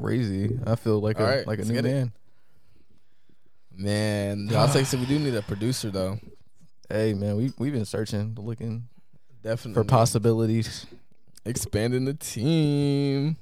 crazy. 0.00 0.58
I 0.66 0.76
feel 0.76 1.00
like 1.00 1.18
a 1.18 1.22
All 1.22 1.28
right, 1.28 1.46
like 1.46 1.58
a 1.58 1.62
let's 1.62 1.70
new 1.70 1.74
get 1.76 1.86
it. 1.86 1.92
man. 1.94 2.12
Man, 3.74 4.48
I'll 4.54 4.68
say 4.68 4.84
so. 4.84 4.98
We 4.98 5.06
do 5.06 5.18
need 5.18 5.34
a 5.34 5.42
producer 5.42 5.90
though. 5.90 6.18
Hey 6.90 7.14
man, 7.14 7.36
we 7.36 7.52
we've 7.58 7.72
been 7.72 7.84
searching, 7.86 8.36
looking 8.38 8.88
Definitely 9.42 9.82
for 9.82 9.84
possibilities. 9.88 10.86
expanding 11.44 12.04
the 12.04 12.14
team. 12.14 13.36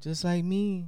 Just 0.00 0.22
like 0.24 0.44
me. 0.44 0.86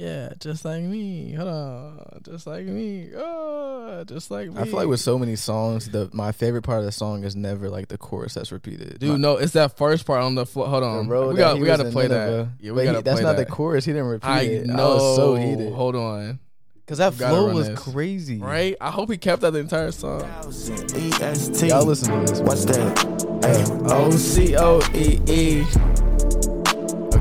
Yeah, 0.00 0.32
just 0.38 0.64
like 0.64 0.82
me. 0.82 1.32
Hold 1.34 1.48
on, 1.50 2.20
just 2.24 2.46
like 2.46 2.64
me. 2.64 3.10
Oh, 3.14 4.02
just 4.06 4.30
like 4.30 4.48
me. 4.50 4.58
I 4.58 4.64
feel 4.64 4.76
like 4.76 4.88
with 4.88 5.00
so 5.00 5.18
many 5.18 5.36
songs, 5.36 5.90
the 5.90 6.08
my 6.14 6.32
favorite 6.32 6.62
part 6.62 6.78
of 6.78 6.86
the 6.86 6.92
song 6.92 7.22
is 7.22 7.36
never 7.36 7.68
like 7.68 7.88
the 7.88 7.98
chorus 7.98 8.32
that's 8.32 8.50
repeated. 8.50 8.98
dude, 8.98 9.10
My- 9.10 9.16
no, 9.18 9.36
it's 9.36 9.52
that 9.52 9.76
first 9.76 10.06
part 10.06 10.22
on 10.22 10.36
the 10.36 10.46
floor. 10.46 10.68
Hold 10.68 10.82
the 10.84 10.86
on, 10.86 11.08
road 11.08 11.28
we 11.28 11.36
got 11.36 11.58
we 11.58 11.66
got 11.66 11.76
to 11.80 11.86
in 11.88 11.92
play 11.92 12.06
that. 12.06 12.48
Yeah, 12.60 12.72
we 12.72 12.76
But 12.76 12.84
got 12.84 12.90
he- 12.92 12.96
to 12.96 13.02
That's 13.04 13.20
not 13.20 13.36
that. 13.36 13.46
the 13.48 13.52
chorus. 13.52 13.84
He 13.84 13.92
didn't 13.92 14.06
repeat 14.08 14.26
I 14.26 14.40
it. 14.42 14.66
know. 14.68 14.90
I 14.90 14.94
was 14.94 15.16
so 15.16 15.34
heated 15.34 15.72
Hold 15.74 15.96
on, 15.96 16.38
because 16.76 16.96
that 16.96 17.12
flow 17.12 17.52
was 17.52 17.68
this. 17.68 17.78
crazy. 17.78 18.38
right? 18.38 18.76
I 18.80 18.90
hope 18.90 19.10
he 19.10 19.18
kept 19.18 19.42
that 19.42 19.50
the 19.52 19.58
entire 19.58 19.90
song. 19.92 20.22
EST. 20.48 21.68
Y'all 21.68 21.84
listen 21.84 22.10
to 22.24 22.32
this. 22.32 22.40
What's 22.40 22.64
that? 22.64 22.98
Hey, 23.44 23.64
O 23.94 24.10
C 24.12 24.56
O 24.56 24.80
E 24.94 25.20
E. 25.26 25.64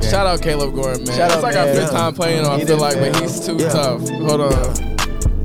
Okay. 0.09 0.17
Shout 0.17 0.27
out 0.27 0.41
Caleb 0.41 0.73
Gordon, 0.75 1.03
man. 1.05 1.15
Shout 1.17 1.27
it's 1.29 1.35
out, 1.37 1.43
like 1.43 1.55
our 1.55 1.65
man. 1.65 1.75
fifth 1.75 1.91
time 1.91 2.13
playing 2.15 2.43
him. 2.45 2.51
I 2.51 2.57
feel 2.57 2.65
did, 2.67 2.79
like, 2.79 2.95
but 2.95 3.11
man. 3.13 3.21
he's 3.23 3.45
too 3.45 3.55
Yeah. 3.57 3.69
tough. 3.69 4.09
Hold 4.09 4.41
on. 4.41 4.75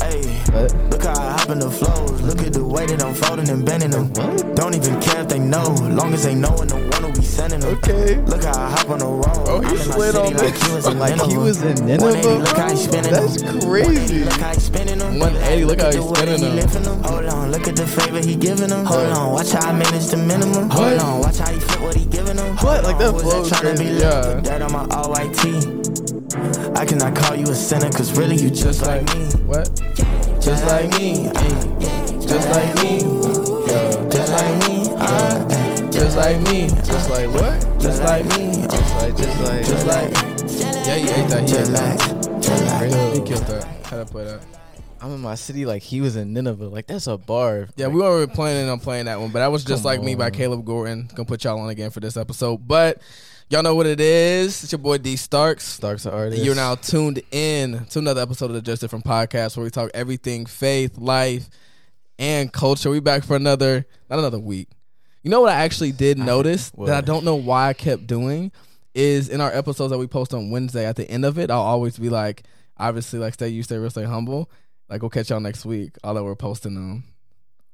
hey. 0.01 0.23
What? 0.55 0.75
Look 0.91 1.03
how 1.03 1.13
I 1.21 1.33
hop 1.39 1.51
in 1.51 1.59
the 1.59 1.71
flows. 1.71 2.21
Look 2.23 2.41
at 2.43 2.53
the 2.53 2.65
way 2.65 2.87
that 2.87 3.03
I'm 3.03 3.15
folding 3.15 3.49
and 3.51 3.65
bending 3.67 3.91
them. 3.91 4.09
What? 4.15 4.55
Don't 4.57 4.75
even 4.75 5.01
care 5.01 5.21
if 5.23 5.29
they 5.29 5.39
know. 5.39 5.75
Long 5.91 6.15
as 6.15 6.23
they 6.25 6.35
know 6.35 6.57
and 6.59 6.71
the 6.71 6.77
one 6.77 7.03
will 7.03 7.13
be 7.13 7.23
sending 7.23 7.61
them. 7.61 7.75
Okay. 7.79 8.17
Look 8.23 8.45
how 8.45 8.53
I 8.57 8.71
hop 8.71 8.89
on 8.91 8.99
the 9.01 9.07
road. 9.07 9.25
Oh, 9.49 9.61
he 9.61 9.67
I'm 9.67 9.73
in 9.75 9.89
my 9.89 9.95
slid 9.95 10.17
on 10.17 10.33
like 10.35 10.55
he 10.57 10.73
was 10.73 10.87
in 10.87 10.99
Like 11.05 11.21
he 11.31 11.37
was 11.37 11.63
in 11.63 11.69
180, 11.75 11.85
Nineveh. 11.85 12.39
look 12.39 12.57
how 12.57 12.69
he 12.69 12.75
bro? 12.75 12.83
spinning 12.83 13.13
That's 13.13 13.43
them. 13.43 13.61
crazy. 13.61 14.25
Look 14.25 14.33
how 14.41 14.55
he 14.55 14.61
spinning 14.61 14.99
them. 14.99 15.19
180, 15.19 15.65
look 15.65 15.81
how 15.81 15.91
he 15.91 15.97
at 15.99 16.01
the 16.01 16.07
way 16.07 16.15
spinning 16.15 16.39
he 16.39 16.45
them. 16.47 16.57
Lifting 17.51 17.75
them. 17.75 17.87
Hold 17.87 18.01
on, 18.05 18.15
look 18.15 18.15
at 18.15 18.17
the 18.17 18.21
favor 18.21 18.21
he 18.21 18.37
giving 18.37 18.69
them. 18.69 18.85
Hold 18.87 19.09
on, 19.09 19.33
watch 19.33 19.53
how 19.53 19.69
I 19.69 19.73
manage 19.73 20.07
the 20.07 20.17
minimum. 20.17 20.71
Hold 20.71 20.99
on, 20.99 21.21
watch 21.21 21.39
how 21.39 21.53
he 21.53 21.61
flip 21.61 21.81
what 21.81 21.95
he 21.97 22.05
giving 22.07 22.37
them. 22.37 22.57
What? 22.59 22.85
Like 22.85 22.99
that 22.99 23.11
flow 23.11 23.21
who 23.21 23.41
is 23.43 23.53
is 23.53 23.59
tryna 23.59 23.79
be 23.79 23.85
crazy. 23.85 24.01
Yeah. 24.01 24.41
Dirt 24.41 24.63
on 24.63 24.73
my 24.73 24.87
all 24.95 25.11
white 25.11 25.33
tee. 25.35 25.61
I 26.75 26.85
cannot 26.85 27.15
call 27.17 27.37
you 27.37 27.47
a 27.51 27.55
sinner, 27.55 27.91
cause 27.91 28.17
really 28.19 28.37
you 28.37 28.51
just 28.51 28.83
like 28.83 29.03
me. 29.15 29.25
What? 29.47 29.69
Just 30.41 30.65
like 30.67 30.91
me. 30.99 31.31
Just 32.27 32.49
like 32.51 32.75
me. 32.83 33.01
Just 34.11 34.33
like 34.33 34.69
me. 34.69 34.85
Just 35.91 36.17
like 36.17 36.41
me. 36.43 36.69
Just 36.69 37.11
like 37.11 37.31
what? 37.31 37.81
Just 37.81 38.03
like 38.03 38.25
me. 38.37 38.67
Just 38.67 38.95
like, 38.97 39.17
just 39.17 39.41
like, 39.41 39.65
Just 39.65 39.87
like. 39.87 40.13
Yeah, 40.87 40.97
he 40.97 41.09
ate 41.09 41.29
that. 41.29 41.49
He 41.49 41.57
ate 41.57 41.67
that. 41.67 41.99
like. 41.99 42.43
Just 42.43 42.65
like. 42.67 43.15
He 43.15 43.21
killed 43.23 43.47
that. 43.47 43.87
How 43.87 43.99
to 43.99 44.05
play 44.05 44.25
that? 44.25 44.64
I'm 45.05 45.13
in 45.13 45.21
my 45.21 45.35
city 45.35 45.67
like 45.67 45.83
he 45.83 46.01
was 46.01 46.17
in 46.17 46.33
Nineveh. 46.33 46.69
Like 46.69 46.87
that's 46.87 47.07
a 47.07 47.19
bar. 47.19 47.69
Yeah, 47.77 47.89
we 47.89 48.01
weren't 48.01 48.33
planning 48.33 48.71
on 48.71 48.81
playing 48.81 49.05
that 49.05 49.21
one, 49.21 49.33
but 49.33 49.41
that 49.41 49.53
was 49.53 49.63
just 49.63 49.85
like 49.85 50.03
me 50.03 50.15
by. 50.15 50.31
Caleb 50.31 50.65
Gordon. 50.65 51.11
Gonna 51.15 51.27
put 51.27 51.45
y'all 51.45 51.61
on 51.61 51.69
again 51.69 51.91
for 51.91 52.01
this 52.01 52.17
episode, 52.17 52.67
but 52.67 53.03
y'all 53.51 53.63
know 53.63 53.75
what 53.75 53.85
it 53.85 54.01
is. 54.01 54.63
It's 54.63 54.73
your 54.73 54.79
boy 54.79 54.97
D 54.97 55.17
Starks. 55.17 55.65
Starks 55.65 56.07
an 56.07 56.15
artist. 56.15 56.43
You're 56.43 56.55
now 56.55 56.77
tuned 56.77 57.21
in 57.33 57.85
to 57.91 57.99
another 57.99 58.23
episode 58.23 58.47
of 58.47 58.55
the 58.55 58.63
Just 58.63 58.81
Different 58.81 59.05
Podcast 59.05 59.59
where 59.59 59.65
we 59.65 59.69
talk 59.69 59.91
everything 59.93 60.47
faith, 60.47 60.97
life, 60.97 61.51
and 62.19 62.51
culture. 62.51 62.89
We 62.89 63.01
back 63.01 63.25
for 63.25 63.37
another, 63.37 63.85
not 64.09 64.21
another 64.21 64.39
week. 64.39 64.71
You 65.23 65.31
know 65.31 65.43
what 65.43 65.53
I 65.53 65.65
actually 65.65 65.93
did 65.93 66.17
notice 66.17 66.71
that 66.71 66.97
I 66.97 67.03
don't 67.03 67.27
know 67.27 67.37
why 67.37 67.69
I 67.69 67.73
kept 67.75 68.07
doing 68.07 68.53
is 68.95 69.29
in 69.29 69.43
our 69.43 69.53
episodes 69.53 69.91
that 69.91 69.99
we 69.99 70.07
post 70.07 70.33
on 70.33 70.51
Wednesday 70.51 70.87
at 70.87 70.97
the 70.97 71.07
end 71.11 71.27
of 71.27 71.39
it, 71.39 71.51
I'll 71.51 71.61
always 71.61 71.99
be 71.99 72.09
like, 72.09 72.45
obviously, 72.79 73.19
like 73.19 73.35
stay 73.35 73.49
you, 73.49 73.63
stay 73.63 73.77
real, 73.77 73.91
stay 73.91 74.05
humble. 74.05 74.49
Like 74.89 75.03
we'll 75.03 75.11
catch 75.11 75.31
y'all 75.31 75.41
next 75.41 75.65
week. 75.65 75.93
All 76.05 76.15
that 76.15 76.25
we're 76.25 76.35
posting 76.37 76.75
them 76.75 77.05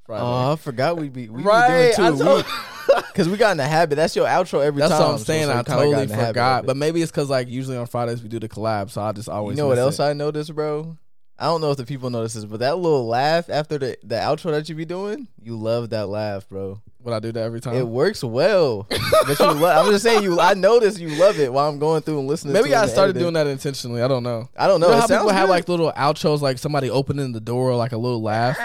Friday. 0.04 0.22
Oh, 0.22 0.52
I 0.52 0.56
forgot 0.56 0.96
we'd 0.96 1.12
be 1.12 1.28
we 1.28 1.42
Right, 1.42 1.90
be 1.90 1.96
doing 1.96 2.16
two 2.16 2.22
a 2.22 2.24
told- 2.24 2.36
week 2.46 3.04
because 3.12 3.28
we 3.28 3.36
got 3.36 3.50
in 3.52 3.56
the 3.56 3.66
habit. 3.66 3.96
That's 3.96 4.14
your 4.16 4.26
outro 4.26 4.62
every 4.64 4.80
That's 4.80 4.90
time. 4.92 5.00
That's 5.00 5.08
what 5.12 5.12
I'm 5.12 5.18
saying. 5.18 5.42
it's 5.42 5.50
I 5.50 5.54
like 5.56 5.66
kinda 5.66 5.78
got 5.80 5.84
totally 5.84 6.02
in 6.04 6.08
the 6.08 6.14
habit 6.14 6.22
of 6.28 6.34
forgot, 6.34 6.66
but 6.66 6.76
maybe 6.76 7.02
it's 7.02 7.10
because 7.10 7.28
like 7.28 7.48
usually 7.48 7.76
on 7.76 7.86
Fridays 7.86 8.22
we 8.22 8.28
do 8.28 8.38
the 8.40 8.48
collab, 8.48 8.90
so 8.90 9.02
I 9.02 9.12
just 9.12 9.28
always. 9.28 9.56
you 9.56 9.62
know 9.62 9.68
what 9.68 9.78
else 9.78 9.98
it. 9.98 10.04
I 10.04 10.12
noticed, 10.12 10.54
bro? 10.54 10.96
I 11.40 11.46
don't 11.46 11.62
know 11.62 11.70
if 11.70 11.78
the 11.78 11.86
people 11.86 12.10
notice 12.10 12.34
this, 12.34 12.44
but 12.44 12.60
that 12.60 12.76
little 12.76 13.06
laugh 13.06 13.48
after 13.48 13.78
the 13.78 13.96
the 14.02 14.16
outro 14.16 14.50
that 14.50 14.68
you 14.68 14.74
be 14.74 14.84
doing, 14.84 15.26
you 15.42 15.56
love 15.56 15.88
that 15.90 16.08
laugh, 16.08 16.46
bro. 16.48 16.80
When 17.02 17.14
I 17.14 17.18
do 17.18 17.32
that 17.32 17.42
every 17.42 17.62
time? 17.62 17.76
It 17.76 17.88
works 17.88 18.22
well. 18.22 18.86
but 18.90 19.38
you 19.40 19.46
love, 19.46 19.86
I'm 19.86 19.90
just 19.90 20.04
saying 20.04 20.22
you. 20.22 20.38
I 20.38 20.52
notice 20.52 20.98
you 20.98 21.08
love 21.18 21.40
it 21.40 21.50
while 21.50 21.66
I'm 21.70 21.78
going 21.78 22.02
through 22.02 22.18
and 22.18 22.28
listening. 22.28 22.52
Maybe 22.52 22.68
to 22.68 22.74
it 22.74 22.78
I 22.78 22.86
started 22.88 23.18
doing 23.18 23.32
that 23.32 23.46
intentionally. 23.46 24.02
I 24.02 24.08
don't 24.08 24.22
know. 24.22 24.50
I 24.54 24.66
don't 24.66 24.80
know. 24.80 24.88
You 24.88 24.92
know 24.92 25.00
how 25.00 25.06
people 25.06 25.28
sounds 25.28 25.32
have 25.32 25.48
like 25.48 25.66
little 25.66 25.90
outros, 25.92 26.42
like 26.42 26.58
somebody 26.58 26.90
opening 26.90 27.32
the 27.32 27.40
door, 27.40 27.70
or 27.70 27.76
like 27.76 27.92
a 27.92 27.96
little 27.96 28.20
laugh. 28.20 28.58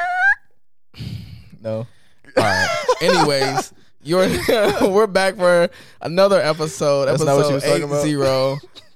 no. 1.62 1.88
All 2.38 2.44
right. 2.44 2.86
Anyways, 3.02 3.74
you're 4.04 4.28
we're 4.82 5.08
back 5.08 5.38
for 5.38 5.70
another 6.02 6.42
episode. 6.42 7.06
That's 7.06 7.24
not 7.24 7.38
what 7.38 7.48
you 7.48 7.56
was 7.56 7.64
episode 7.64 7.80
talking 7.80 7.84
about? 7.86 8.06
eight 8.06 8.10
zero, 8.10 8.58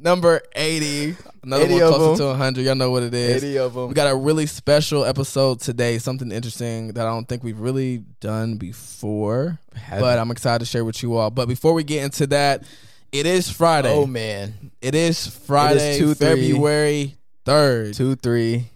number 0.00 0.40
eighty. 0.54 1.16
Another 1.42 1.64
80 1.64 1.74
one 1.74 1.92
closer 1.94 2.22
to 2.24 2.34
hundred. 2.34 2.62
Y'all 2.66 2.74
know 2.74 2.90
what 2.90 3.02
it 3.02 3.14
is. 3.14 3.42
Eighty 3.42 3.58
of 3.58 3.72
them. 3.74 3.88
We 3.88 3.94
got 3.94 4.10
a 4.12 4.16
really 4.16 4.46
special 4.46 5.04
episode 5.04 5.60
today. 5.60 5.98
Something 5.98 6.32
interesting 6.32 6.88
that 6.94 7.06
I 7.06 7.10
don't 7.10 7.26
think 7.28 7.42
we've 7.42 7.58
really 7.58 8.04
done 8.20 8.56
before, 8.56 9.58
but 9.90 10.18
I'm 10.18 10.30
excited 10.30 10.58
to 10.60 10.66
share 10.66 10.84
with 10.84 11.02
you 11.02 11.16
all. 11.16 11.30
But 11.30 11.48
before 11.48 11.72
we 11.72 11.82
get 11.84 12.04
into 12.04 12.26
that, 12.28 12.64
it 13.12 13.24
is 13.26 13.50
Friday. 13.50 13.92
oh 13.92 14.06
man, 14.06 14.70
It 14.82 14.94
is 14.94 15.26
Friday, 15.26 15.98
2-3. 16.00 16.16
February 16.16 17.16
third. 17.44 17.94
two 17.94 18.16
three. 18.16 18.66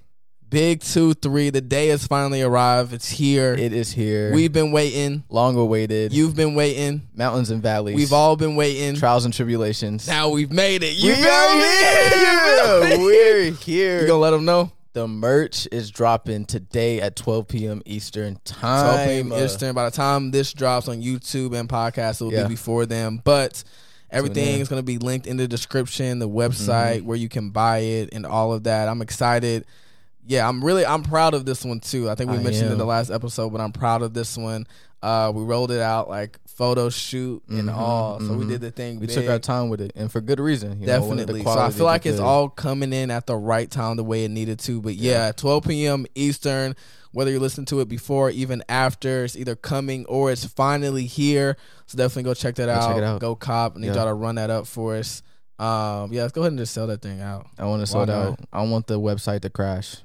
Big 0.54 0.82
two 0.82 1.14
three. 1.14 1.50
The 1.50 1.60
day 1.60 1.88
has 1.88 2.06
finally 2.06 2.40
arrived. 2.40 2.92
It's 2.92 3.10
here. 3.10 3.54
It 3.54 3.72
is 3.72 3.90
here. 3.90 4.32
We've 4.32 4.52
been 4.52 4.70
waiting. 4.70 5.24
long 5.28 5.56
awaited. 5.56 6.12
You've 6.12 6.36
been 6.36 6.54
waiting. 6.54 7.08
mountains 7.12 7.50
and 7.50 7.60
valleys. 7.60 7.96
We've 7.96 8.12
all 8.12 8.36
been 8.36 8.54
waiting. 8.54 8.94
trials 8.94 9.24
and 9.24 9.34
tribulations. 9.34 10.06
Now 10.06 10.28
we've 10.28 10.52
made 10.52 10.84
it. 10.84 10.94
we 11.02 11.08
You 11.08 11.16
me? 11.16 11.26
are 11.28 12.86
here. 12.86 12.98
We're 13.04 13.50
here. 13.50 14.02
You 14.02 14.06
gonna 14.06 14.20
let 14.20 14.30
them 14.30 14.44
know? 14.44 14.70
the 14.92 15.08
merch 15.08 15.66
is 15.72 15.90
dropping 15.90 16.44
today 16.44 17.00
at 17.00 17.16
12 17.16 17.48
p.m. 17.48 17.82
Eastern 17.84 18.38
time. 18.44 18.94
12 18.94 19.08
p.m. 19.08 19.44
Eastern. 19.44 19.74
By 19.74 19.86
the 19.86 19.90
time 19.90 20.30
this 20.30 20.52
drops 20.52 20.86
on 20.86 21.02
YouTube 21.02 21.58
and 21.58 21.68
podcast, 21.68 22.20
it 22.20 22.24
will 22.26 22.32
Yeah. 22.32 22.44
be 22.44 22.50
before 22.50 22.86
them. 22.86 23.20
But 23.24 23.64
everything 24.08 24.60
is 24.60 24.68
going 24.68 24.78
to 24.78 24.84
be 24.86 24.98
linked 24.98 25.26
in 25.26 25.36
the 25.36 25.48
description, 25.48 26.20
the 26.20 26.28
mm-hmm. 26.28 26.38
website 26.38 27.02
where 27.02 27.16
you 27.16 27.28
can 27.28 27.50
buy 27.50 27.78
it, 27.78 28.10
and 28.12 28.24
all 28.24 28.52
of 28.52 28.62
that. 28.64 28.88
I'm 28.88 29.02
excited. 29.02 29.64
Yeah, 30.26 30.48
I'm 30.48 30.64
really 30.64 30.86
I'm 30.86 31.02
proud 31.02 31.34
of 31.34 31.44
this 31.44 31.64
one 31.64 31.80
too. 31.80 32.08
I 32.08 32.14
think 32.14 32.30
we 32.30 32.38
I 32.38 32.42
mentioned 32.42 32.72
in 32.72 32.78
the 32.78 32.84
last 32.86 33.10
episode, 33.10 33.50
but 33.50 33.60
I'm 33.60 33.72
proud 33.72 34.02
of 34.02 34.14
this 34.14 34.36
one. 34.36 34.66
Uh, 35.02 35.30
we 35.34 35.42
rolled 35.42 35.70
it 35.70 35.82
out 35.82 36.08
like 36.08 36.38
photo 36.48 36.88
shoot 36.88 37.42
and 37.50 37.68
Mhm, 37.68 37.74
all, 37.76 38.20
so 38.20 38.32
we 38.32 38.46
mhm. 38.46 38.48
did 38.48 38.60
the 38.62 38.70
thing. 38.70 39.00
We 39.00 39.06
big. 39.06 39.14
took 39.16 39.28
our 39.28 39.38
time 39.38 39.68
with 39.68 39.82
it, 39.82 39.92
and 39.94 40.10
for 40.10 40.22
good 40.22 40.40
reason. 40.40 40.80
you 40.80 40.86
know, 40.86 40.98
Definitely. 41.00 41.42
So 41.42 41.58
I 41.58 41.68
feel 41.70 41.84
like 41.84 42.06
it's 42.06 42.16
good. 42.18 42.24
all 42.24 42.48
coming 42.48 42.94
in 42.94 43.10
at 43.10 43.26
the 43.26 43.36
right 43.36 43.70
time, 43.70 43.96
the 43.96 44.04
way 44.04 44.24
it 44.24 44.30
needed 44.30 44.60
to. 44.60 44.80
But 44.80 44.94
yeah, 44.94 45.30
12 45.32 45.64
p.m. 45.64 46.06
Eastern, 46.14 46.74
whether 47.12 47.30
you 47.30 47.38
listen 47.38 47.66
to 47.66 47.80
it 47.80 47.88
before, 47.88 48.28
or 48.28 48.30
even 48.30 48.62
after, 48.66 49.24
it's 49.24 49.36
either 49.36 49.56
coming 49.56 50.06
or 50.06 50.32
it's 50.32 50.46
finally 50.46 51.04
here. 51.04 51.58
So 51.86 51.98
definitely 51.98 52.22
go 52.22 52.32
check 52.32 52.54
that 52.54 52.66
Go 52.66 52.72
out. 52.72 52.88
check 52.88 52.96
it 52.96 53.04
out. 53.04 53.20
Go 53.20 53.34
cop. 53.34 53.76
I 53.76 53.80
need 53.80 53.88
Yeah. 53.88 53.94
y'all 53.96 54.06
to 54.06 54.14
run 54.14 54.36
that 54.36 54.48
up 54.48 54.66
for 54.66 54.96
us. 54.96 55.20
Um, 55.58 56.12
yeah, 56.14 56.22
let's 56.22 56.32
go 56.32 56.40
ahead 56.40 56.52
and 56.52 56.58
just 56.58 56.72
sell 56.72 56.86
that 56.86 57.02
thing 57.02 57.20
out. 57.20 57.46
I 57.58 57.66
want 57.66 57.80
to 57.82 57.86
sort 57.86 58.08
not? 58.08 58.16
out. 58.26 58.40
I 58.54 58.62
want 58.62 58.86
the 58.86 58.98
website 58.98 59.42
to 59.42 59.50
crash. 59.50 59.96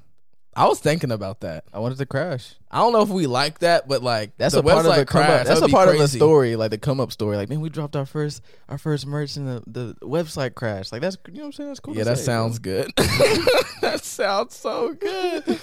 I 0.54 0.66
was 0.66 0.80
thinking 0.80 1.12
about 1.12 1.40
that. 1.40 1.64
I 1.72 1.78
wanted 1.78 1.98
to 1.98 2.06
crash. 2.06 2.54
I 2.70 2.78
don't 2.78 2.92
know 2.92 3.02
if 3.02 3.08
we 3.08 3.26
like 3.26 3.60
that, 3.60 3.86
but 3.86 4.02
like 4.02 4.32
That's 4.36 4.54
a 4.54 4.62
part 4.62 4.84
of 4.84 4.96
the 4.96 5.04
come 5.06 5.22
crash, 5.22 5.40
up. 5.42 5.46
That's 5.46 5.60
a 5.62 5.68
part 5.68 5.88
of 5.88 5.98
the 5.98 6.08
story, 6.08 6.56
like 6.56 6.70
the 6.70 6.78
come 6.78 7.00
up 7.00 7.12
story. 7.12 7.36
Like, 7.36 7.48
man, 7.48 7.60
we 7.60 7.68
dropped 7.68 7.94
our 7.94 8.04
first 8.06 8.42
our 8.68 8.76
first 8.78 9.06
merch 9.06 9.36
and 9.36 9.46
the, 9.46 9.62
the 9.66 9.94
website 10.06 10.54
crashed. 10.54 10.90
Like 10.92 11.02
that's 11.02 11.16
you 11.28 11.34
know 11.34 11.40
what 11.42 11.46
I'm 11.46 11.52
saying. 11.52 11.68
That's 11.68 11.80
cool. 11.80 11.96
Yeah, 11.96 12.04
that 12.04 12.18
say, 12.18 12.24
bro. 12.26 12.34
sounds 12.34 12.58
good. 12.58 12.92
that 12.96 14.00
sounds 14.02 14.56
so 14.56 14.92
good. 14.94 15.60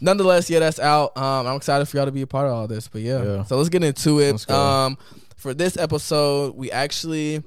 Nonetheless, 0.00 0.50
yeah, 0.50 0.58
that's 0.58 0.78
out. 0.78 1.16
Um, 1.16 1.46
I'm 1.46 1.56
excited 1.56 1.86
for 1.86 1.96
y'all 1.96 2.06
to 2.06 2.12
be 2.12 2.22
a 2.22 2.26
part 2.26 2.46
of 2.46 2.52
all 2.52 2.66
this. 2.68 2.88
But 2.88 3.00
yeah, 3.00 3.22
Yeah. 3.22 3.44
so 3.44 3.56
let's 3.56 3.70
get 3.70 3.82
into 3.82 4.20
it. 4.20 4.48
Um, 4.50 4.98
for 5.36 5.54
this 5.54 5.76
episode, 5.78 6.54
we 6.56 6.70
actually 6.70 7.42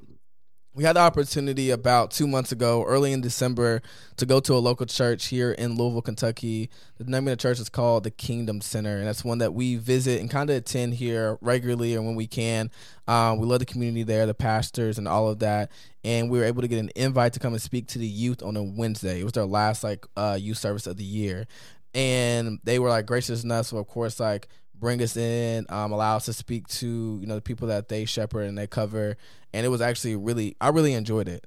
we 0.79 0.85
had 0.85 0.95
the 0.95 1.01
opportunity 1.01 1.71
about 1.71 2.09
two 2.09 2.25
months 2.25 2.53
ago, 2.53 2.85
early 2.85 3.11
in 3.11 3.19
December, 3.19 3.81
to 4.15 4.25
go 4.25 4.39
to 4.39 4.53
a 4.53 4.59
local 4.59 4.85
church 4.85 5.25
here 5.25 5.51
in 5.51 5.75
Louisville, 5.75 6.01
Kentucky. 6.01 6.69
The 6.97 7.03
name 7.03 7.27
of 7.27 7.31
the 7.33 7.35
church 7.35 7.59
is 7.59 7.67
called 7.67 8.05
the 8.05 8.11
Kingdom 8.11 8.61
Center, 8.61 8.97
and 8.97 9.05
that's 9.05 9.25
one 9.25 9.39
that 9.39 9.53
we 9.53 9.75
visit 9.75 10.21
and 10.21 10.31
kind 10.31 10.49
of 10.49 10.55
attend 10.55 10.93
here 10.93 11.37
regularly 11.41 11.97
or 11.97 12.01
when 12.01 12.15
we 12.15 12.27
can. 12.27 12.71
Um, 13.09 13.39
we 13.39 13.45
love 13.45 13.59
the 13.59 13.65
community 13.65 14.03
there, 14.03 14.25
the 14.25 14.33
pastors, 14.33 14.97
and 14.97 15.05
all 15.05 15.27
of 15.27 15.39
that. 15.39 15.69
And 16.05 16.29
we 16.29 16.39
were 16.39 16.45
able 16.45 16.61
to 16.61 16.69
get 16.69 16.79
an 16.79 16.91
invite 16.95 17.33
to 17.33 17.41
come 17.41 17.51
and 17.51 17.61
speak 17.61 17.87
to 17.87 17.99
the 17.99 18.07
youth 18.07 18.41
on 18.41 18.55
a 18.55 18.63
Wednesday. 18.63 19.19
It 19.19 19.25
was 19.25 19.33
their 19.33 19.45
last 19.45 19.83
like 19.83 20.05
uh, 20.15 20.37
youth 20.39 20.59
service 20.59 20.87
of 20.87 20.95
the 20.95 21.03
year, 21.03 21.45
and 21.93 22.61
they 22.63 22.79
were 22.79 22.87
like 22.87 23.05
gracious 23.05 23.43
enough. 23.43 23.65
So 23.65 23.79
of 23.79 23.87
course, 23.87 24.17
like 24.17 24.47
bring 24.79 25.01
us 25.01 25.17
in, 25.17 25.65
um, 25.69 25.91
allow 25.91 26.15
us 26.15 26.25
to 26.25 26.33
speak 26.33 26.67
to 26.67 26.87
you 27.21 27.27
know 27.27 27.35
the 27.35 27.41
people 27.41 27.67
that 27.67 27.89
they 27.89 28.05
shepherd 28.05 28.43
and 28.43 28.57
they 28.57 28.67
cover. 28.67 29.17
And 29.53 29.65
it 29.65 29.69
was 29.69 29.81
actually 29.81 30.15
really, 30.15 30.55
I 30.61 30.69
really 30.69 30.93
enjoyed 30.93 31.27
it. 31.27 31.43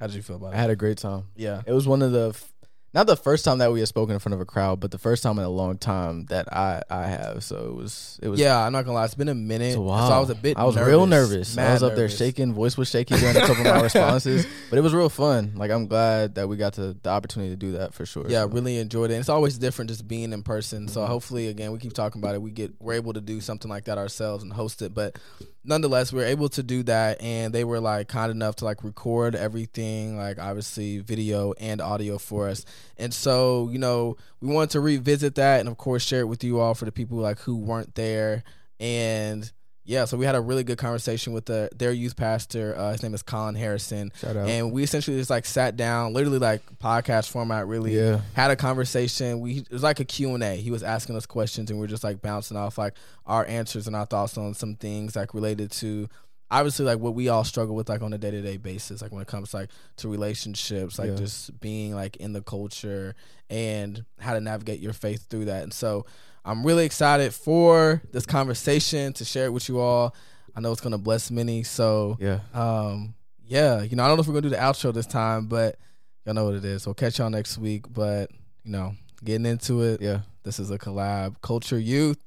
How 0.00 0.06
did 0.06 0.16
you 0.16 0.22
feel 0.22 0.36
about 0.36 0.54
it? 0.54 0.56
I 0.56 0.60
had 0.60 0.70
a 0.70 0.76
great 0.76 0.98
time. 0.98 1.24
Yeah. 1.36 1.62
It 1.66 1.72
was 1.72 1.86
one 1.86 2.00
of 2.02 2.12
the, 2.12 2.30
f- 2.30 2.52
not 2.96 3.06
the 3.06 3.14
first 3.16 3.44
time 3.44 3.58
that 3.58 3.70
we 3.70 3.80
have 3.80 3.88
spoken 3.88 4.14
in 4.14 4.18
front 4.18 4.34
of 4.34 4.40
a 4.40 4.46
crowd, 4.46 4.80
but 4.80 4.90
the 4.90 4.96
first 4.98 5.22
time 5.22 5.38
in 5.38 5.44
a 5.44 5.48
long 5.50 5.76
time 5.76 6.24
that 6.26 6.50
I 6.52 6.82
I 6.90 7.02
have. 7.06 7.44
So 7.44 7.66
it 7.66 7.74
was 7.74 8.18
it 8.22 8.28
was 8.28 8.40
Yeah, 8.40 8.58
I'm 8.58 8.72
not 8.72 8.84
gonna 8.86 8.94
lie. 8.94 9.04
It's 9.04 9.14
been 9.14 9.28
a 9.28 9.34
minute. 9.34 9.74
So, 9.74 9.86
So. 9.86 9.92
I 9.92 10.18
was 10.18 10.30
a 10.30 10.34
bit. 10.34 10.56
I 10.56 10.64
was 10.64 10.74
nervous, 10.76 10.88
real 10.88 11.06
nervous. 11.06 11.58
I 11.58 11.72
was 11.74 11.82
up 11.82 11.94
there 11.94 12.08
shaking, 12.08 12.54
voice 12.54 12.76
was 12.78 12.88
shaky 12.88 13.14
during 13.16 13.36
a 13.36 13.40
couple 13.40 13.66
of 13.66 13.74
my 13.74 13.82
responses, 13.90 14.46
but 14.70 14.78
it 14.78 14.82
was 14.82 14.94
real 14.94 15.10
fun. 15.10 15.52
Like 15.56 15.70
I'm 15.70 15.86
glad 15.86 16.36
that 16.36 16.48
we 16.48 16.56
got 16.56 16.72
to 16.74 16.94
the 16.94 17.10
opportunity 17.10 17.50
to 17.50 17.56
do 17.56 17.72
that 17.72 17.92
for 17.92 18.06
sure. 18.06 18.24
Yeah, 18.28 18.42
So, 18.44 18.48
really 18.48 18.78
enjoyed 18.78 19.10
it. 19.10 19.14
And 19.14 19.20
it's 19.20 19.28
always 19.28 19.58
different 19.58 19.90
just 19.90 20.08
being 20.08 20.32
in 20.32 20.42
person. 20.42 20.88
So 20.88 21.02
Mhm. 21.02 21.08
hopefully, 21.08 21.48
again, 21.48 21.72
we 21.72 21.78
keep 21.78 21.92
talking 21.92 22.22
about 22.22 22.34
it. 22.34 22.40
We 22.40 22.50
get 22.50 22.72
we're 22.80 22.94
able 22.94 23.12
to 23.12 23.20
do 23.20 23.42
something 23.42 23.70
like 23.70 23.84
that 23.84 23.98
ourselves 23.98 24.42
and 24.42 24.52
host 24.54 24.80
it. 24.80 24.94
But 24.94 25.18
nonetheless, 25.66 26.12
we 26.12 26.20
were 26.20 26.26
able 26.26 26.48
to 26.50 26.62
do 26.62 26.82
that, 26.84 27.20
and 27.20 27.52
they 27.52 27.64
were 27.64 27.80
like 27.80 28.08
kind 28.08 28.30
enough 28.30 28.56
to 28.56 28.64
like 28.64 28.84
record 28.84 29.34
everything, 29.34 30.16
like 30.16 30.38
obviously 30.38 30.98
video 30.98 31.52
and 31.54 31.80
audio 31.80 32.18
for 32.18 32.48
us. 32.48 32.64
And 32.96 33.12
so 33.12 33.68
you 33.70 33.78
know, 33.78 34.16
we 34.40 34.48
wanted 34.48 34.70
to 34.70 34.80
revisit 34.80 35.34
that, 35.34 35.60
and 35.60 35.68
of 35.68 35.76
course, 35.76 36.02
share 36.02 36.20
it 36.20 36.28
with 36.28 36.44
you 36.44 36.60
all 36.60 36.74
for 36.74 36.84
the 36.84 36.92
people 36.92 37.18
like 37.18 37.40
who 37.40 37.56
weren't 37.56 37.94
there. 37.94 38.44
And 38.78 39.50
yeah, 39.86 40.04
so 40.04 40.16
we 40.16 40.26
had 40.26 40.34
a 40.34 40.40
really 40.40 40.64
good 40.64 40.78
conversation 40.78 41.32
with 41.32 41.46
the 41.46 41.70
their 41.74 41.92
youth 41.92 42.16
pastor. 42.16 42.74
Uh, 42.76 42.92
his 42.92 43.02
name 43.02 43.14
is 43.14 43.22
Collin 43.22 43.54
Harrison. 43.54 44.12
shout 44.20 44.36
out. 44.36 44.48
And 44.48 44.72
we 44.72 44.82
essentially 44.82 45.16
just 45.16 45.30
like 45.30 45.46
sat 45.46 45.76
down, 45.76 46.12
literally 46.12 46.38
like 46.38 46.60
podcast 46.78 47.30
format, 47.30 47.66
really 47.66 47.96
yeah, 47.96 48.20
had 48.34 48.50
a 48.50 48.56
conversation. 48.56 49.40
We 49.40 49.58
it 49.58 49.70
was 49.70 49.82
like 49.82 50.00
a 50.00 50.04
Q 50.04 50.34
and 50.34 50.42
A. 50.42 50.56
He 50.56 50.70
was 50.70 50.82
asking 50.82 51.16
us 51.16 51.24
questions, 51.26 51.70
and 51.70 51.78
we 51.78 51.84
are 51.84 51.88
just 51.88 52.04
like 52.04 52.20
bouncing 52.20 52.56
off 52.56 52.76
like 52.78 52.94
our 53.24 53.46
answers 53.46 53.86
and 53.86 53.94
our 53.96 54.06
thoughts 54.06 54.36
on 54.36 54.54
some 54.54 54.74
things 54.74 55.14
like 55.16 55.32
related 55.34 55.70
to 55.72 56.08
obviously 56.48 56.84
like 56.84 57.00
what 57.00 57.12
we 57.14 57.28
all 57.28 57.42
struggle 57.42 57.74
with 57.74 57.88
like 57.88 58.02
on 58.02 58.12
a 58.12 58.18
day 58.18 58.30
to 58.30 58.40
day 58.42 58.56
basis, 58.56 59.02
like 59.02 59.10
when 59.12 59.22
it 59.22 59.26
comes 59.28 59.52
like 59.52 59.68
to 59.96 60.08
relationships, 60.08 60.98
like 60.98 61.10
Yeah. 61.10 61.16
just 61.16 61.58
being 61.60 61.94
like 61.94 62.16
in 62.16 62.32
the 62.32 62.42
culture 62.42 63.14
and 63.50 64.04
how 64.20 64.32
to 64.34 64.40
navigate 64.40 64.80
your 64.80 64.92
faith 64.92 65.26
through 65.28 65.46
that. 65.46 65.62
And 65.64 65.72
so 65.72 66.06
I'm 66.46 66.64
really 66.64 66.84
excited 66.84 67.34
for 67.34 68.00
this 68.12 68.24
conversation 68.24 69.12
to 69.14 69.24
share 69.24 69.46
it 69.46 69.52
with 69.52 69.68
you 69.68 69.80
all. 69.80 70.14
I 70.54 70.60
know 70.60 70.70
it's 70.70 70.80
gonna 70.80 70.96
bless 70.96 71.30
many. 71.30 71.64
So 71.64 72.16
yeah. 72.20 72.38
um, 72.54 73.14
yeah, 73.44 73.82
you 73.82 73.96
know, 73.96 74.04
I 74.04 74.08
don't 74.08 74.16
know 74.16 74.20
if 74.20 74.28
we're 74.28 74.34
gonna 74.34 74.42
do 74.42 74.48
the 74.50 74.56
outro 74.56 74.94
this 74.94 75.06
time, 75.08 75.46
but 75.46 75.76
y'all 76.24 76.34
know 76.34 76.44
what 76.44 76.54
it 76.54 76.64
is. 76.64 76.86
We'll 76.86 76.94
catch 76.94 77.18
y'all 77.18 77.30
next 77.30 77.58
week. 77.58 77.92
But 77.92 78.30
you 78.64 78.70
know, 78.70 78.94
getting 79.24 79.44
into 79.44 79.82
it, 79.82 80.00
Yeah. 80.00 80.20
this 80.44 80.60
is 80.60 80.70
a 80.70 80.78
collab. 80.78 81.34
Culture 81.42 81.78
Youth, 81.80 82.22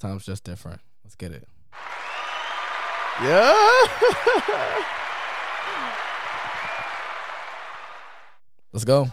times 0.00 0.24
just 0.24 0.44
different. 0.44 0.80
Let's 1.04 1.14
get 1.14 1.32
it. 1.32 1.46
Yeah. 3.22 3.84
Let's 8.72 8.84
go. 8.86 9.10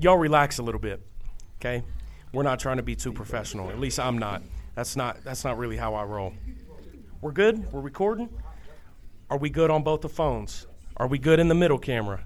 y'all 0.00 0.18
relax 0.18 0.58
a 0.58 0.62
little 0.62 0.80
bit, 0.80 1.00
okay? 1.60 1.82
We're 2.32 2.42
not 2.42 2.58
trying 2.58 2.76
to 2.76 2.82
be 2.82 2.96
too 2.96 3.12
professional. 3.12 3.70
At 3.70 3.78
least 3.78 3.98
I'm 3.98 4.18
not. 4.18 4.42
That's 4.74 4.96
not 4.96 5.24
that's 5.24 5.44
not 5.44 5.58
really 5.58 5.76
how 5.76 5.94
I 5.94 6.04
roll. 6.04 6.34
We're 7.20 7.32
good. 7.32 7.72
We're 7.72 7.80
recording. 7.80 8.28
Are 9.30 9.38
we 9.38 9.50
good 9.50 9.70
on 9.70 9.82
both 9.82 10.02
the 10.02 10.08
phones? 10.08 10.66
Are 10.96 11.06
we 11.06 11.18
good 11.18 11.40
in 11.40 11.48
the 11.48 11.54
middle 11.54 11.78
camera? 11.78 12.24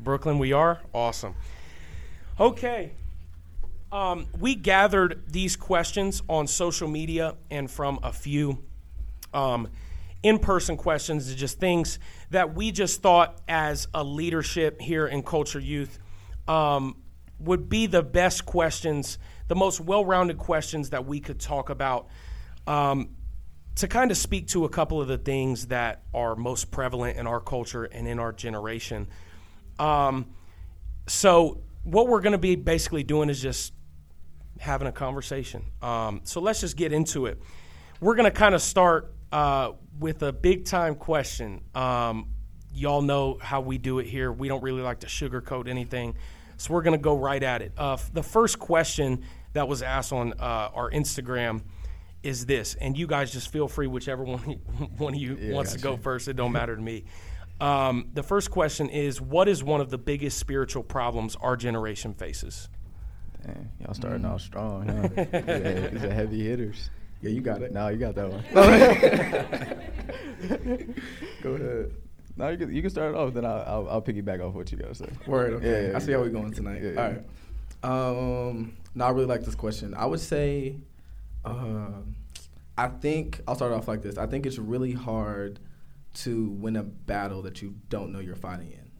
Brooklyn, 0.00 0.38
we 0.38 0.52
are 0.52 0.80
awesome. 0.94 1.34
Okay. 2.40 2.92
Um, 3.92 4.26
we 4.40 4.54
gathered 4.54 5.22
these 5.28 5.54
questions 5.54 6.22
on 6.28 6.46
social 6.46 6.88
media 6.88 7.34
and 7.50 7.70
from 7.70 8.00
a 8.02 8.12
few 8.12 8.64
um, 9.34 9.68
in-person 10.22 10.76
questions, 10.76 11.32
just 11.34 11.58
things 11.58 11.98
that 12.30 12.54
we 12.54 12.72
just 12.72 13.02
thought 13.02 13.38
as 13.48 13.88
a 13.92 14.02
leadership 14.02 14.80
here 14.80 15.06
in 15.06 15.22
Culture 15.22 15.60
Youth 15.60 15.98
um, 16.48 16.96
would 17.44 17.68
be 17.68 17.86
the 17.86 18.02
best 18.02 18.46
questions, 18.46 19.18
the 19.48 19.54
most 19.54 19.80
well-rounded 19.80 20.38
questions 20.38 20.90
that 20.90 21.06
we 21.06 21.20
could 21.20 21.40
talk 21.40 21.70
about 21.70 22.08
um, 22.66 23.10
to 23.76 23.88
kind 23.88 24.10
of 24.10 24.16
speak 24.16 24.48
to 24.48 24.64
a 24.64 24.68
couple 24.68 25.00
of 25.00 25.08
the 25.08 25.18
things 25.18 25.66
that 25.68 26.02
are 26.12 26.36
most 26.36 26.70
prevalent 26.70 27.18
in 27.18 27.26
our 27.26 27.40
culture 27.40 27.84
and 27.84 28.06
in 28.06 28.18
our 28.18 28.32
generation. 28.32 29.08
Um, 29.78 30.26
so 31.06 31.62
what 31.84 32.06
we're 32.08 32.20
going 32.20 32.32
to 32.32 32.38
be 32.38 32.54
basically 32.56 33.02
doing 33.02 33.28
is 33.28 33.40
just 33.40 33.72
having 34.60 34.86
a 34.86 34.92
conversation. 34.92 35.64
Um, 35.80 36.20
so 36.24 36.40
let's 36.40 36.60
just 36.60 36.76
get 36.76 36.92
into 36.92 37.26
it. 37.26 37.42
We're 38.00 38.14
going 38.14 38.30
to 38.30 38.36
kind 38.36 38.54
of 38.54 38.62
start 38.62 39.14
uh, 39.32 39.72
with 39.98 40.22
a 40.22 40.32
big 40.32 40.66
time 40.66 40.94
question. 40.94 41.62
Um, 41.74 42.28
y'all 42.72 43.02
know 43.02 43.38
how 43.40 43.60
we 43.60 43.78
do 43.78 43.98
it 43.98 44.06
here. 44.06 44.30
We 44.30 44.48
don't 44.48 44.62
really 44.62 44.82
like 44.82 45.00
to 45.00 45.06
sugarcoat 45.06 45.68
anything. 45.68 46.14
So 46.62 46.72
we're 46.74 46.82
going 46.82 46.96
to 46.96 47.02
go 47.02 47.16
right 47.16 47.42
at 47.42 47.60
it. 47.60 47.72
Uh, 47.76 47.96
the 48.12 48.22
first 48.22 48.60
question 48.60 49.24
that 49.52 49.66
was 49.66 49.82
asked 49.82 50.12
on 50.12 50.34
uh, 50.34 50.70
our 50.72 50.92
Instagram 50.92 51.62
is 52.22 52.46
this, 52.46 52.76
and 52.76 52.96
you 52.96 53.08
guys 53.08 53.32
just 53.32 53.50
feel 53.50 53.66
free, 53.66 53.88
whichever 53.88 54.22
one, 54.28 54.60
one 54.96 55.12
of 55.14 55.20
you 55.20 55.52
wants 55.52 55.72
to 55.72 55.80
go 55.80 55.96
first. 55.96 56.28
It 56.28 56.36
don't 56.36 56.52
matter 56.60 56.76
to 56.76 56.80
me. 56.80 57.02
Um, 57.60 58.10
the 58.14 58.22
first 58.22 58.52
question 58.52 58.90
is 58.90 59.20
What 59.20 59.48
is 59.48 59.64
one 59.64 59.80
of 59.80 59.90
the 59.90 59.98
biggest 59.98 60.38
spiritual 60.38 60.84
problems 60.84 61.34
our 61.40 61.56
generation 61.56 62.14
faces? 62.14 62.68
Dang, 63.44 63.68
y'all 63.80 63.94
starting 63.94 64.24
off 64.24 64.42
strong. 64.42 64.86
Huh? 64.86 65.08
yeah, 65.32 65.88
these 65.88 66.04
are 66.04 66.14
heavy 66.14 66.44
hitters. 66.44 66.90
Yeah, 67.22 67.30
you 67.30 67.40
got 67.40 67.62
it. 67.62 67.72
No, 67.72 67.88
you 67.88 67.96
got 67.96 68.14
that 68.14 68.30
one. 68.30 68.44
Go 71.42 71.54
ahead. 71.54 71.92
No, 72.36 72.48
you 72.48 72.56
can, 72.56 72.74
you 72.74 72.80
can 72.80 72.90
start 72.90 73.14
it 73.14 73.16
off. 73.16 73.34
Then 73.34 73.44
I'll, 73.44 73.64
I'll 73.66 73.88
I'll 73.90 74.02
piggyback 74.02 74.40
off 74.46 74.54
what 74.54 74.70
you 74.72 74.78
gotta 74.78 74.94
say. 74.94 75.08
Word. 75.26 75.54
Okay. 75.54 75.70
Yeah, 75.70 75.90
yeah, 75.90 75.96
I 75.96 75.98
see 76.00 76.12
how 76.12 76.20
we're 76.20 76.28
going 76.30 76.52
tonight. 76.52 76.82
Yeah. 76.82 76.90
All 77.02 77.10
right. 77.10 77.22
Um, 77.82 78.76
no, 78.94 79.04
I 79.04 79.10
really 79.10 79.26
like 79.26 79.42
this 79.42 79.54
question. 79.54 79.94
I 79.94 80.06
would 80.06 80.20
say, 80.20 80.76
uh, 81.44 82.00
I 82.78 82.88
think 82.88 83.40
I'll 83.46 83.54
start 83.54 83.72
off 83.72 83.88
like 83.88 84.02
this. 84.02 84.16
I 84.18 84.26
think 84.26 84.46
it's 84.46 84.58
really 84.58 84.92
hard 84.92 85.58
to 86.14 86.48
win 86.48 86.76
a 86.76 86.82
battle 86.82 87.42
that 87.42 87.62
you 87.62 87.74
don't 87.88 88.12
know 88.12 88.20
you're 88.20 88.36
fighting 88.36 88.70
in. 88.72 88.90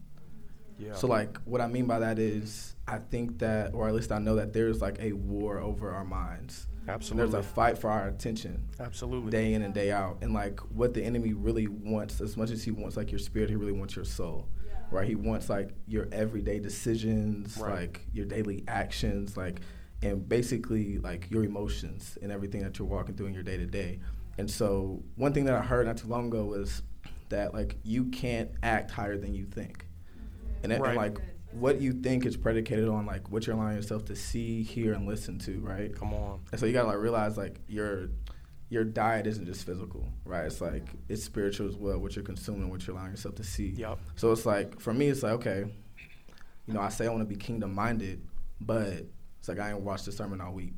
Yeah. 0.79 0.93
So 0.93 1.07
like 1.07 1.37
what 1.45 1.61
I 1.61 1.67
mean 1.67 1.85
by 1.85 1.99
that 1.99 2.19
is 2.19 2.75
I 2.87 2.97
think 2.99 3.39
that 3.39 3.73
or 3.73 3.87
at 3.87 3.93
least 3.93 4.11
I 4.11 4.19
know 4.19 4.35
that 4.35 4.53
there's 4.53 4.81
like 4.81 4.97
a 4.99 5.13
war 5.13 5.59
over 5.59 5.91
our 5.91 6.03
minds. 6.05 6.67
Absolutely. 6.87 7.31
There's 7.31 7.45
a 7.45 7.47
fight 7.47 7.77
for 7.77 7.89
our 7.89 8.07
attention 8.09 8.67
Absolutely. 8.79 9.31
day 9.31 9.53
in 9.53 9.61
and 9.61 9.73
day 9.73 9.91
out. 9.91 10.17
And 10.21 10.33
like 10.33 10.59
what 10.71 10.93
the 10.93 11.01
enemy 11.03 11.31
really 11.33 11.67
wants, 11.67 12.19
as 12.19 12.35
much 12.35 12.51
as 12.51 12.63
he 12.63 12.71
wants 12.71 12.97
like 12.97 13.09
your 13.11 13.19
spirit, 13.19 13.49
he 13.49 13.55
really 13.55 13.71
wants 13.71 13.95
your 13.95 14.03
soul. 14.05 14.49
Right? 14.91 15.07
He 15.07 15.15
wants 15.15 15.49
like 15.49 15.69
your 15.87 16.07
everyday 16.11 16.59
decisions, 16.59 17.57
Right. 17.57 17.73
like 17.73 18.05
your 18.11 18.25
daily 18.25 18.63
actions, 18.67 19.37
like 19.37 19.61
and 20.01 20.27
basically 20.27 20.97
like 20.99 21.31
your 21.31 21.45
emotions 21.45 22.17
and 22.21 22.31
everything 22.31 22.61
that 22.63 22.77
you're 22.77 22.87
walking 22.87 23.15
through 23.15 23.27
in 23.27 23.33
your 23.33 23.43
day 23.43 23.55
to 23.55 23.65
day. 23.65 23.99
And 24.37 24.51
so 24.51 25.01
one 25.15 25.31
thing 25.33 25.45
that 25.45 25.53
I 25.55 25.61
heard 25.61 25.87
not 25.87 25.97
too 25.97 26.07
long 26.07 26.27
ago 26.27 26.43
was 26.43 26.81
that 27.29 27.53
like 27.53 27.77
you 27.83 28.05
can't 28.05 28.51
act 28.61 28.91
higher 28.91 29.17
than 29.17 29.33
you 29.33 29.45
think. 29.45 29.82
And, 30.63 30.71
it- 30.71 30.75
and 30.75 30.97
like 30.97 31.17
what 31.51 31.79
you 31.81 31.93
think 31.93 32.25
is 32.25 32.35
predicated 32.35 32.87
on 32.89 33.05
like 33.05 33.29
what 33.31 33.45
you're 33.45 33.55
allowing 33.55 33.75
yourself 33.75 34.05
to 34.05 34.15
see, 34.15 34.63
hear, 34.63 34.93
and 34.93 35.07
listen 35.07 35.37
to, 35.39 35.59
right? 35.59 35.95
Come 35.95 36.13
on. 36.13 36.41
And 36.51 36.59
so 36.59 36.65
you 36.65 36.73
gotta 36.73 36.87
like 36.87 36.97
realize 36.97 37.37
like 37.37 37.59
your 37.67 38.09
your 38.69 38.83
diet 38.83 39.27
isn't 39.27 39.45
just 39.45 39.63
physical, 39.65 40.11
right? 40.25 40.45
It's 40.45 40.59
like 40.61 40.87
it's 41.09 41.23
spiritual 41.23 41.67
as 41.67 41.75
well. 41.75 41.99
What 41.99 42.15
you're 42.15 42.25
consuming, 42.25 42.69
what 42.69 42.87
you're 42.87 42.95
allowing 42.95 43.11
yourself 43.11 43.35
to 43.35 43.43
see. 43.43 43.67
Yep. 43.69 43.99
So 44.15 44.31
it's 44.31 44.45
like 44.47 44.79
for 44.79 44.93
me, 44.93 45.07
it's 45.09 45.21
like 45.21 45.33
okay, 45.33 45.65
you 46.65 46.73
know, 46.73 46.81
I 46.81 46.89
say 46.89 47.05
I 47.05 47.09
want 47.09 47.21
to 47.21 47.25
be 47.27 47.35
kingdom 47.35 47.73
minded, 47.75 48.25
but 48.59 49.05
it's 49.39 49.47
like 49.47 49.59
I 49.59 49.69
ain't 49.71 49.81
watched 49.81 50.05
the 50.05 50.11
sermon 50.11 50.41
all 50.41 50.53
week. 50.53 50.73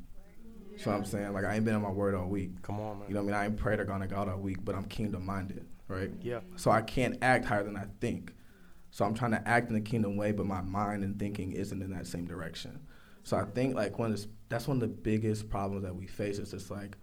You 0.72 0.84
know 0.84 0.92
what 0.92 0.98
I'm 0.98 1.04
saying? 1.06 1.32
Like 1.32 1.46
I 1.46 1.54
ain't 1.54 1.64
been 1.64 1.74
in 1.74 1.80
my 1.80 1.90
word 1.90 2.14
all 2.14 2.26
week. 2.28 2.60
Come 2.60 2.80
on, 2.80 2.98
man. 2.98 3.08
You 3.08 3.14
know 3.14 3.22
what 3.22 3.32
I 3.32 3.32
mean? 3.32 3.42
I 3.42 3.44
ain't 3.46 3.56
prayed 3.56 3.80
or 3.80 3.84
gone 3.86 4.00
to 4.00 4.06
God 4.06 4.28
all 4.28 4.36
week, 4.36 4.58
but 4.62 4.74
I'm 4.74 4.84
kingdom 4.84 5.24
minded, 5.24 5.64
right? 5.88 6.10
yeah. 6.20 6.40
So 6.56 6.70
I 6.70 6.82
can't 6.82 7.16
act 7.22 7.46
higher 7.46 7.64
than 7.64 7.78
I 7.78 7.86
think. 8.00 8.34
So 8.96 9.04
I'm 9.04 9.12
trying 9.12 9.32
to 9.32 9.46
act 9.46 9.68
in 9.68 9.74
the 9.74 9.80
kingdom 9.82 10.16
way, 10.16 10.32
but 10.32 10.46
my 10.46 10.62
mind 10.62 11.04
and 11.04 11.18
thinking 11.18 11.52
isn't 11.52 11.82
in 11.82 11.90
that 11.90 12.06
same 12.06 12.24
direction. 12.24 12.80
So 13.24 13.36
I 13.36 13.44
think 13.44 13.74
like 13.74 13.98
one 13.98 14.10
of 14.10 14.18
the, 14.18 14.26
that's 14.48 14.66
one 14.66 14.78
of 14.78 14.80
the 14.80 14.86
biggest 14.88 15.50
problems 15.50 15.82
that 15.84 15.94
we 15.94 16.06
face 16.06 16.38
is 16.38 16.50
just 16.52 16.70
like 16.70 16.96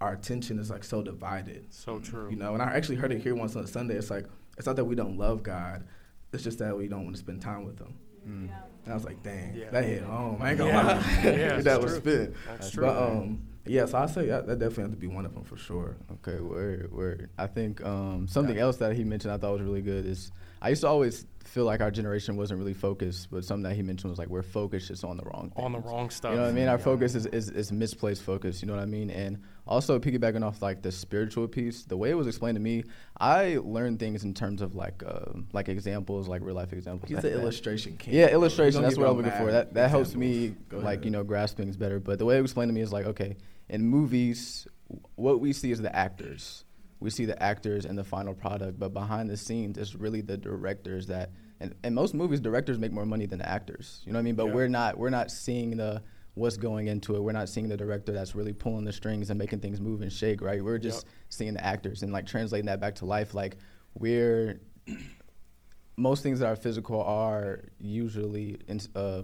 our 0.00 0.12
attention 0.12 0.60
is 0.60 0.70
like 0.70 0.84
so 0.84 1.02
divided. 1.02 1.66
So 1.74 1.98
true. 1.98 2.30
You 2.30 2.36
know, 2.36 2.52
and 2.52 2.62
I 2.62 2.66
actually 2.76 2.94
heard 2.94 3.10
it 3.10 3.20
here 3.22 3.34
once 3.34 3.56
on 3.56 3.64
a 3.64 3.66
Sunday. 3.66 3.96
It's 3.96 4.08
like 4.08 4.26
it's 4.56 4.68
not 4.68 4.76
that 4.76 4.84
we 4.84 4.94
don't 4.94 5.18
love 5.18 5.42
God, 5.42 5.84
it's 6.32 6.44
just 6.44 6.60
that 6.60 6.78
we 6.78 6.86
don't 6.86 7.02
want 7.02 7.16
to 7.16 7.20
spend 7.20 7.42
time 7.42 7.64
with 7.64 7.80
Him. 7.80 7.98
And 8.24 8.48
I 8.86 8.94
was 8.94 9.04
like, 9.04 9.20
dang, 9.24 9.52
Yeah. 9.56 9.70
that 9.70 9.82
hit 9.84 10.04
home. 10.04 10.40
I 10.40 10.50
ain't 10.50 10.58
gonna 10.58 10.70
Yeah. 10.70 10.86
lie. 10.86 11.20
Yeah, 11.24 11.60
that 11.60 11.66
it's 11.78 11.82
was 11.82 11.92
true. 11.94 12.00
spit. 12.02 12.34
That's 12.46 12.70
true. 12.70 12.84
But 12.86 12.96
um, 13.02 13.42
yeah, 13.66 13.86
so 13.86 13.98
I 13.98 14.06
say 14.06 14.26
that, 14.26 14.46
that 14.46 14.58
definitely 14.58 14.84
has 14.84 14.90
to 14.92 14.96
be 14.96 15.06
one 15.06 15.24
of 15.26 15.34
them 15.34 15.44
for 15.44 15.56
sure. 15.56 15.96
Okay, 16.26 16.40
word, 16.40 16.92
word. 16.92 17.30
I 17.38 17.46
think 17.46 17.84
um, 17.84 18.26
something 18.28 18.58
else 18.58 18.76
that 18.78 18.94
he 18.96 19.04
mentioned 19.04 19.32
I 19.32 19.38
thought 19.38 19.52
was 19.52 19.62
really 19.62 19.82
good 19.82 20.04
is 20.06 20.32
I 20.60 20.68
used 20.70 20.82
to 20.82 20.88
always 20.88 21.26
feel 21.44 21.64
like 21.64 21.80
our 21.80 21.90
generation 21.90 22.36
wasn't 22.36 22.58
really 22.58 22.72
focused, 22.72 23.28
but 23.30 23.44
something 23.44 23.64
that 23.68 23.74
he 23.74 23.82
mentioned 23.82 24.10
was 24.10 24.18
like 24.18 24.28
we're 24.28 24.42
focused 24.42 24.88
just 24.88 25.04
on 25.04 25.16
the 25.16 25.24
wrong 25.24 25.52
On 25.56 25.72
the 25.72 25.80
wrong 25.80 26.08
stuff. 26.08 26.30
You 26.30 26.36
know 26.36 26.44
what 26.44 26.50
I 26.50 26.52
mean? 26.52 26.68
Our 26.68 26.78
Yeah. 26.78 26.84
focus 26.84 27.14
is, 27.16 27.26
is, 27.26 27.50
is 27.50 27.72
misplaced 27.72 28.22
focus. 28.22 28.62
You 28.62 28.68
know 28.68 28.74
what 28.74 28.82
I 28.82 28.86
mean? 28.86 29.10
And 29.10 29.38
also 29.66 29.98
piggybacking 29.98 30.44
off 30.44 30.62
like 30.62 30.82
the 30.82 30.92
spiritual 30.92 31.48
piece, 31.48 31.82
the 31.82 31.96
way 31.96 32.10
it 32.10 32.14
was 32.14 32.28
explained 32.28 32.54
to 32.56 32.60
me, 32.60 32.84
I 33.20 33.58
learned 33.62 33.98
things 33.98 34.22
in 34.24 34.34
terms 34.34 34.62
of 34.62 34.74
like 34.76 35.02
uh, 35.04 35.32
like 35.52 35.68
examples, 35.68 36.28
like 36.28 36.42
real 36.42 36.54
life 36.54 36.72
examples. 36.72 37.08
He's 37.08 37.16
that- 37.16 37.22
the 37.32 37.34
illustration 37.40 37.96
king. 37.96 38.14
yeah, 38.14 38.28
illustration. 38.28 38.82
That's 38.82 38.96
what 38.96 39.08
I'm 39.08 39.16
looking 39.16 39.32
for. 39.32 39.46
mad 39.46 39.52
That 39.54 39.74
that 39.74 39.90
helps 39.90 40.14
me 40.14 40.54
like 40.70 41.04
you 41.04 41.10
know 41.10 41.24
grasp 41.24 41.56
things 41.56 41.76
better. 41.76 41.98
But 41.98 42.18
the 42.20 42.24
way 42.24 42.38
it 42.38 42.42
was 42.42 42.50
explained 42.52 42.68
to 42.70 42.74
me 42.74 42.80
is 42.82 42.92
like 42.92 43.06
okay, 43.06 43.36
in 43.72 43.84
movies, 43.86 44.68
what 45.16 45.40
we 45.40 45.52
see 45.52 45.72
is 45.72 45.80
the 45.80 45.94
actors. 45.96 46.64
We 47.00 47.10
see 47.10 47.24
the 47.24 47.42
actors 47.42 47.84
and 47.86 47.98
the 47.98 48.04
final 48.04 48.34
product, 48.34 48.78
but 48.78 48.92
behind 48.92 49.28
the 49.28 49.36
scenes, 49.36 49.76
it's 49.78 49.96
really 49.96 50.20
the 50.20 50.36
directors 50.36 51.08
that. 51.08 51.30
And 51.58 51.74
in 51.82 51.94
most 51.94 52.12
movies, 52.14 52.40
directors 52.40 52.78
make 52.78 52.92
more 52.92 53.06
money 53.06 53.24
than 53.26 53.38
the 53.38 53.48
actors. 53.48 54.02
You 54.04 54.12
know 54.12 54.18
what 54.18 54.20
I 54.20 54.24
mean? 54.24 54.34
But 54.36 54.46
Yeah. 54.48 54.54
we're 54.54 54.68
not 54.68 54.98
we're 54.98 55.10
not 55.10 55.30
seeing 55.30 55.76
the 55.78 56.02
what's 56.34 56.56
going 56.56 56.86
into 56.88 57.16
it. 57.16 57.22
We're 57.22 57.32
not 57.32 57.48
seeing 57.48 57.68
the 57.68 57.76
director 57.76 58.12
that's 58.12 58.34
really 58.34 58.52
pulling 58.52 58.84
the 58.84 58.92
strings 58.92 59.30
and 59.30 59.38
making 59.38 59.60
things 59.60 59.80
move 59.80 60.02
and 60.02 60.12
shake. 60.12 60.42
Right? 60.42 60.62
We're 60.62 60.78
just 60.78 61.04
Yep. 61.06 61.12
seeing 61.30 61.54
the 61.54 61.64
actors 61.64 62.02
and 62.02 62.12
like 62.12 62.26
translating 62.26 62.66
that 62.66 62.78
back 62.80 62.96
to 62.96 63.06
life. 63.06 63.32
Like 63.34 63.56
we're 63.94 64.60
most 65.96 66.22
things 66.22 66.40
that 66.40 66.46
are 66.46 66.56
physical 66.56 67.02
are 67.02 67.60
usually 67.80 68.58
in, 68.68 68.80
uh, 68.94 69.22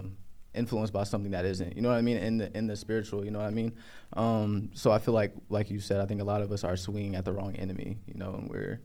influenced 0.53 0.91
by 0.93 1.03
something 1.03 1.31
that 1.31 1.45
isn't. 1.45 1.75
You 1.75 1.81
know 1.81 1.89
what 1.89 1.97
I 1.97 2.01
mean? 2.01 2.17
In 2.17 2.37
the 2.37 2.57
in 2.57 2.67
the 2.67 2.75
spiritual, 2.75 3.23
you 3.25 3.31
know 3.31 3.39
what 3.39 3.47
I 3.47 3.51
mean? 3.51 3.73
Um, 4.13 4.69
so 4.73 4.91
I 4.91 4.99
feel 4.99 5.13
like, 5.13 5.33
like 5.49 5.69
you 5.69 5.79
said, 5.79 5.99
I 6.01 6.05
think 6.05 6.21
a 6.21 6.23
lot 6.23 6.41
of 6.41 6.51
us 6.51 6.63
are 6.63 6.75
swinging 6.75 7.15
at 7.15 7.25
the 7.25 7.33
wrong 7.33 7.55
enemy. 7.55 7.97
You 8.07 8.15
know, 8.15 8.33
and 8.35 8.49
we're 8.49 8.81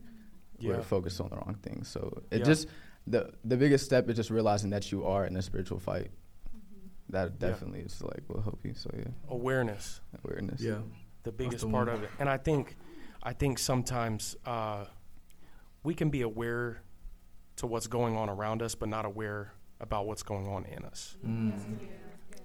Yeah. 0.58 0.76
we're 0.76 0.82
focused 0.82 1.20
on 1.20 1.30
the 1.30 1.36
wrong 1.36 1.56
things. 1.62 1.88
So 1.88 2.22
it 2.30 2.38
Yeah. 2.38 2.44
just 2.44 2.68
the 3.06 3.32
the 3.44 3.56
biggest 3.56 3.84
step 3.84 4.08
is 4.08 4.16
just 4.16 4.30
realizing 4.30 4.70
that 4.70 4.90
you 4.92 5.04
are 5.04 5.26
in 5.26 5.36
a 5.36 5.42
spiritual 5.42 5.78
fight. 5.78 6.10
That 7.10 7.32
Yeah. 7.40 7.48
definitely 7.48 7.80
is 7.80 8.00
like 8.02 8.22
will 8.28 8.40
help 8.42 8.64
you. 8.64 8.74
So 8.74 8.90
yeah, 8.96 9.04
Awareness. 9.28 10.00
awareness. 10.24 10.60
Yeah. 10.60 10.80
the 11.22 11.32
biggest 11.32 11.64
the 11.64 11.70
part 11.70 11.88
one. 11.88 11.96
of 11.96 12.02
it. 12.02 12.10
And 12.18 12.28
I 12.28 12.36
think, 12.36 12.76
I 13.22 13.32
think 13.32 13.58
sometimes 13.58 14.36
uh, 14.44 14.84
we 15.82 15.94
can 15.94 16.10
be 16.10 16.20
aware 16.20 16.82
to 17.56 17.66
what's 17.66 17.86
going 17.86 18.14
on 18.16 18.28
around 18.28 18.60
us, 18.60 18.74
but 18.74 18.88
not 18.90 19.06
aware 19.06 19.52
about 19.80 20.06
what's 20.06 20.22
going 20.22 20.46
on 20.46 20.64
in 20.66 20.84
us. 20.84 21.16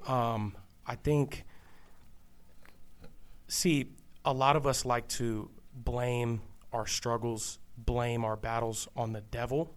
Um, 0.08 0.56
I 0.86 0.96
think, 0.96 1.46
see, 3.48 3.92
a 4.26 4.34
lot 4.34 4.56
of 4.56 4.66
us 4.68 4.86
like 4.86 5.08
to 5.10 5.50
blame 5.74 6.42
our 6.74 6.86
struggles, 6.86 7.60
blame 7.78 8.24
our 8.26 8.36
battles 8.36 8.88
on 8.96 9.14
the 9.14 9.22
devil. 9.22 9.74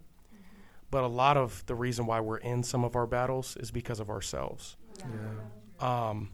But 0.90 1.04
a 1.04 1.08
lot 1.08 1.36
of 1.38 1.64
the 1.66 1.74
reason 1.74 2.04
why 2.06 2.20
we're 2.20 2.36
in 2.38 2.62
some 2.62 2.84
of 2.84 2.96
our 2.96 3.06
battles 3.06 3.56
is 3.58 3.70
because 3.70 3.98
of 3.98 4.10
ourselves 4.10 4.76
Yeah. 4.98 6.08
um, 6.08 6.30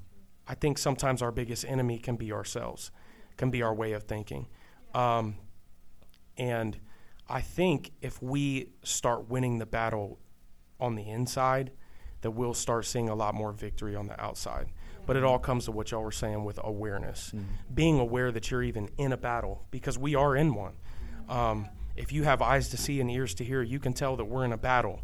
I 0.49 0.55
think 0.55 0.79
sometimes 0.79 1.23
our 1.23 1.31
biggest 1.31 1.65
enemy 1.65 1.99
can 1.99 2.17
be 2.17 2.33
ourselves, 2.33 2.91
can 3.37 3.51
be 3.51 3.63
our 3.63 3.73
way 3.75 3.93
of 3.93 4.05
thinking. 4.05 4.49
Um, 4.95 5.37
and 6.37 6.77
I 7.29 7.41
think 7.41 7.93
if 8.01 8.21
we 8.23 8.71
start 8.83 9.29
winning 9.29 9.59
the 9.59 9.67
battle 9.67 10.19
on 10.81 10.95
the 10.95 11.09
inside, 11.09 11.71
that 12.21 12.33
we'll 12.33 12.55
start 12.55 12.85
seeing 12.87 13.09
a 13.09 13.15
lot 13.15 13.35
more 13.35 13.53
victory 13.53 13.95
on 13.95 14.07
the 14.09 14.21
outside. 14.21 14.69
But 15.07 15.17
it 15.17 15.25
all 15.25 15.39
comes 15.39 15.65
to 15.67 15.73
what 15.73 15.91
y'all 15.91 16.03
were 16.03 16.13
saying 16.13 16.45
with 16.45 16.59
awareness, 16.63 17.33
being 17.73 17.99
aware 17.99 18.31
that 18.33 18.51
you're 18.51 18.63
even 18.63 18.91
in 18.99 19.13
a 19.13 19.17
battle 19.17 19.65
because 19.71 19.99
we 19.99 20.15
are 20.15 20.37
in 20.37 20.55
one. 20.55 20.75
Um, 21.29 21.69
if 21.97 22.13
you 22.13 22.25
have 22.25 22.43
eyes 22.43 22.69
to 22.71 22.77
see 22.77 23.01
and 23.01 23.11
ears 23.11 23.35
to 23.37 23.45
hear, 23.45 23.63
you 23.63 23.79
can 23.81 23.93
tell 23.93 24.17
that 24.17 24.25
we're 24.27 24.45
in 24.45 24.53
a 24.53 24.59
battle. 24.59 25.01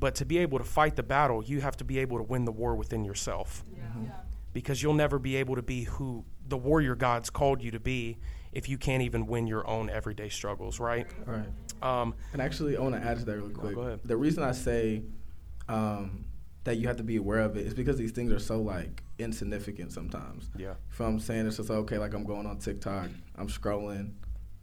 But 0.00 0.16
to 0.16 0.24
be 0.24 0.38
able 0.38 0.58
to 0.58 0.64
fight 0.64 0.96
the 0.96 1.02
battle, 1.04 1.42
you 1.42 1.60
have 1.60 1.76
to 1.78 1.84
be 1.84 1.98
able 2.00 2.16
to 2.18 2.24
win 2.24 2.44
the 2.44 2.52
war 2.52 2.74
within 2.74 3.04
yourself 3.04 3.62
because 4.52 4.82
you'll 4.82 4.92
never 4.94 5.18
be 5.18 5.36
able 5.36 5.54
to 5.56 5.62
be 5.62 5.84
who 5.84 6.24
the 6.48 6.56
warrior 6.58 6.94
God's 6.94 7.30
called 7.30 7.62
you 7.62 7.70
to 7.70 7.80
be 7.80 8.18
if 8.52 8.68
you 8.68 8.76
can't 8.76 9.02
even 9.02 9.26
win 9.26 9.46
your 9.46 9.66
own 9.66 9.88
everyday 9.88 10.28
struggles, 10.28 10.78
right? 10.80 11.06
All 11.26 11.34
right. 11.34 11.46
Um, 11.84 12.14
And 12.32 12.40
actually, 12.42 12.76
I 12.76 12.80
want 12.80 12.94
to 12.94 13.00
add 13.02 13.18
to 13.18 13.24
that 13.26 13.36
really 13.36 13.52
quick. 13.54 13.74
go 13.74 13.82
ahead. 13.82 14.00
The 14.04 14.16
reason 14.16 14.42
I 14.42 14.52
say 14.52 15.02
um, 15.68 16.24
that 16.64 16.76
you 16.78 16.86
have 16.88 16.96
to 16.96 17.02
be 17.04 17.16
aware 17.16 17.40
of 17.40 17.56
it 17.56 17.66
is 17.66 17.74
because 17.74 17.96
these 17.98 18.12
things 18.12 18.32
are 18.32 18.38
so 18.38 18.60
like 18.60 19.02
insignificant 19.18 19.92
sometimes. 19.92 20.50
yeah, 20.56 20.74
If 20.90 21.00
I'm 21.00 21.20
saying 21.20 21.46
it's 21.46 21.56
just 21.58 21.70
okay, 21.70 21.98
like 21.98 22.14
I'm 22.14 22.24
going 22.24 22.46
on 22.46 22.58
TikTok, 22.58 23.08
I'm 23.36 23.48
scrolling. 23.48 24.12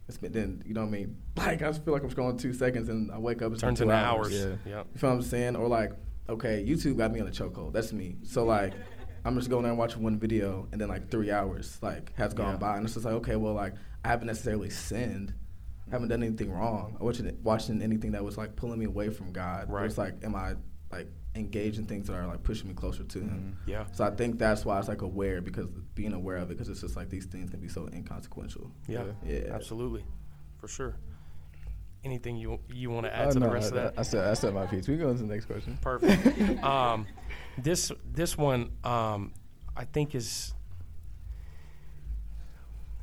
It's 0.08 0.18
been 0.18 0.32
then 0.32 0.62
you 0.66 0.74
know 0.74 0.82
what 0.82 0.88
I 0.88 0.90
mean. 0.90 1.16
Like 1.36 1.62
I 1.62 1.66
just 1.68 1.84
feel 1.84 1.94
like 1.94 2.02
I'm 2.02 2.10
scrolling 2.10 2.38
two 2.40 2.52
seconds 2.52 2.88
and 2.88 3.10
I 3.10 3.18
wake 3.18 3.40
up. 3.40 3.52
It's 3.52 3.60
turns 3.62 3.78
been 3.78 3.88
two 3.88 3.92
into 3.94 4.04
hours. 4.04 4.32
Yeah. 4.32 4.54
Yeah. 4.66 4.82
You 4.92 4.98
feel 4.98 5.10
what 5.10 5.16
I'm 5.16 5.22
saying? 5.22 5.56
Or 5.56 5.68
like, 5.68 5.92
okay, 6.28 6.64
YouTube 6.66 6.96
got 6.98 7.12
me 7.12 7.20
on 7.20 7.28
a 7.28 7.30
chokehold. 7.30 7.72
That's 7.72 7.92
me. 7.92 8.16
So 8.24 8.44
like, 8.44 8.74
I'm 9.24 9.36
just 9.36 9.48
going 9.48 9.62
there 9.62 9.70
and 9.72 9.78
watching 9.78 10.02
one 10.02 10.18
video, 10.18 10.68
and 10.72 10.80
then 10.80 10.88
like 10.88 11.08
three 11.10 11.30
hours 11.30 11.78
like 11.82 12.12
has 12.16 12.34
gone 12.34 12.54
Yeah. 12.54 12.56
by, 12.58 12.76
and 12.76 12.84
it's 12.84 12.94
just 12.94 13.06
like, 13.06 13.14
okay, 13.14 13.36
well, 13.36 13.54
like 13.54 13.74
I 14.04 14.08
haven't 14.08 14.26
necessarily 14.26 14.68
sinned, 14.70 15.28
I 15.30 15.34
haven't 15.92 16.08
done 16.08 16.22
anything 16.22 16.50
wrong. 16.50 16.96
I 17.00 17.04
wasn't 17.04 17.40
watching 17.44 17.80
anything 17.82 18.12
that 18.12 18.24
was 18.24 18.36
like 18.36 18.56
pulling 18.56 18.78
me 18.78 18.86
away 18.86 19.10
from 19.10 19.30
God. 19.32 19.70
Right. 19.70 19.84
It's 19.84 19.98
like, 19.98 20.14
am 20.24 20.34
I 20.34 20.54
like 20.90 21.06
engaged 21.34 21.78
in 21.78 21.84
things 21.86 22.06
that 22.08 22.14
are 22.14 22.26
like 22.26 22.42
pushing 22.42 22.66
me 22.68 22.74
closer 22.74 23.04
to 23.04 23.18
Him? 23.20 23.56
Yeah. 23.66 23.84
So 23.92 24.02
I 24.04 24.10
think 24.10 24.38
that's 24.38 24.64
why 24.64 24.78
it's 24.78 24.88
like 24.88 25.02
aware 25.02 25.40
because 25.40 25.66
being 25.94 26.14
aware 26.14 26.36
of 26.38 26.50
it 26.50 26.54
because 26.54 26.68
it's 26.68 26.80
just 26.80 26.96
like 26.96 27.10
these 27.10 27.26
things 27.26 27.50
can 27.50 27.60
be 27.60 27.68
so 27.68 27.88
inconsequential. 27.92 28.70
Yeah. 28.88 29.04
Yeah. 29.24 29.52
Absolutely. 29.52 30.04
For 30.58 30.66
sure. 30.66 30.96
Anything 32.04 32.36
you 32.36 32.58
you 32.72 32.90
want 32.90 33.06
to 33.06 33.14
add 33.14 33.28
Oh, 33.28 33.32
to 33.32 33.38
the 33.38 33.48
rest 33.48 33.72
I, 33.74 33.76
of 33.76 33.82
that? 33.94 33.98
I 33.98 34.02
said 34.02 34.26
I 34.28 34.34
said 34.34 34.54
my 34.54 34.66
piece. 34.66 34.88
We 34.88 34.96
go 34.96 35.08
on 35.10 35.16
to 35.16 35.22
the 35.22 35.28
next 35.28 35.44
question. 35.44 35.78
Perfect. 35.80 36.64
um, 36.64 37.06
this 37.58 37.92
this 38.12 38.36
one 38.36 38.70
um, 38.82 39.32
I 39.76 39.84
think 39.84 40.14
is 40.16 40.52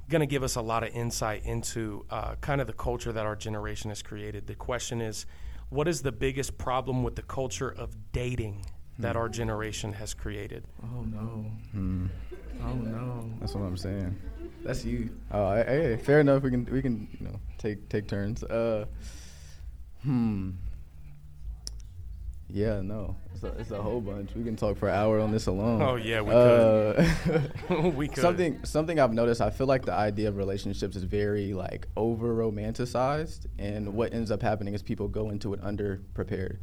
going 0.09 0.21
to 0.21 0.27
give 0.27 0.43
us 0.43 0.55
a 0.55 0.61
lot 0.61 0.83
of 0.83 0.93
insight 0.95 1.45
into 1.45 2.05
uh, 2.09 2.35
kind 2.41 2.59
of 2.59 2.67
the 2.67 2.73
culture 2.73 3.11
that 3.13 3.25
our 3.25 3.35
generation 3.35 3.89
has 3.89 4.01
created. 4.01 4.47
The 4.47 4.55
question 4.55 5.01
is, 5.01 5.25
what 5.69 5.87
is 5.87 6.01
the 6.01 6.11
biggest 6.11 6.57
problem 6.57 7.03
with 7.03 7.15
the 7.15 7.21
culture 7.21 7.69
of 7.69 7.95
dating 8.11 8.65
that 8.97 9.15
our 9.15 9.29
generation 9.29 9.93
has 9.93 10.13
created? 10.13 10.65
Oh 10.83 11.03
no. 11.03 11.45
Hmm. 11.71 12.07
Oh 12.61 12.73
no. 12.73 13.29
That's 13.39 13.53
what 13.53 13.63
I'm 13.63 13.77
saying. 13.77 14.19
That's 14.63 14.83
you. 14.83 15.09
Oh, 15.31 15.53
hey, 15.55 15.63
hey, 15.65 15.97
fair 15.97 16.19
enough. 16.19 16.43
We 16.43 16.49
can 16.51 16.65
we 16.65 16.81
can 16.81 17.07
you 17.19 17.27
know 17.27 17.39
take 17.57 17.87
take 17.87 18.07
turns. 18.07 18.43
Uh, 18.43 18.85
hmm. 20.03 20.51
Yeah, 22.51 22.81
no, 22.81 23.15
it's 23.33 23.43
a, 23.43 23.47
it's 23.59 23.71
a 23.71 23.81
whole 23.81 24.01
bunch. 24.01 24.31
We 24.35 24.43
can 24.43 24.55
talk 24.55 24.77
for 24.77 24.89
an 24.89 24.95
hour 24.95 25.19
on 25.19 25.31
this 25.31 25.45
alone. 25.45 25.81
Oh, 25.83 25.95
yeah, 25.95 26.21
we 26.21 26.31
could. 26.31 27.93
we 27.95 28.07
could. 28.07 28.17
Something 28.21 28.65
something 28.65 28.99
I've 28.99 29.13
noticed. 29.13 29.39
I 29.39 29.51
feel 29.51 29.67
like 29.67 29.85
the 29.85 29.93
idea 29.93 30.29
of 30.29 30.35
relationships 30.37 30.95
is 30.95 31.03
very 31.03 31.53
like 31.53 31.87
over 31.95 32.33
romanticized, 32.35 33.45
and 33.59 33.93
what 33.93 34.13
ends 34.13 34.31
up 34.31 34.41
happening 34.41 34.73
is 34.73 34.81
people 34.81 35.07
go 35.07 35.29
into 35.29 35.53
it 35.53 35.59
under 35.61 36.01
prepared. 36.13 36.59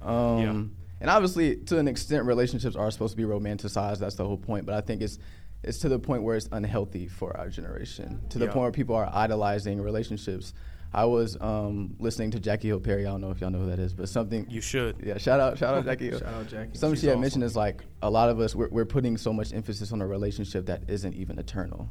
Um, 0.00 0.38
Yeah. 0.38 0.62
And 0.98 1.10
obviously, 1.10 1.56
to 1.56 1.78
an 1.78 1.88
extent, 1.88 2.24
relationships 2.24 2.74
are 2.74 2.90
supposed 2.90 3.12
to 3.12 3.16
be 3.18 3.24
romanticized. 3.24 3.98
That's 3.98 4.14
the 4.14 4.24
whole 4.24 4.38
point. 4.38 4.64
But 4.64 4.76
I 4.76 4.80
think 4.80 5.02
it's 5.02 5.18
it's 5.66 5.78
to 5.78 5.88
the 5.88 5.98
point 5.98 6.22
where 6.22 6.36
it's 6.36 6.48
unhealthy 6.52 7.08
for 7.08 7.36
our 7.36 7.48
generation. 7.48 8.20
To 8.30 8.38
the 8.38 8.46
Yeah. 8.46 8.52
point 8.52 8.62
where 8.62 8.72
people 8.72 8.94
are 8.94 9.10
idolizing 9.12 9.80
relationships. 9.80 10.54
I 10.94 11.04
was 11.04 11.36
um, 11.40 11.94
listening 11.98 12.30
to 12.30 12.40
Jackie 12.40 12.68
Hill 12.68 12.80
Perry. 12.80 13.04
I 13.06 13.10
don't 13.10 13.20
know 13.20 13.30
if 13.30 13.40
y'all 13.40 13.50
know 13.50 13.58
who 13.58 13.66
that 13.66 13.78
is, 13.80 13.92
but 13.92 14.08
something. 14.08 14.46
you 14.48 14.60
should. 14.60 14.96
Yeah, 15.04 15.18
shout 15.18 15.40
out, 15.40 15.58
shout 15.58 15.74
out 15.74 15.84
Jackie 15.90 16.08
Hill. 16.10 16.20
Shout 16.20 16.32
out 16.32 16.46
Jackie. 16.48 16.78
Something 16.78 16.94
She's 16.94 17.00
she 17.02 17.06
had 17.08 17.14
awesome. 17.14 17.20
mentioned 17.22 17.44
is 17.44 17.56
like 17.56 17.82
a 18.02 18.08
lot 18.10 18.30
of 18.30 18.38
us 18.40 18.54
we're, 18.54 18.68
we're 18.68 18.84
putting 18.86 19.16
so 19.16 19.32
much 19.32 19.52
emphasis 19.52 19.92
on 19.92 20.00
a 20.00 20.06
relationship 20.06 20.64
that 20.66 20.84
isn't 20.88 21.14
even 21.14 21.38
eternal, 21.38 21.90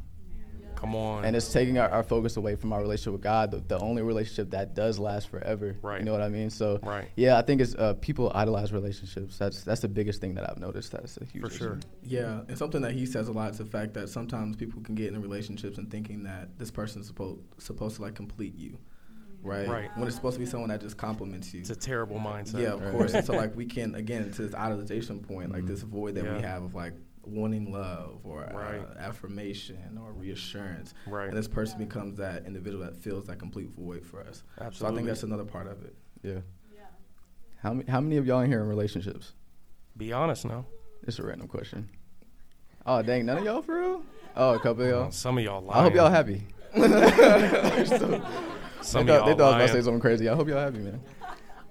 Come 0.75 0.95
on. 0.95 1.25
and 1.25 1.35
it's 1.35 1.51
taking 1.51 1.77
our, 1.77 1.89
our 1.89 2.03
focus 2.03 2.37
away 2.37 2.55
from 2.55 2.73
our 2.73 2.81
relationship 2.81 3.13
with 3.13 3.21
God, 3.21 3.51
the, 3.51 3.57
the 3.67 3.79
only 3.79 4.01
relationship 4.01 4.51
that 4.51 4.73
does 4.75 4.99
last 4.99 5.29
forever. 5.29 5.75
Right. 5.81 5.99
You 5.99 6.05
know 6.05 6.11
what 6.11 6.21
I 6.21 6.29
mean? 6.29 6.49
So 6.49 6.79
Right. 6.83 7.09
yeah, 7.15 7.37
I 7.37 7.41
think 7.41 7.61
it's 7.61 7.75
uh, 7.75 7.93
people 8.01 8.31
idolize 8.35 8.71
relationships. 8.73 9.37
That's 9.37 9.63
that's 9.63 9.81
the 9.81 9.87
biggest 9.87 10.21
thing 10.21 10.35
that 10.35 10.49
I've 10.49 10.59
noticed. 10.59 10.91
That's 10.91 11.17
a 11.17 11.25
huge 11.25 11.41
For 11.43 11.47
issue. 11.49 11.57
sure. 11.57 11.79
Yeah, 12.03 12.41
and 12.47 12.57
something 12.57 12.81
that 12.81 12.93
he 12.93 13.05
says 13.05 13.27
a 13.27 13.31
lot 13.31 13.51
is 13.51 13.57
the 13.57 13.65
fact 13.65 13.93
that 13.95 14.09
sometimes 14.09 14.55
people 14.55 14.81
can 14.81 14.95
get 14.95 15.13
in 15.13 15.21
relationships 15.21 15.77
and 15.77 15.89
thinking 15.89 16.23
that 16.23 16.57
this 16.59 16.71
person 16.71 17.01
is 17.01 17.07
supposed 17.07 17.41
supposed 17.57 17.95
to 17.97 18.01
like 18.01 18.15
complete 18.15 18.55
you, 18.55 18.77
right? 19.41 19.67
Right. 19.67 19.89
When 19.97 20.07
it's 20.07 20.15
supposed 20.15 20.35
to 20.35 20.39
be 20.39 20.45
someone 20.45 20.69
that 20.69 20.81
just 20.81 20.97
compliments 20.97 21.53
you. 21.53 21.61
it's 21.61 21.69
a 21.69 21.75
terrible 21.75 22.17
mindset. 22.19 22.61
Yeah, 22.61 22.73
of 22.73 22.81
Right. 22.81 22.91
course. 22.91 23.25
so 23.25 23.33
like 23.33 23.55
we 23.55 23.65
can 23.65 23.95
again 23.95 24.31
to 24.31 24.41
this 24.43 24.51
idolization 24.55 25.21
point, 25.25 25.51
like 25.51 25.65
this 25.65 25.81
void 25.81 26.15
that 26.15 26.23
we 26.23 26.29
Mm-hmm. 26.29 26.43
Have 26.43 26.63
of 26.63 26.75
like 26.75 26.93
wanting 27.27 27.71
love 27.71 28.19
or 28.23 28.41
Right. 28.53 28.79
uh, 28.79 28.97
affirmation 28.99 29.99
or 30.01 30.11
reassurance, 30.13 30.93
Right. 31.07 31.27
and 31.29 31.37
this 31.37 31.47
person 31.47 31.79
becomes 31.79 32.17
that 32.17 32.45
individual 32.45 32.83
that 32.85 32.95
fills 32.95 33.25
that 33.27 33.39
complete 33.39 33.69
void 33.69 34.05
for 34.05 34.21
us. 34.21 34.43
So 34.71 34.87
I 34.87 34.93
think 34.93 35.07
that's 35.07 35.23
another 35.23 35.45
part 35.45 35.67
of 35.67 35.83
it. 35.83 35.95
Yeah. 36.23 36.39
How 37.61 37.73
many 37.73 37.89
how 37.89 37.99
many 38.01 38.17
of 38.17 38.25
y'all 38.27 38.41
in 38.41 38.49
here 38.49 38.61
in 38.61 38.67
relationships? 38.67 39.33
Be 39.97 40.13
honest 40.13 40.45
now. 40.45 40.65
It's 41.07 41.17
a 41.19 41.23
random 41.23 41.47
question. 41.47 41.89
Oh 42.85 43.01
dang, 43.01 43.25
none 43.25 43.37
of 43.39 43.43
y'all 43.45 43.61
for 43.63 43.79
real? 43.79 44.03
Oh, 44.35 44.53
a 44.53 44.59
couple 44.59 44.83
of 44.83 44.89
y'all. 44.89 45.03
Uh, 45.07 45.11
some 45.11 45.37
of 45.37 45.43
y'all 45.43 45.61
lying. 45.61 45.79
I 45.79 45.83
hope 45.83 45.95
y'all 45.95 46.09
happy. 46.11 46.43
Some 48.81 49.07
they 49.07 49.13
of 49.13 49.19
y'all 49.19 49.25
they 49.27 49.33
thought 49.33 49.53
I 49.53 49.57
was 49.63 49.63
about 49.63 49.67
to 49.67 49.67
say 49.73 49.81
something 49.81 49.99
crazy. 50.01 50.29
I 50.29 50.35
hope 50.35 50.47
y'all 50.47 50.59
happy, 50.59 50.77
man. 50.79 51.01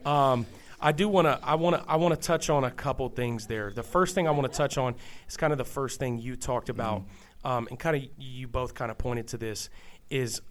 Um, 0.05 0.47
I 0.85 0.93
do 0.93 1.09
want 1.09 1.27
to. 1.27 1.41
I 1.43 1.55
want 1.55 1.77
to. 1.77 1.91
I 1.91 1.97
want 1.97 2.15
to 2.15 2.21
touch 2.21 2.51
on 2.51 2.63
a 2.63 2.71
couple 2.71 3.09
things 3.09 3.47
there. 3.47 3.73
The 3.75 3.83
first 3.83 4.15
thing 4.15 4.29
I 4.29 4.33
want 4.33 4.53
to 4.53 4.55
touch 4.55 4.77
on 4.77 4.95
is 5.27 5.35
kind 5.35 5.51
of 5.51 5.59
the 5.59 5.65
first 5.65 5.99
thing 5.99 6.19
you 6.19 6.37
talked 6.37 6.69
about, 6.69 7.05
um, 7.43 7.67
and 7.71 7.79
kind 7.79 7.97
of 7.97 8.03
you 8.19 8.47
both 8.47 8.75
kind 8.75 8.91
of 8.91 8.99
pointed 8.99 9.27
to 9.29 9.39
this 9.39 9.71
is 10.11 10.43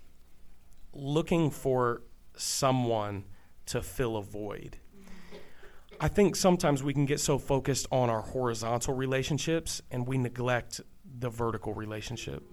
looking 0.91 1.51
for 1.51 2.01
someone 2.35 3.25
to 3.67 3.83
fill 3.83 4.17
a 4.17 4.23
void. 4.23 4.77
I 6.01 6.07
think 6.07 6.35
sometimes 6.35 6.81
we 6.81 6.95
can 6.95 7.05
get 7.05 7.19
so 7.19 7.37
focused 7.37 7.85
on 7.91 8.09
our 8.09 8.21
horizontal 8.21 8.95
relationships 8.95 9.83
and 9.91 10.07
we 10.07 10.17
neglect 10.17 10.81
the 11.19 11.29
vertical 11.29 11.75
relationship. 11.75 12.43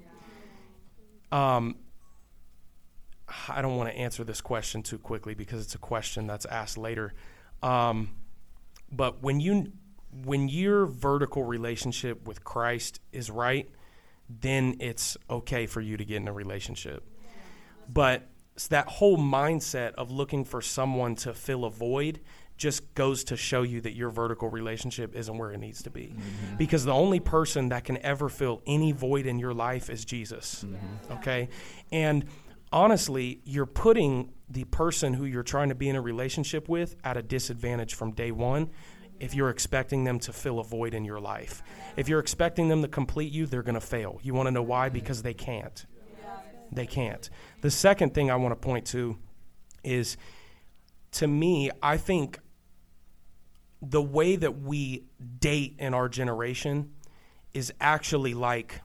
Um, 1.32 1.76
I 3.48 3.62
don't 3.62 3.76
want 3.76 3.88
to 3.90 3.96
answer 3.96 4.22
this 4.22 4.42
question 4.42 4.82
too 4.82 4.98
quickly 4.98 5.34
because 5.34 5.64
it's 5.64 5.74
a 5.74 5.78
question 5.78 6.26
that's 6.26 6.44
asked 6.44 6.76
later. 6.76 7.14
Um, 7.62 8.10
but 8.90 9.22
when 9.22 9.40
you 9.40 9.72
when 10.24 10.48
your 10.48 10.86
vertical 10.86 11.44
relationship 11.44 12.26
with 12.26 12.42
Christ 12.42 13.00
is 13.12 13.30
right, 13.30 13.70
then 14.28 14.76
it's 14.80 15.16
okay 15.28 15.66
for 15.66 15.80
you 15.80 15.96
to 15.96 16.04
get 16.04 16.16
in 16.16 16.28
a 16.28 16.32
relationship. 16.32 17.04
But 17.88 18.28
that 18.68 18.88
whole 18.88 19.16
mindset 19.16 19.94
of 19.94 20.10
looking 20.10 20.44
for 20.44 20.60
someone 20.60 21.14
to 21.16 21.32
fill 21.32 21.64
a 21.64 21.70
void 21.70 22.20
just 22.56 22.94
goes 22.94 23.24
to 23.24 23.36
show 23.36 23.62
you 23.62 23.80
that 23.80 23.94
your 23.94 24.10
vertical 24.10 24.50
relationship 24.50 25.16
isn't 25.16 25.38
where 25.38 25.50
it 25.50 25.58
needs 25.58 25.82
to 25.82 25.90
be. 25.90 26.14
Mm-hmm. 26.14 26.56
Because 26.58 26.84
the 26.84 26.92
only 26.92 27.18
person 27.18 27.70
that 27.70 27.84
can 27.84 27.96
ever 27.98 28.28
fill 28.28 28.62
any 28.66 28.92
void 28.92 29.24
in 29.24 29.38
your 29.38 29.54
life 29.54 29.88
is 29.88 30.04
Jesus. 30.04 30.64
Mm-hmm. 30.66 31.12
Okay? 31.14 31.48
And 31.90 32.26
honestly, 32.70 33.40
you're 33.44 33.64
putting 33.64 34.32
the 34.50 34.64
person 34.64 35.14
who 35.14 35.24
you're 35.24 35.42
trying 35.42 35.68
to 35.68 35.74
be 35.74 35.88
in 35.88 35.96
a 35.96 36.00
relationship 36.00 36.68
with 36.68 36.96
at 37.04 37.16
a 37.16 37.22
disadvantage 37.22 37.94
from 37.94 38.12
day 38.12 38.32
one 38.32 38.70
if 39.20 39.34
you're 39.34 39.50
expecting 39.50 40.04
them 40.04 40.18
to 40.18 40.32
fill 40.32 40.58
a 40.58 40.64
void 40.64 40.94
in 40.94 41.04
your 41.04 41.20
life. 41.20 41.62
If 41.96 42.08
you're 42.08 42.20
expecting 42.20 42.68
them 42.68 42.82
to 42.82 42.88
complete 42.88 43.32
you, 43.32 43.46
they're 43.46 43.62
going 43.62 43.74
to 43.74 43.80
fail. 43.80 44.18
You 44.22 44.34
want 44.34 44.46
to 44.46 44.50
know 44.50 44.62
why? 44.62 44.88
Because 44.88 45.22
they 45.22 45.34
can't. 45.34 45.84
They 46.72 46.86
can't. 46.86 47.28
The 47.60 47.70
second 47.70 48.14
thing 48.14 48.30
I 48.30 48.36
want 48.36 48.52
to 48.52 48.56
point 48.56 48.86
to 48.86 49.18
is 49.84 50.16
to 51.12 51.26
me, 51.26 51.70
I 51.82 51.96
think 51.96 52.38
the 53.82 54.02
way 54.02 54.36
that 54.36 54.60
we 54.60 55.04
date 55.38 55.76
in 55.78 55.94
our 55.94 56.08
generation 56.08 56.92
is 57.52 57.72
actually 57.80 58.34
like 58.34 58.80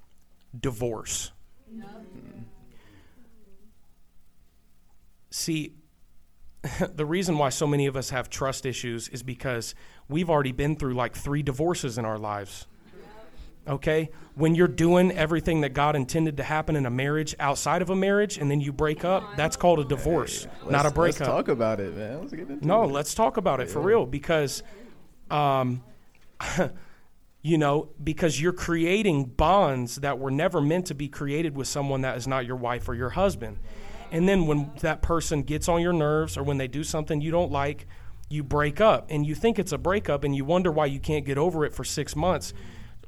divorce. 0.57 1.31
See, 5.35 5.73
the 6.95 7.05
reason 7.05 7.37
why 7.37 7.49
so 7.49 7.67
many 7.67 7.87
of 7.87 7.97
us 7.97 8.09
have 8.11 8.29
trust 8.29 8.65
issues 8.65 9.09
is 9.09 9.21
because 9.21 9.75
we've 10.07 10.29
already 10.29 10.53
been 10.53 10.77
through 10.77 10.93
like 10.93 11.13
three 11.13 11.43
divorces 11.43 11.97
in 11.97 12.05
our 12.05 12.17
lives. 12.17 12.67
Okay? 13.67 14.11
When 14.35 14.55
you're 14.55 14.69
doing 14.69 15.11
everything 15.11 15.59
that 15.61 15.73
God 15.73 15.97
intended 15.97 16.37
to 16.37 16.43
happen 16.43 16.77
in 16.77 16.85
a 16.85 16.89
marriage 16.89 17.35
outside 17.37 17.81
of 17.81 17.89
a 17.89 17.95
marriage 17.97 18.37
and 18.37 18.49
then 18.49 18.61
you 18.61 18.71
break 18.71 19.03
up, 19.03 19.35
that's 19.35 19.57
called 19.57 19.79
a 19.79 19.83
divorce, 19.83 20.45
hey, 20.45 20.69
not 20.69 20.85
a 20.85 20.91
breakup. 20.91 21.19
Let's 21.19 21.29
talk 21.29 21.47
about 21.49 21.81
it, 21.81 21.97
man. 21.97 22.21
Let's 22.21 22.31
get 22.31 22.49
into 22.49 22.65
no, 22.65 22.83
it. 22.83 22.91
let's 22.91 23.13
talk 23.13 23.35
about 23.35 23.59
it 23.59 23.67
yeah. 23.67 23.73
for 23.73 23.81
real 23.81 24.05
because 24.05 24.63
um 25.29 25.83
you 27.41 27.57
know, 27.57 27.89
because 28.01 28.39
you're 28.39 28.53
creating 28.53 29.25
bonds 29.25 29.97
that 29.97 30.17
were 30.17 30.31
never 30.31 30.61
meant 30.61 30.87
to 30.87 30.95
be 30.95 31.09
created 31.09 31.57
with 31.57 31.67
someone 31.67 32.01
that 32.01 32.15
is 32.15 32.25
not 32.25 32.45
your 32.45 32.55
wife 32.55 32.87
or 32.87 32.95
your 32.95 33.09
husband. 33.09 33.59
And 34.15 34.29
then 34.29 34.47
when 34.47 34.71
that 34.79 35.01
person 35.01 35.43
gets 35.43 35.67
on 35.67 35.81
your 35.81 35.91
nerves 35.91 36.37
or 36.37 36.43
when 36.43 36.57
they 36.57 36.69
do 36.69 36.85
something 36.85 37.19
you 37.19 37.31
don't 37.31 37.51
like, 37.51 37.85
you 38.29 38.43
break 38.43 38.79
up. 38.79 39.07
And 39.09 39.25
you 39.25 39.35
think 39.35 39.59
it's 39.59 39.73
a 39.73 39.77
breakup 39.77 40.23
and 40.23 40.33
you 40.33 40.45
wonder 40.45 40.71
why 40.71 40.85
you 40.85 41.01
can't 41.01 41.25
get 41.25 41.37
over 41.37 41.65
it 41.65 41.73
for 41.73 41.83
six 41.83 42.15
months 42.15 42.53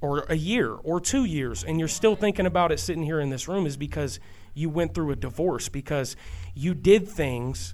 or 0.01 0.25
a 0.27 0.35
year 0.35 0.73
or 0.73 0.99
two 0.99 1.23
years. 1.23 1.63
And 1.63 1.79
you're 1.79 1.87
still 1.87 2.17
thinking 2.17 2.45
about 2.45 2.73
it 2.73 2.79
sitting 2.81 3.03
here 3.03 3.21
in 3.21 3.29
this 3.29 3.47
room 3.47 3.65
is 3.65 3.77
because 3.77 4.19
you 4.53 4.67
went 4.69 4.93
through 4.93 5.11
a 5.11 5.15
divorce 5.15 5.69
because 5.69 6.17
you 6.53 6.73
did 6.73 7.07
things 7.07 7.73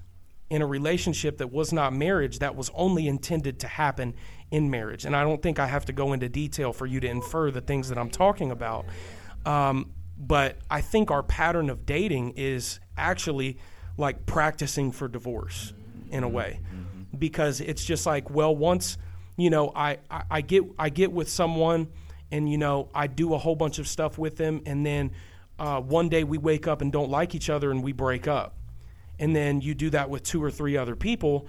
in 0.52 0.62
a 0.62 0.68
relationship 0.68 1.40
that 1.40 1.52
was 1.52 1.74
not 1.74 1.92
marriage 1.92 2.38
that 2.38 2.56
was 2.56 2.70
only 2.76 3.08
intended 3.08 3.60
to 3.62 3.68
happen 3.68 4.14
in 4.52 4.70
marriage. 4.70 5.06
And 5.06 5.16
i 5.16 5.24
don't 5.24 5.42
think 5.42 5.58
i 5.58 5.66
have 5.66 5.86
to 5.86 5.94
go 5.94 6.14
into 6.14 6.30
detail 6.30 6.72
for 6.72 6.86
you 6.86 7.00
to 7.00 7.08
infer 7.08 7.50
the 7.50 7.62
things 7.62 7.90
that 7.90 7.98
i'm 7.98 8.12
talking 8.12 8.52
about. 8.52 8.86
Um, 9.44 9.92
but 10.28 10.58
i 10.70 10.82
think 10.82 11.12
our 11.12 11.24
pattern 11.24 11.70
of 11.70 11.86
dating 11.86 12.34
is 12.36 12.80
actually 12.98 13.58
like 13.98 14.26
practicing 14.26 14.92
for 14.92 15.08
divorce 15.08 15.74
in 16.10 16.24
a 16.24 16.30
way. 16.30 16.60
Because 17.18 17.62
it's 17.62 17.84
just 17.84 18.06
like 18.06 18.30
well 18.30 18.56
once 18.56 18.98
you 19.38 19.50
know 19.50 19.72
I, 19.76 19.98
I, 20.10 20.24
I 20.30 20.42
get 20.42 20.64
I 20.80 20.90
get 20.90 21.12
with 21.12 21.30
someone 21.30 21.88
and 22.32 22.50
you 22.50 22.58
know 22.58 22.90
I 22.94 23.08
do 23.08 23.34
a 23.34 23.38
whole 23.38 23.56
bunch 23.56 23.80
of 23.80 23.88
stuff 23.88 24.18
with 24.18 24.38
them 24.38 24.62
and 24.66 24.86
then 24.86 25.12
uh, 25.60 25.80
one 25.80 26.10
day 26.10 26.24
we 26.24 26.40
wake 26.40 26.68
up 26.68 26.82
and 26.82 26.92
don't 26.92 27.12
like 27.12 27.36
each 27.36 27.50
other 27.50 27.70
and 27.70 27.84
we 27.84 27.92
break 27.92 28.28
up. 28.28 28.58
And 29.20 29.36
then 29.36 29.62
you 29.62 29.76
do 29.76 29.92
that 29.92 30.10
with 30.10 30.24
two 30.24 30.44
or 30.44 30.50
three 30.50 30.76
other 30.76 30.96
people. 30.96 31.48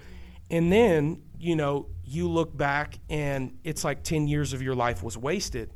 And 0.51 0.71
then 0.71 1.23
you 1.39 1.57
know 1.57 1.89
you 2.05 2.29
look 2.29 2.55
back 2.55 2.99
and 3.09 3.57
it's 3.65 3.85
like 3.85 4.03
10 4.03 4.29
years 4.29 4.53
of 4.53 4.61
your 4.61 4.75
life 4.75 5.03
was 5.03 5.17
wasted 5.17 5.71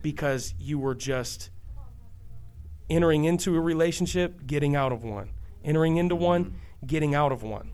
because 0.00 0.54
you 0.58 0.78
were 0.78 0.94
just 0.94 1.50
entering 2.90 3.24
into 3.24 3.54
a 3.56 3.60
relationship, 3.60 4.46
getting 4.46 4.76
out 4.76 4.92
of 4.92 5.04
one, 5.04 5.30
entering 5.64 5.96
into 5.96 6.14
one, 6.14 6.44
mm-hmm. 6.44 6.86
getting 6.86 7.14
out 7.14 7.32
of 7.32 7.42
one. 7.42 7.70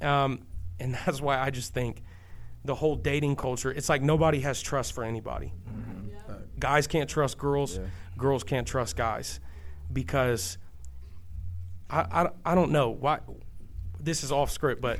Um, 0.00 0.40
and 0.78 0.94
that's 1.06 1.20
why 1.20 1.38
I 1.38 1.50
just 1.50 1.74
think 1.74 2.02
the 2.64 2.74
whole 2.74 2.96
dating 2.96 3.36
culture, 3.36 3.70
it's 3.70 3.88
like 3.88 4.02
nobody 4.02 4.40
has 4.40 4.60
trust 4.60 4.92
for 4.92 5.04
anybody. 5.04 5.52
Mm-hmm. 5.68 6.08
Yeah. 6.08 6.34
Guys 6.58 6.86
can't 6.86 7.08
trust 7.08 7.38
girls, 7.38 7.78
yeah. 7.78 7.84
girls 8.16 8.44
can't 8.44 8.66
trust 8.66 8.96
guys 8.96 9.40
because 9.92 10.58
I, 11.88 12.00
I, 12.00 12.28
I 12.52 12.54
don't 12.54 12.70
know 12.70 12.90
why 12.90 13.20
this 13.98 14.24
is 14.24 14.32
off 14.32 14.50
script, 14.50 14.80
but 14.80 14.98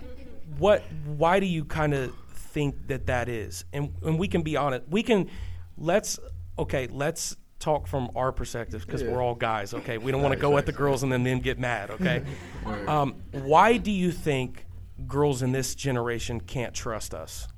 what 0.58 0.82
why 1.04 1.40
do 1.40 1.46
you 1.46 1.64
kind 1.64 1.94
of 1.94 2.14
think 2.34 2.88
that 2.88 3.06
that 3.06 3.28
is? 3.28 3.64
And 3.72 3.94
and 4.02 4.18
we 4.18 4.28
can 4.28 4.42
be 4.42 4.56
honest. 4.56 4.88
We 4.88 5.02
can 5.02 5.28
let's 5.76 6.18
okay, 6.58 6.88
let's 6.88 7.36
talk 7.58 7.86
from 7.86 8.10
our 8.14 8.32
perspective 8.32 8.84
because 8.84 9.02
yeah. 9.02 9.10
we're 9.10 9.22
all 9.22 9.34
guys. 9.34 9.74
Okay, 9.74 9.98
we 9.98 10.12
don't 10.12 10.22
want 10.26 10.34
to 10.34 10.40
go 10.40 10.58
at 10.58 10.66
the 10.66 10.72
girls 10.72 11.02
and 11.02 11.12
then 11.12 11.24
them 11.24 11.40
get 11.40 11.58
mad. 11.58 11.90
Okay, 11.90 12.24
um, 12.86 13.16
why 13.32 13.76
do 13.76 13.90
you 13.90 14.12
think 14.12 14.66
girls 15.06 15.42
in 15.42 15.52
this 15.52 15.74
generation 15.74 16.40
can't 16.40 16.74
trust 16.74 17.14
us? 17.14 17.48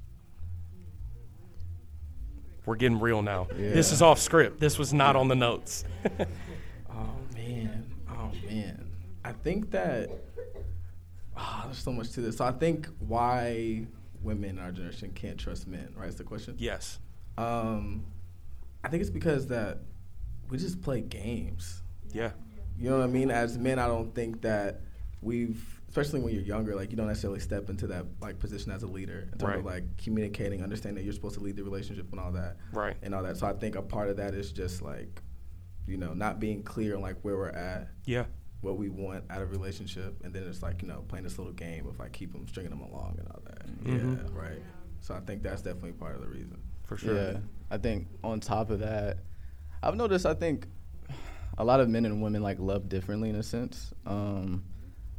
We're 2.66 2.76
getting 2.76 3.00
real 3.00 3.22
now. 3.22 3.48
Yeah. 3.50 3.70
This 3.70 3.92
is 3.92 4.02
off 4.02 4.18
script. 4.18 4.60
This 4.60 4.78
was 4.78 4.92
not 4.92 5.16
on 5.16 5.28
the 5.28 5.34
notes. 5.34 5.84
oh 6.90 7.16
man, 7.34 7.90
oh 8.10 8.30
man. 8.46 8.90
I 9.24 9.32
think 9.32 9.70
that 9.70 10.10
oh, 11.36 11.62
there's 11.64 11.78
so 11.78 11.92
much 11.92 12.10
to 12.12 12.20
this. 12.20 12.36
So 12.36 12.44
I 12.44 12.52
think 12.52 12.88
why 12.98 13.86
women 14.22 14.50
in 14.50 14.58
our 14.58 14.72
generation 14.72 15.12
can't 15.14 15.38
trust 15.38 15.66
men. 15.66 15.94
Right? 15.96 16.08
Is 16.08 16.16
the 16.16 16.24
question? 16.24 16.56
Yes. 16.58 16.98
Um, 17.36 18.04
I 18.84 18.88
think 18.88 19.00
it's 19.00 19.10
because 19.10 19.48
that 19.48 19.78
we 20.50 20.58
just 20.58 20.80
play 20.82 21.00
games. 21.00 21.82
Yeah. 22.12 22.30
You 22.78 22.90
know 22.90 22.98
what 22.98 23.04
I 23.04 23.08
mean? 23.08 23.30
As 23.30 23.58
men, 23.58 23.78
I 23.78 23.86
don't 23.86 24.14
think 24.14 24.42
that 24.42 24.80
we've, 25.20 25.80
especially 25.88 26.20
when 26.20 26.32
you're 26.32 26.42
younger, 26.42 26.74
like 26.76 26.90
you 26.90 26.96
don't 26.96 27.08
necessarily 27.08 27.40
step 27.40 27.68
into 27.70 27.88
that 27.88 28.06
like 28.20 28.38
position 28.38 28.70
as 28.72 28.82
a 28.82 28.86
leader 28.86 29.28
in 29.32 29.38
terms 29.38 29.42
right. 29.42 29.58
of 29.58 29.64
like 29.64 29.96
communicating, 29.96 30.62
understanding 30.62 30.96
that 30.96 31.04
you're 31.04 31.12
supposed 31.12 31.34
to 31.34 31.40
lead 31.40 31.56
the 31.56 31.64
relationship 31.64 32.06
and 32.12 32.20
all 32.20 32.32
that. 32.32 32.56
Right. 32.72 32.96
And 33.02 33.14
all 33.14 33.22
that. 33.24 33.36
So 33.36 33.46
I 33.46 33.52
think 33.52 33.74
a 33.74 33.82
part 33.82 34.08
of 34.08 34.16
that 34.18 34.34
is 34.34 34.52
just 34.52 34.80
like, 34.80 35.22
you 35.86 35.96
know, 35.96 36.14
not 36.14 36.38
being 36.38 36.62
clear 36.62 36.94
on 36.94 37.02
like 37.02 37.16
where 37.22 37.36
we're 37.36 37.48
at. 37.48 37.88
Yeah. 38.04 38.26
What 38.60 38.76
we 38.76 38.88
want 38.88 39.24
out 39.30 39.40
of 39.40 39.50
a 39.50 39.52
relationship, 39.52 40.20
and 40.24 40.34
then 40.34 40.42
it's 40.42 40.64
like 40.64 40.82
you 40.82 40.88
know 40.88 41.04
playing 41.06 41.22
this 41.22 41.38
little 41.38 41.52
game 41.52 41.86
of 41.86 41.96
like 42.00 42.12
keep 42.12 42.32
them 42.32 42.48
stringing 42.48 42.70
them 42.70 42.80
along 42.80 43.14
and 43.20 43.28
all 43.28 43.40
that. 43.44 43.84
Mm-hmm. 43.84 44.14
Yeah. 44.14 44.18
Right. 44.32 44.62
So 45.00 45.14
I 45.14 45.20
think 45.20 45.44
that's 45.44 45.62
definitely 45.62 45.92
part 45.92 46.16
of 46.16 46.22
the 46.22 46.26
reason. 46.26 46.60
For 46.82 46.96
sure. 46.96 47.14
Yeah. 47.14 47.38
I 47.70 47.78
think 47.78 48.08
on 48.24 48.40
top 48.40 48.70
of 48.70 48.80
that, 48.80 49.18
I've 49.82 49.96
noticed. 49.96 50.26
I 50.26 50.34
think 50.34 50.66
a 51.56 51.64
lot 51.64 51.80
of 51.80 51.88
men 51.88 52.04
and 52.06 52.22
women 52.22 52.42
like 52.42 52.58
love 52.58 52.88
differently 52.88 53.28
in 53.28 53.36
a 53.36 53.42
sense. 53.42 53.92
Um, 54.06 54.64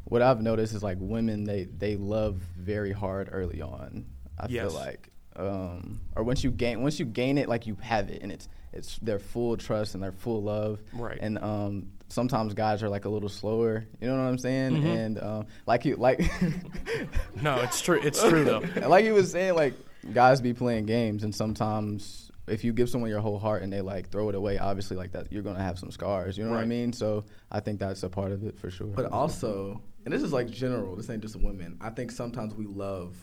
what 0.06 0.22
I've 0.22 0.42
noticed 0.42 0.74
is 0.74 0.82
like 0.82 0.98
women 1.00 1.44
they 1.44 1.66
they 1.66 1.96
love 1.96 2.36
very 2.58 2.92
hard 2.92 3.30
early 3.32 3.62
on. 3.62 4.06
I 4.40 4.48
yes. 4.50 4.72
feel 4.72 4.80
like, 4.80 5.10
um, 5.36 6.02
or 6.16 6.24
once 6.24 6.44
you 6.44 6.52
gain 6.52 6.82
once 6.82 7.00
you 7.00 7.06
gain 7.06 7.38
it, 7.38 7.48
like 7.48 7.68
you 7.68 7.78
have 7.82 8.10
it, 8.10 8.22
and 8.24 8.32
it's 8.32 8.48
it's 8.74 8.98
their 8.98 9.20
full 9.20 9.58
trust 9.58 9.94
and 9.94 10.04
their 10.04 10.12
full 10.12 10.42
love. 10.44 10.82
Right. 10.94 11.18
And 11.22 11.38
um, 11.40 11.88
sometimes 12.08 12.54
guys 12.54 12.84
are 12.84 12.90
like 12.90 13.06
a 13.06 13.10
little 13.10 13.30
slower. 13.30 13.86
You 14.02 14.08
know 14.08 14.16
what 14.16 14.30
I'm 14.30 14.38
saying? 14.38 14.74
Mm-hmm. 14.74 14.88
And 14.88 15.24
um, 15.24 15.48
like 15.66 15.86
you 15.86 15.96
like. 15.96 16.20
no, 17.42 17.60
it's 17.62 17.82
true. 17.82 18.00
It's 18.02 18.22
true 18.28 18.44
though. 18.44 18.64
like 18.88 19.06
you 19.06 19.14
was 19.14 19.32
saying, 19.32 19.56
like 19.56 19.74
guys 20.14 20.42
be 20.42 20.54
playing 20.54 20.86
games, 20.86 21.24
and 21.24 21.34
sometimes 21.34 22.29
if 22.50 22.64
you 22.64 22.74
give 22.74 22.90
someone 22.90 23.10
your 23.10 23.20
whole 23.22 23.40
heart 23.40 23.62
and 23.64 23.72
they 23.72 23.82
like 23.82 24.10
throw 24.10 24.30
it 24.30 24.36
away, 24.36 24.58
obviously 24.58 24.98
like 24.98 25.12
that 25.14 25.32
you're 25.32 25.44
gonna 25.44 25.62
have 25.62 25.78
some 25.80 25.92
scars. 25.92 26.38
You 26.38 26.46
know 26.46 26.52
what 26.52 26.60
I 26.60 26.66
mean? 26.66 26.92
So 26.94 27.26
I 27.52 27.60
think 27.60 27.80
that's 27.80 28.04
a 28.04 28.10
part 28.10 28.32
of 28.32 28.44
it 28.44 28.58
for 28.60 28.70
sure. 28.70 28.88
But 28.88 29.12
also, 29.12 29.82
and 30.06 30.14
this 30.14 30.22
is 30.24 30.34
like 30.34 30.50
general. 30.50 30.96
This 30.96 31.10
ain't 31.10 31.22
just 31.22 31.36
women. 31.36 31.78
I 31.82 31.90
think 31.90 32.12
sometimes 32.12 32.54
we 32.56 32.66
love 32.66 33.16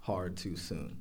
hard 0.00 0.36
too 0.36 0.56
soon, 0.56 1.00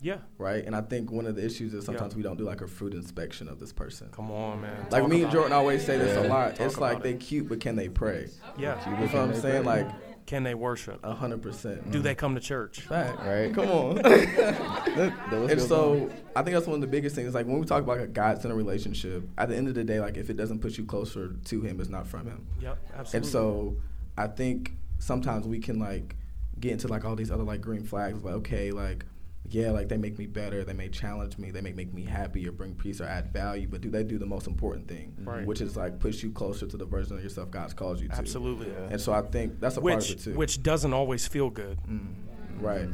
Yeah. 0.00 0.18
right? 0.38 0.64
And 0.64 0.74
I 0.74 0.80
think 0.80 1.10
one 1.12 1.26
of 1.26 1.36
the 1.36 1.44
issues 1.44 1.72
is 1.74 1.84
sometimes 1.84 2.14
Yeah. 2.14 2.16
we 2.16 2.22
don't 2.24 2.36
do 2.36 2.44
like 2.44 2.62
a 2.62 2.66
fruit 2.66 2.94
inspection 2.94 3.48
of 3.48 3.60
this 3.60 3.72
person. 3.72 4.08
Come 4.10 4.30
on, 4.32 4.62
man. 4.62 4.76
Like 4.90 5.02
Talk 5.02 5.10
me 5.10 5.22
and 5.22 5.30
Jordan 5.30 5.52
it. 5.52 5.54
always 5.54 5.84
say 5.84 5.98
this 5.98 6.16
a 6.16 6.28
lot. 6.28 6.56
Talk 6.56 6.66
it's 6.66 6.78
like 6.78 6.92
about 6.92 7.02
they 7.04 7.14
cute, 7.14 7.48
but 7.48 7.60
can 7.60 7.76
they 7.76 7.88
pray? 7.88 8.28
Yeah. 8.58 8.82
You 8.90 8.96
know 8.96 9.12
what 9.12 9.14
I'm 9.14 9.34
saying? 9.40 9.64
Like 9.64 9.88
Can 10.30 10.44
they 10.44 10.54
worship? 10.54 11.00
a 11.02 11.12
hundred 11.12 11.42
percent. 11.42 11.90
Do 11.90 11.98
they 12.00 12.14
come 12.14 12.36
to 12.36 12.40
church? 12.40 12.82
Fact. 12.82 13.18
Right. 13.18 13.52
Come 13.52 13.68
on. 13.68 13.96
That- 14.02 15.12
that 15.30 15.40
was 15.40 15.50
and 15.50 15.60
so. 15.60 16.08
I 16.36 16.42
think 16.42 16.54
that's 16.54 16.68
one 16.68 16.76
of 16.76 16.80
the 16.80 16.86
biggest 16.86 17.16
things. 17.16 17.34
Like 17.34 17.46
when 17.46 17.58
we 17.58 17.66
talk 17.66 17.82
about 17.82 17.98
like 17.98 18.04
a 18.04 18.12
God 18.12 18.40
centered 18.40 18.54
relationship, 18.54 19.24
at 19.36 19.48
the 19.48 19.56
end 19.56 19.66
of 19.66 19.74
the 19.74 19.82
day, 19.82 19.98
like 19.98 20.16
if 20.16 20.30
it 20.30 20.36
doesn't 20.36 20.60
put 20.60 20.78
you 20.78 20.84
closer 20.84 21.34
to 21.46 21.60
Him, 21.62 21.80
it's 21.80 21.88
not 21.90 22.06
from 22.06 22.26
Him. 22.26 22.46
Yep. 22.60 22.78
Absolutely. 22.96 23.16
And 23.16 23.26
so 23.26 23.76
I 24.16 24.28
think 24.28 24.72
sometimes 25.00 25.48
we 25.48 25.58
can 25.58 25.80
like 25.80 26.14
get 26.60 26.70
into 26.70 26.86
like 26.86 27.04
all 27.04 27.16
these 27.16 27.32
other 27.32 27.42
like 27.42 27.60
green 27.60 27.82
flags. 27.82 28.22
Like 28.22 28.34
okay, 28.34 28.70
like 28.70 29.04
yeah, 29.48 29.70
like 29.70 29.88
they 29.88 29.96
make 29.96 30.18
me 30.18 30.26
better. 30.26 30.64
They 30.64 30.72
may 30.72 30.88
challenge 30.88 31.38
me. 31.38 31.50
They 31.50 31.60
may 31.60 31.72
make 31.72 31.92
me 31.92 32.04
happy 32.04 32.46
or 32.46 32.52
bring 32.52 32.74
peace 32.74 33.00
or 33.00 33.04
add 33.04 33.32
value. 33.32 33.66
But 33.68 33.80
do 33.80 33.90
they 33.90 34.04
do 34.04 34.18
the 34.18 34.26
most 34.26 34.46
important 34.46 34.86
thing, 34.86 35.16
mm-hmm. 35.18 35.28
Right. 35.28 35.46
which 35.46 35.60
is 35.60 35.76
like 35.76 35.98
push 35.98 36.22
you 36.22 36.30
closer 36.30 36.66
to 36.66 36.76
the 36.76 36.84
version 36.84 37.16
of 37.16 37.22
yourself 37.22 37.50
God's 37.50 37.74
called 37.74 38.00
you 38.00 38.08
to? 38.08 38.14
Absolutely. 38.14 38.70
And 38.90 39.00
so 39.00 39.12
I 39.12 39.22
think 39.22 39.58
that's 39.60 39.76
a 39.76 39.80
part 39.80 40.04
of 40.04 40.10
it 40.10 40.20
too. 40.20 40.34
which 40.34 40.62
doesn't 40.62 40.92
always 40.92 41.26
feel 41.26 41.50
good 41.50 41.78
mm-hmm. 41.78 41.96
Mm-hmm. 41.96 42.64
right. 42.64 42.88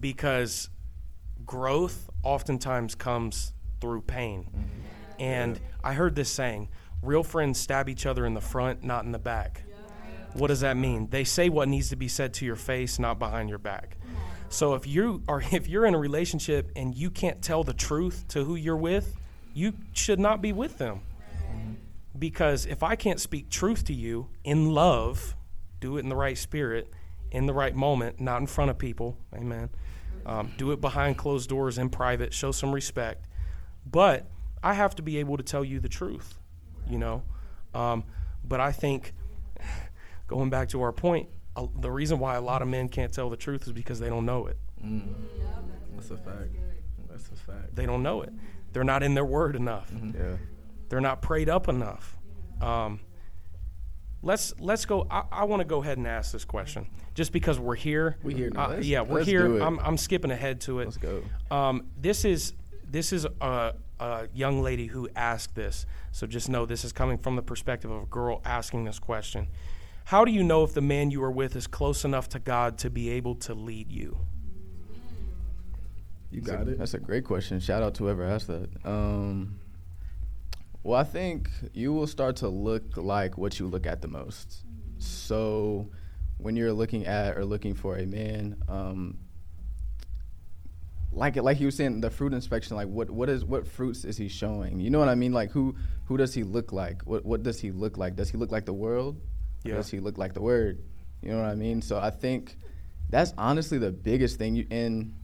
because 0.00 0.68
growth 1.44 2.10
oftentimes 2.22 2.94
comes 2.94 3.52
through 3.80 4.02
pain. 4.02 4.46
And 5.20 5.60
I 5.84 5.92
heard 5.92 6.16
this 6.16 6.30
saying, 6.30 6.70
real 7.02 7.22
friends 7.22 7.60
stab 7.60 7.88
each 7.88 8.06
other 8.06 8.26
in 8.26 8.34
the 8.34 8.40
front, 8.40 8.82
not 8.82 9.04
in 9.04 9.12
the 9.12 9.18
back. 9.18 9.62
What 10.32 10.48
does 10.48 10.60
that 10.60 10.76
mean? 10.76 11.08
They 11.10 11.22
say 11.22 11.48
what 11.48 11.68
needs 11.68 11.90
to 11.90 11.96
be 11.96 12.08
said 12.08 12.34
to 12.34 12.44
your 12.44 12.56
face, 12.56 12.98
not 12.98 13.20
behind 13.20 13.48
your 13.48 13.58
back. 13.58 13.96
So 14.54 14.74
if 14.74 14.86
you 14.86 15.22
are 15.26 15.42
if 15.52 15.68
you're 15.68 15.84
in 15.84 15.94
a 15.94 15.98
relationship 15.98 16.70
and 16.76 16.94
you 16.94 17.10
can't 17.10 17.42
tell 17.42 17.64
the 17.64 17.74
truth 17.74 18.24
to 18.28 18.44
who 18.44 18.54
you're 18.54 18.76
with, 18.76 19.16
you 19.52 19.74
should 19.92 20.20
not 20.20 20.40
be 20.40 20.52
with 20.52 20.78
them. 20.78 21.00
Because 22.16 22.64
if 22.64 22.84
I 22.84 22.94
can't 22.94 23.20
speak 23.20 23.50
truth 23.50 23.84
to 23.86 23.92
you 23.92 24.28
in 24.44 24.70
love, 24.70 25.34
do 25.80 25.96
it 25.96 26.00
in 26.00 26.08
the 26.08 26.14
right 26.14 26.38
spirit, 26.38 26.88
in 27.32 27.46
the 27.46 27.52
right 27.52 27.74
moment, 27.74 28.20
not 28.20 28.40
in 28.40 28.46
front 28.46 28.70
of 28.70 28.78
people, 28.78 29.18
amen. 29.34 29.68
Um, 30.24 30.52
do 30.56 30.70
it 30.70 30.80
behind 30.80 31.18
closed 31.18 31.48
doors 31.48 31.76
in 31.76 31.90
private, 31.90 32.32
show 32.32 32.52
some 32.52 32.72
respect. 32.72 33.26
But 33.84 34.26
I 34.62 34.74
have 34.74 34.94
to 34.94 35.02
be 35.02 35.18
able 35.18 35.36
to 35.36 35.42
tell 35.42 35.64
you 35.64 35.80
the 35.80 35.88
truth, 35.88 36.38
you 36.88 36.98
know. 36.98 37.24
Um, 37.74 38.04
but 38.44 38.60
I 38.60 38.70
think, 38.70 39.12
going 40.28 40.50
back 40.50 40.68
to 40.68 40.82
our 40.82 40.92
point, 40.92 41.28
uh, 41.56 41.66
the 41.80 41.90
reason 41.90 42.18
why 42.18 42.36
a 42.36 42.40
lot 42.40 42.62
of 42.62 42.68
men 42.68 42.88
can't 42.88 43.12
tell 43.12 43.30
the 43.30 43.36
truth 43.36 43.66
is 43.66 43.72
because 43.72 43.98
they 44.00 44.08
don't 44.08 44.26
know 44.26 44.46
it. 44.46 44.58
That's 45.94 46.10
a 46.10 46.16
fact. 46.16 46.50
That's 47.08 47.28
a 47.28 47.36
fact. 47.36 47.74
They 47.74 47.86
don't 47.86 48.02
know 48.02 48.22
it. 48.22 48.32
They're 48.72 48.84
not 48.84 49.02
in 49.02 49.14
their 49.14 49.24
word 49.24 49.56
enough. 49.56 49.90
yeah. 49.92 50.36
They're 50.88 51.00
not 51.00 51.22
prayed 51.22 51.48
up 51.48 51.68
enough. 51.68 52.16
Um, 52.60 53.00
let's 54.22 54.52
let's 54.58 54.84
go. 54.84 55.06
I, 55.10 55.24
I 55.30 55.44
want 55.44 55.60
to 55.60 55.64
go 55.64 55.82
ahead 55.82 55.98
and 55.98 56.06
ask 56.06 56.32
this 56.32 56.44
question, 56.44 56.88
just 57.14 57.32
because 57.32 57.58
we're 57.58 57.74
here. 57.74 58.16
We 58.22 58.34
here 58.34 58.50
now. 58.50 58.70
Uh, 58.70 58.76
yeah, 58.82 59.00
we're 59.00 59.16
let's 59.18 59.28
here. 59.28 59.46
do 59.46 59.56
it. 59.58 59.62
I'm 59.62 59.78
I'm 59.80 59.96
skipping 59.96 60.30
ahead 60.30 60.60
to 60.62 60.80
it. 60.80 60.84
Let's 60.86 60.96
go. 60.96 61.22
Um, 61.50 61.86
this 62.00 62.24
is 62.24 62.52
this 62.88 63.12
is 63.12 63.26
a, 63.40 63.74
a 64.00 64.28
young 64.34 64.62
lady 64.62 64.86
who 64.86 65.08
asked 65.16 65.54
this, 65.54 65.86
so 66.12 66.26
just 66.26 66.48
know 66.48 66.66
this 66.66 66.84
is 66.84 66.92
coming 66.92 67.18
from 67.18 67.36
the 67.36 67.42
perspective 67.42 67.90
of 67.90 68.02
a 68.02 68.06
girl 68.06 68.40
asking 68.44 68.84
this 68.84 68.98
question. 68.98 69.48
How 70.04 70.26
do 70.26 70.30
you 70.30 70.42
know 70.44 70.64
if 70.64 70.74
the 70.74 70.82
man 70.82 71.10
you 71.10 71.22
are 71.24 71.30
with 71.30 71.56
is 71.56 71.66
close 71.66 72.04
enough 72.04 72.28
to 72.30 72.38
God 72.38 72.78
to 72.78 72.90
be 72.90 73.08
able 73.10 73.36
to 73.36 73.54
lead 73.54 73.90
you? 73.90 74.18
You 76.30 76.42
That's 76.42 76.58
got 76.58 76.68
a, 76.68 76.70
it. 76.72 76.78
That's 76.78 76.94
a 76.94 76.98
great 76.98 77.24
question. 77.24 77.58
Shout 77.58 77.82
out 77.82 77.94
to 77.94 78.04
whoever 78.04 78.22
asked 78.22 78.48
that. 78.48 78.68
Um, 78.84 79.58
well, 80.82 81.00
I 81.00 81.04
think 81.04 81.48
you 81.72 81.94
will 81.94 82.06
start 82.06 82.36
to 82.36 82.48
look 82.48 82.96
like 82.96 83.38
what 83.38 83.58
you 83.58 83.66
look 83.66 83.86
at 83.86 84.02
the 84.02 84.08
most. 84.08 84.64
So, 84.98 85.88
when 86.36 86.54
you're 86.54 86.72
looking 86.72 87.06
at 87.06 87.38
or 87.38 87.44
looking 87.46 87.74
for 87.74 87.96
a 87.96 88.04
man, 88.04 88.56
um, 88.68 89.16
like 91.12 91.36
like 91.36 91.60
you 91.60 91.68
were 91.68 91.70
saying, 91.70 92.02
the 92.02 92.10
fruit 92.10 92.34
inspection. 92.34 92.76
Like, 92.76 92.88
what 92.88 93.08
what 93.08 93.30
is 93.30 93.42
what 93.44 93.66
fruits 93.66 94.04
is 94.04 94.18
he 94.18 94.28
showing? 94.28 94.80
You 94.80 94.90
know 94.90 94.98
what 94.98 95.08
I 95.08 95.14
mean? 95.14 95.32
Like, 95.32 95.50
who 95.50 95.76
who 96.06 96.18
does 96.18 96.34
he 96.34 96.42
look 96.42 96.72
like? 96.72 97.02
What 97.04 97.24
what 97.24 97.42
does 97.42 97.60
he 97.60 97.70
look 97.70 97.96
like? 97.96 98.16
Does 98.16 98.28
he 98.28 98.36
look 98.36 98.52
like 98.52 98.66
the 98.66 98.74
world? 98.74 99.18
Or 99.64 99.68
Yeah. 99.70 99.74
does 99.76 99.90
he 99.90 100.00
look 100.00 100.18
like 100.18 100.34
the 100.34 100.42
word? 100.42 100.78
You 101.22 101.30
know 101.30 101.40
what 101.40 101.46
I 101.50 101.54
mean? 101.54 101.80
So 101.80 101.98
I 101.98 102.10
think 102.10 102.56
that's 103.10 103.32
honestly 103.38 103.78
the 103.78 103.90
biggest 103.90 104.38
thing. 104.38 104.56
You 104.56 104.66
and 104.70 105.14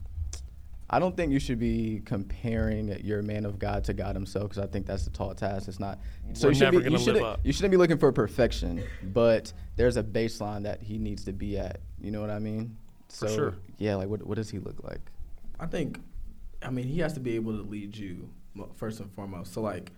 I 0.89 0.99
don't 0.99 1.15
think 1.15 1.31
you 1.31 1.39
should 1.39 1.59
be 1.59 2.01
comparing 2.03 2.89
your 3.05 3.21
man 3.21 3.45
of 3.45 3.59
God 3.59 3.85
to 3.85 3.93
God 3.93 4.13
Himself 4.15 4.49
because 4.49 4.63
I 4.63 4.67
think 4.67 4.85
that's 4.85 5.07
a 5.07 5.09
tall 5.11 5.33
task. 5.33 5.67
It's 5.69 5.79
not. 5.79 5.99
So 6.33 6.47
We're 6.47 6.51
you 6.51 6.55
should 6.55 6.63
never 6.65 6.79
be, 6.81 6.91
you, 6.91 6.97
shouldn't, 6.97 7.25
up. 7.25 7.39
You 7.43 7.53
shouldn't 7.53 7.71
be 7.71 7.77
looking 7.77 7.97
for 7.97 8.11
perfection, 8.11 8.83
but 9.13 9.53
there's 9.77 9.95
a 9.95 10.03
baseline 10.03 10.63
that 10.63 10.81
he 10.81 10.97
needs 10.97 11.23
to 11.25 11.33
be 11.33 11.57
at. 11.57 11.79
You 12.01 12.11
know 12.11 12.19
what 12.19 12.29
I 12.29 12.39
mean? 12.39 12.75
For 13.07 13.27
So 13.27 13.35
sure. 13.35 13.55
yeah, 13.77 13.95
like 13.95 14.09
what 14.09 14.25
what 14.25 14.35
does 14.35 14.49
he 14.49 14.59
look 14.59 14.83
like? 14.83 14.99
I 15.59 15.65
think, 15.67 16.01
I 16.63 16.71
mean, 16.71 16.87
he 16.87 16.99
has 16.99 17.13
to 17.13 17.19
be 17.19 17.35
able 17.35 17.55
to 17.55 17.61
lead 17.61 17.95
you 17.95 18.29
first 18.75 18.99
and 18.99 19.09
foremost. 19.11 19.53
So, 19.53 19.61
like, 19.61 19.91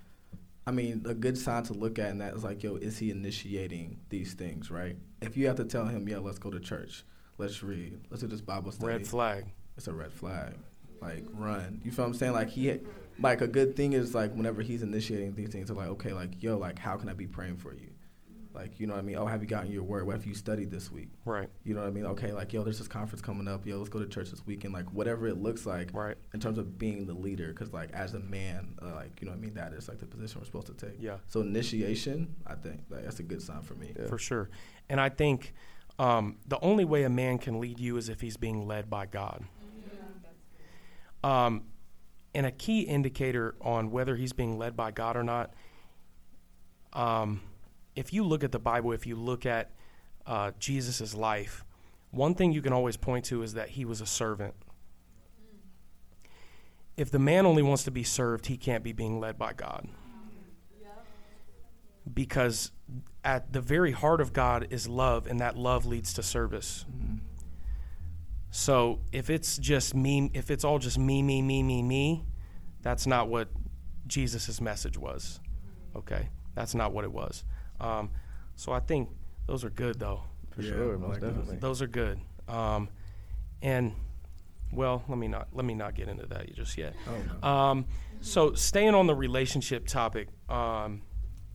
I 0.65 0.71
mean, 0.71 1.03
a 1.05 1.13
good 1.13 1.37
sign 1.37 1.63
to 1.63 1.73
look 1.73 1.99
at 1.99 2.11
in 2.11 2.19
that 2.19 2.33
is 2.33 2.43
like, 2.43 2.63
yo, 2.63 2.75
is 2.77 2.97
he 2.97 3.11
initiating 3.11 3.99
these 4.09 4.33
things, 4.33 4.71
right? 4.71 4.95
If 5.21 5.35
you 5.35 5.47
have 5.47 5.57
to 5.57 5.65
tell 5.65 5.85
him, 5.85 6.07
yeah, 6.07 6.19
let's 6.19 6.39
go 6.39 6.49
to 6.49 6.59
church, 6.59 7.03
let's 7.37 7.61
read, 7.63 7.99
let's 8.09 8.21
do 8.21 8.27
this 8.27 8.41
Bible 8.41 8.71
study, 8.71 8.87
Red 8.93 9.07
flag. 9.07 9.45
it's 9.75 9.87
a 9.87 9.93
red 9.93 10.13
flag. 10.13 10.53
Like, 11.01 11.25
run. 11.33 11.81
You 11.83 11.91
feel 11.91 12.05
what 12.05 12.11
I'm 12.11 12.13
saying? 12.13 12.31
Like, 12.31 12.49
he, 12.49 12.79
like, 13.19 13.41
a 13.41 13.47
good 13.47 13.75
thing 13.75 13.91
is 13.91 14.15
like 14.15 14.33
whenever 14.33 14.61
he's 14.61 14.83
initiating 14.83 15.35
these 15.35 15.49
things, 15.49 15.69
are 15.69 15.73
like, 15.73 15.89
okay, 15.89 16.13
like, 16.13 16.41
yo, 16.41 16.57
like, 16.57 16.79
how 16.79 16.95
can 16.95 17.09
I 17.09 17.13
be 17.13 17.27
praying 17.27 17.57
for 17.57 17.73
you? 17.73 17.89
Like, 18.53 18.79
you 18.79 18.85
know 18.87 18.93
what 18.93 18.99
I 18.99 19.03
mean? 19.03 19.15
Oh, 19.17 19.25
have 19.25 19.41
you 19.41 19.47
gotten 19.47 19.71
your 19.71 19.83
word? 19.83 20.05
What 20.05 20.15
have 20.15 20.25
you 20.25 20.35
studied 20.35 20.69
this 20.69 20.91
week? 20.91 21.09
Right. 21.25 21.49
You 21.63 21.73
know 21.73 21.81
what 21.81 21.87
I 21.87 21.91
mean? 21.91 22.05
Okay, 22.05 22.31
like, 22.31 22.53
yo, 22.53 22.63
there's 22.63 22.77
this 22.77 22.87
conference 22.87 23.21
coming 23.21 23.47
up. 23.47 23.65
Yo, 23.65 23.77
let's 23.77 23.89
go 23.89 23.99
to 23.99 24.05
church 24.07 24.29
this 24.29 24.45
weekend. 24.45 24.73
Like, 24.73 24.85
whatever 24.93 25.27
it 25.27 25.37
looks 25.41 25.65
like 25.65 25.89
Right. 25.93 26.15
in 26.33 26.39
terms 26.39 26.57
of 26.59 26.77
being 26.77 27.07
the 27.07 27.13
leader. 27.13 27.47
Because, 27.47 27.73
like, 27.73 27.91
as 27.93 28.13
a 28.13 28.19
man, 28.19 28.75
uh, 28.81 28.93
like, 28.93 29.19
you 29.21 29.25
know 29.25 29.31
what 29.31 29.39
I 29.39 29.41
mean? 29.41 29.55
That 29.55 29.73
is, 29.73 29.87
like, 29.87 29.97
the 29.99 30.05
position 30.05 30.39
we're 30.39 30.45
supposed 30.45 30.67
to 30.67 30.73
take. 30.73 31.01
Yeah. 31.01 31.17
So, 31.27 31.41
initiation, 31.41 32.35
I 32.45 32.53
think, 32.55 32.81
like, 32.89 33.03
that's 33.03 33.19
a 33.19 33.23
good 33.23 33.41
sign 33.41 33.61
for 33.63 33.73
me. 33.75 33.93
Yeah. 33.97 34.07
for 34.07 34.17
sure. 34.19 34.49
And 34.89 35.01
I 35.01 35.09
think 35.09 35.53
um, 35.99 36.37
the 36.47 36.59
only 36.61 36.85
way 36.85 37.03
a 37.03 37.09
man 37.09 37.37
can 37.37 37.59
lead 37.59 37.79
you 37.79 37.97
is 37.97 38.09
if 38.09 38.21
he's 38.21 38.37
being 38.37 38.67
led 38.67 38.89
by 38.89 39.05
God. 39.05 39.43
Um, 41.23 41.63
and 42.35 42.45
a 42.45 42.51
key 42.51 42.81
indicator 42.81 43.55
on 43.61 43.91
whether 43.91 44.15
he's 44.15 44.33
being 44.33 44.57
led 44.57 44.75
by 44.75 44.91
God 44.91 45.15
or 45.15 45.23
not, 45.23 45.53
um, 46.93 47.41
if 47.95 48.13
you 48.13 48.23
look 48.23 48.43
at 48.43 48.51
the 48.51 48.59
Bible, 48.59 48.91
if 48.91 49.05
you 49.05 49.15
look 49.15 49.45
at 49.45 49.71
uh, 50.25 50.51
Jesus' 50.59 51.13
life, 51.13 51.63
one 52.11 52.35
thing 52.35 52.51
you 52.51 52.61
can 52.61 52.73
always 52.73 52.97
point 52.97 53.25
to 53.25 53.41
is 53.41 53.53
that 53.53 53.69
he 53.69 53.85
was 53.85 54.01
a 54.01 54.05
servant. 54.05 54.53
If 56.95 57.09
the 57.09 57.19
man 57.19 57.45
only 57.45 57.63
wants 57.63 57.83
to 57.83 57.91
be 57.91 58.03
served, 58.03 58.45
he 58.45 58.57
can't 58.57 58.83
be 58.83 58.93
being 58.93 59.19
led 59.19 59.37
by 59.37 59.53
God 59.53 59.87
because 62.11 62.71
at 63.23 63.53
the 63.53 63.61
very 63.61 63.91
heart 63.91 64.19
of 64.21 64.33
God 64.33 64.67
is 64.69 64.87
love, 64.87 65.27
and 65.27 65.39
that 65.39 65.57
love 65.57 65.85
leads 65.85 66.13
to 66.13 66.23
service. 66.23 66.85
So 68.51 68.99
if 69.11 69.29
it's 69.29 69.57
just 69.57 69.95
me, 69.95 70.29
if 70.33 70.51
it's 70.51 70.63
all 70.63 70.79
just 70.79 70.99
me, 70.99 71.23
me, 71.23 71.41
me, 71.41 71.63
me, 71.63 71.81
me, 71.81 72.25
that's 72.81 73.07
not 73.07 73.29
what 73.29 73.49
Jesus' 74.05 74.59
message 74.59 74.97
was. 74.97 75.39
Okay, 75.95 76.29
that's 76.53 76.75
not 76.75 76.91
what 76.91 77.03
it 77.03 77.11
was. 77.11 77.43
Um, 77.79 78.09
so 78.55 78.71
I 78.71 78.79
think 78.79 79.09
those 79.47 79.63
are 79.63 79.69
good, 79.69 79.99
though. 79.99 80.21
For 80.51 80.61
Yeah, 80.61 80.69
sure, 80.71 80.97
most 80.97 81.09
like 81.13 81.19
those. 81.21 81.29
definitely. 81.33 81.57
Those 81.57 81.81
are 81.81 81.87
good. 81.87 82.19
Um, 82.47 82.89
and 83.61 83.93
well, 84.71 85.03
let 85.07 85.17
me 85.17 85.27
not 85.27 85.47
let 85.53 85.65
me 85.65 85.73
not 85.73 85.95
get 85.95 86.07
into 86.07 86.25
that 86.27 86.53
just 86.55 86.77
yet. 86.77 86.93
Oh, 87.07 87.37
no. 87.41 87.47
Um, 87.47 87.85
so 88.21 88.53
staying 88.53 88.93
on 88.95 89.07
the 89.07 89.15
relationship 89.15 89.87
topic, 89.87 90.29
um, 90.49 91.01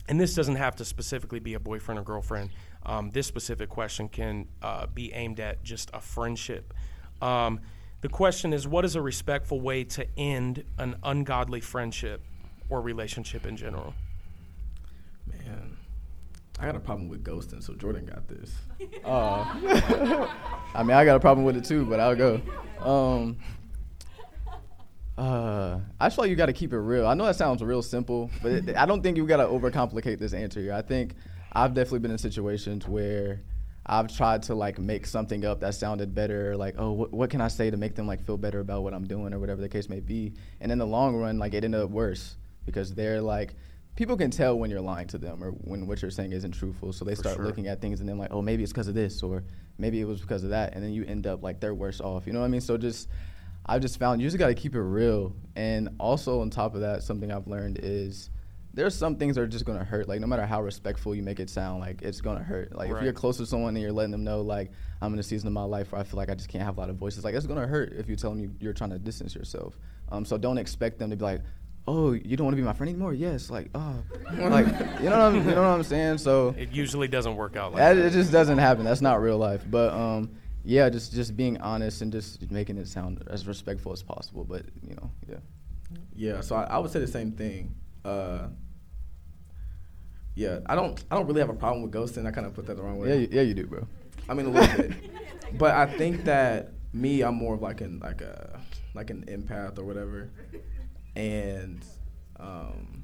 and 0.07 0.19
this 0.19 0.33
doesn't 0.35 0.55
have 0.55 0.75
to 0.77 0.85
specifically 0.85 1.39
be 1.39 1.53
a 1.53 1.59
boyfriend 1.59 1.99
or 1.99 2.03
girlfriend. 2.03 2.49
Um, 2.85 3.09
this 3.11 3.27
specific 3.27 3.69
question 3.69 4.07
can 4.09 4.47
uh, 4.61 4.87
be 4.87 5.13
aimed 5.13 5.39
at 5.39 5.63
just 5.63 5.89
a 5.93 5.99
friendship. 5.99 6.73
Um, 7.21 7.59
the 8.01 8.09
question 8.09 8.53
is, 8.53 8.67
what 8.67 8.85
is 8.85 8.95
a 8.95 9.01
respectful 9.01 9.59
way 9.59 9.83
to 9.83 10.07
end 10.17 10.63
an 10.77 10.95
ungodly 11.03 11.59
friendship 11.59 12.21
or 12.69 12.81
relationship 12.81 13.45
in 13.45 13.57
general? 13.57 13.93
Man, 15.27 15.68
I 16.59 16.65
got 16.65 16.75
a 16.75 16.79
problem 16.79 17.07
with 17.07 17.23
ghosting, 17.23 17.63
so 17.63 17.73
Jordan 17.73 18.05
got 18.05 18.27
this. 18.27 18.53
Oh, 19.05 20.29
I 20.75 20.83
mean, 20.83 20.95
I 20.97 21.05
got 21.05 21.15
a 21.15 21.19
problem 21.19 21.45
with 21.45 21.55
it 21.57 21.63
too, 21.63 21.85
but 21.85 21.99
I'll 21.99 22.15
go. 22.15 22.41
Um, 22.79 23.37
Uh, 25.17 25.79
I 25.99 26.05
just 26.05 26.15
feel 26.15 26.23
like 26.23 26.29
you 26.29 26.37
got 26.37 26.45
to 26.45 26.53
keep 26.53 26.71
it 26.71 26.77
real. 26.79 27.05
I 27.05 27.13
know 27.13 27.25
that 27.25 27.35
sounds 27.35 27.61
real 27.61 27.81
simple, 27.81 28.31
but 28.41 28.51
it, 28.53 28.77
I 28.77 28.85
don't 28.85 29.01
think 29.03 29.17
you 29.17 29.25
got 29.27 29.37
to 29.37 29.43
overcomplicate 29.47 30.17
this 30.17 30.33
answer 30.33 30.61
here. 30.61 30.73
I 30.73 30.81
think 30.81 31.13
I've 31.51 31.73
definitely 31.73 31.99
been 31.99 32.11
in 32.11 32.17
situations 32.17 32.87
where 32.87 33.41
I've 33.85 34.15
tried 34.15 34.43
to 34.43 34.55
like 34.55 34.79
make 34.79 35.05
something 35.05 35.43
up 35.43 35.59
that 35.59 35.75
sounded 35.75 36.15
better, 36.15 36.55
like 36.55 36.75
oh, 36.77 36.91
what, 36.93 37.11
what 37.11 37.29
can 37.29 37.41
I 37.41 37.49
say 37.49 37.69
to 37.69 37.75
make 37.75 37.95
them 37.95 38.07
like 38.07 38.21
feel 38.25 38.37
better 38.37 38.61
about 38.61 38.83
what 38.83 38.93
I'm 38.93 39.05
doing 39.07 39.33
or 39.33 39.39
whatever 39.39 39.59
the 39.61 39.67
case 39.67 39.89
may 39.89 39.99
be. 39.99 40.33
And 40.61 40.71
in 40.71 40.77
the 40.77 40.87
long 40.87 41.17
run, 41.17 41.37
like 41.37 41.53
it 41.53 41.65
ended 41.65 41.81
up 41.81 41.89
worse 41.89 42.37
because 42.65 42.93
they're 42.93 43.19
like 43.21 43.55
people 43.99 44.15
can 44.15 44.31
tell 44.31 44.57
when 44.57 44.71
you're 44.71 44.79
lying 44.79 45.05
to 45.05 45.17
them 45.17 45.43
or 45.43 45.51
when 45.51 45.85
what 45.85 46.01
you're 46.01 46.09
saying 46.09 46.31
isn't 46.31 46.53
truthful. 46.53 46.93
So 46.93 47.03
they 47.03 47.15
For 47.15 47.21
start 47.21 47.35
sure. 47.35 47.45
looking 47.45 47.67
at 47.67 47.81
things 47.81 47.99
and 47.99 48.07
then 48.07 48.17
like, 48.17 48.31
oh, 48.31 48.41
maybe 48.41 48.63
it's 48.63 48.71
because 48.71 48.87
of 48.87 48.95
this 48.95 49.21
or 49.21 49.43
maybe 49.77 49.99
it 49.99 50.05
was 50.05 50.21
because 50.21 50.45
of 50.45 50.51
that, 50.51 50.73
and 50.73 50.81
then 50.81 50.93
you 50.93 51.03
end 51.03 51.27
up 51.27 51.43
like 51.43 51.59
they're 51.59 51.75
worse 51.75 51.99
off. 51.99 52.25
You 52.25 52.31
know 52.31 52.39
what 52.39 52.45
I 52.45 52.47
mean? 52.49 52.61
So 52.61 52.77
just 52.77 53.09
I've 53.65 53.81
just 53.81 53.99
found 53.99 54.21
you 54.21 54.27
just 54.27 54.37
got 54.37 54.47
to 54.47 54.53
keep 54.53 54.73
it 54.73 54.81
real. 54.81 55.35
And 55.57 55.89
also 55.99 56.39
on 56.39 56.49
top 56.49 56.75
of 56.75 56.81
that, 56.81 57.03
something 57.03 57.29
I've 57.29 57.47
learned 57.47 57.81
is 57.83 58.29
there's 58.73 58.95
some 58.95 59.17
things 59.17 59.35
that 59.35 59.41
are 59.41 59.47
just 59.47 59.65
gonna 59.65 59.83
hurt. 59.83 60.07
Like 60.07 60.21
no 60.21 60.27
matter 60.27 60.45
how 60.45 60.61
respectful 60.61 61.13
you 61.13 61.21
make 61.21 61.41
it 61.41 61.49
sound, 61.49 61.81
like 61.81 62.01
it's 62.01 62.21
gonna 62.21 62.43
hurt. 62.43 62.73
Like 62.73 62.91
if 62.91 63.01
you're 63.03 63.11
close 63.11 63.35
to 63.37 63.45
someone 63.45 63.75
and 63.75 63.81
you're 63.81 63.91
letting 63.91 64.11
them 64.11 64.23
know 64.23 64.39
like 64.39 64.71
I'm 65.01 65.11
in 65.11 65.19
a 65.19 65.23
season 65.23 65.47
of 65.47 65.53
my 65.53 65.63
life 65.63 65.91
where 65.91 65.99
I 65.99 66.05
feel 66.05 66.15
like 66.17 66.29
I 66.29 66.35
just 66.35 66.47
can't 66.47 66.63
have 66.63 66.77
a 66.77 66.79
lot 66.79 66.89
of 66.89 66.95
voices, 66.95 67.25
like 67.25 67.35
it's 67.35 67.45
gonna 67.45 67.67
hurt 67.67 67.91
if 67.97 68.07
you 68.07 68.15
tell 68.15 68.29
them 68.29 68.39
you, 68.39 68.49
you're 68.61 68.71
trying 68.71 68.91
to 68.91 68.99
distance 68.99 69.35
yourself. 69.35 69.77
Um, 70.09 70.23
so 70.23 70.37
don't 70.37 70.57
expect 70.57 70.99
them 70.99 71.09
to 71.09 71.17
be 71.17 71.25
like, 71.25 71.41
oh, 71.89 72.11
you 72.11 72.37
don't 72.37 72.45
want 72.45 72.55
to 72.55 72.61
be 72.61 72.65
my 72.65 72.73
friend 72.73 72.89
anymore? 72.89 73.13
Yes, 73.13 73.49
like 73.49 73.69
oh, 73.73 73.95
like 74.37 74.67
you 75.01 75.09
know 75.09 75.17
what 75.17 75.21
I'm, 75.21 75.35
you 75.35 75.55
know 75.55 75.61
what 75.61 75.67
I'm 75.69 75.83
saying? 75.83 76.19
So 76.19 76.53
It 76.57 76.71
usually 76.71 77.07
doesn't 77.07 77.35
work 77.35 77.55
out 77.55 77.71
like 77.73 77.79
that, 77.79 77.93
that. 77.95 78.05
it 78.05 78.11
just 78.11 78.31
doesn't 78.31 78.59
happen. 78.59 78.85
That's 78.85 79.01
not 79.01 79.21
real 79.21 79.37
life. 79.37 79.63
But 79.69 79.91
um, 79.93 80.31
yeah, 80.63 80.89
just 80.89 81.13
just 81.13 81.35
being 81.35 81.57
honest 81.61 82.01
and 82.01 82.11
just 82.11 82.49
making 82.51 82.77
it 82.77 82.87
sound 82.87 83.23
as 83.27 83.47
respectful 83.47 83.91
as 83.91 84.03
possible. 84.03 84.45
But 84.45 84.65
you 84.87 84.95
know, 84.95 85.11
yeah. 85.27 85.37
Yeah, 86.15 86.41
so 86.41 86.55
I, 86.55 86.63
I 86.63 86.77
would 86.77 86.91
say 86.91 86.99
the 86.99 87.07
same 87.07 87.31
thing. 87.31 87.73
Uh, 88.05 88.49
yeah, 90.35 90.59
I 90.67 90.75
don't 90.75 91.03
I 91.09 91.15
don't 91.15 91.25
really 91.25 91.41
have 91.41 91.49
a 91.49 91.53
problem 91.55 91.81
with 91.81 91.91
ghosting. 91.91 92.27
I 92.27 92.31
kind 92.31 92.45
of 92.45 92.53
put 92.53 92.67
that 92.67 92.77
the 92.77 92.83
wrong 92.83 92.99
way. 92.99 93.09
Yeah, 93.09 93.15
you, 93.15 93.27
yeah, 93.31 93.41
you 93.41 93.53
do, 93.55 93.65
bro. 93.65 93.87
I 94.27 94.35
mean 94.35 94.45
a 94.45 94.49
little 94.49 94.77
bit, 94.77 94.93
but 95.57 95.71
I 95.75 95.85
think 95.85 96.25
that 96.25 96.71
me, 96.93 97.21
I'm 97.21 97.35
more 97.35 97.55
of 97.55 97.61
like 97.61 97.81
an 97.81 97.99
like 97.99 98.21
a 98.21 98.59
like 98.93 99.09
an 99.09 99.25
empath 99.27 99.79
or 99.79 99.83
whatever, 99.83 100.29
and 101.19 101.85
um, 102.39 103.03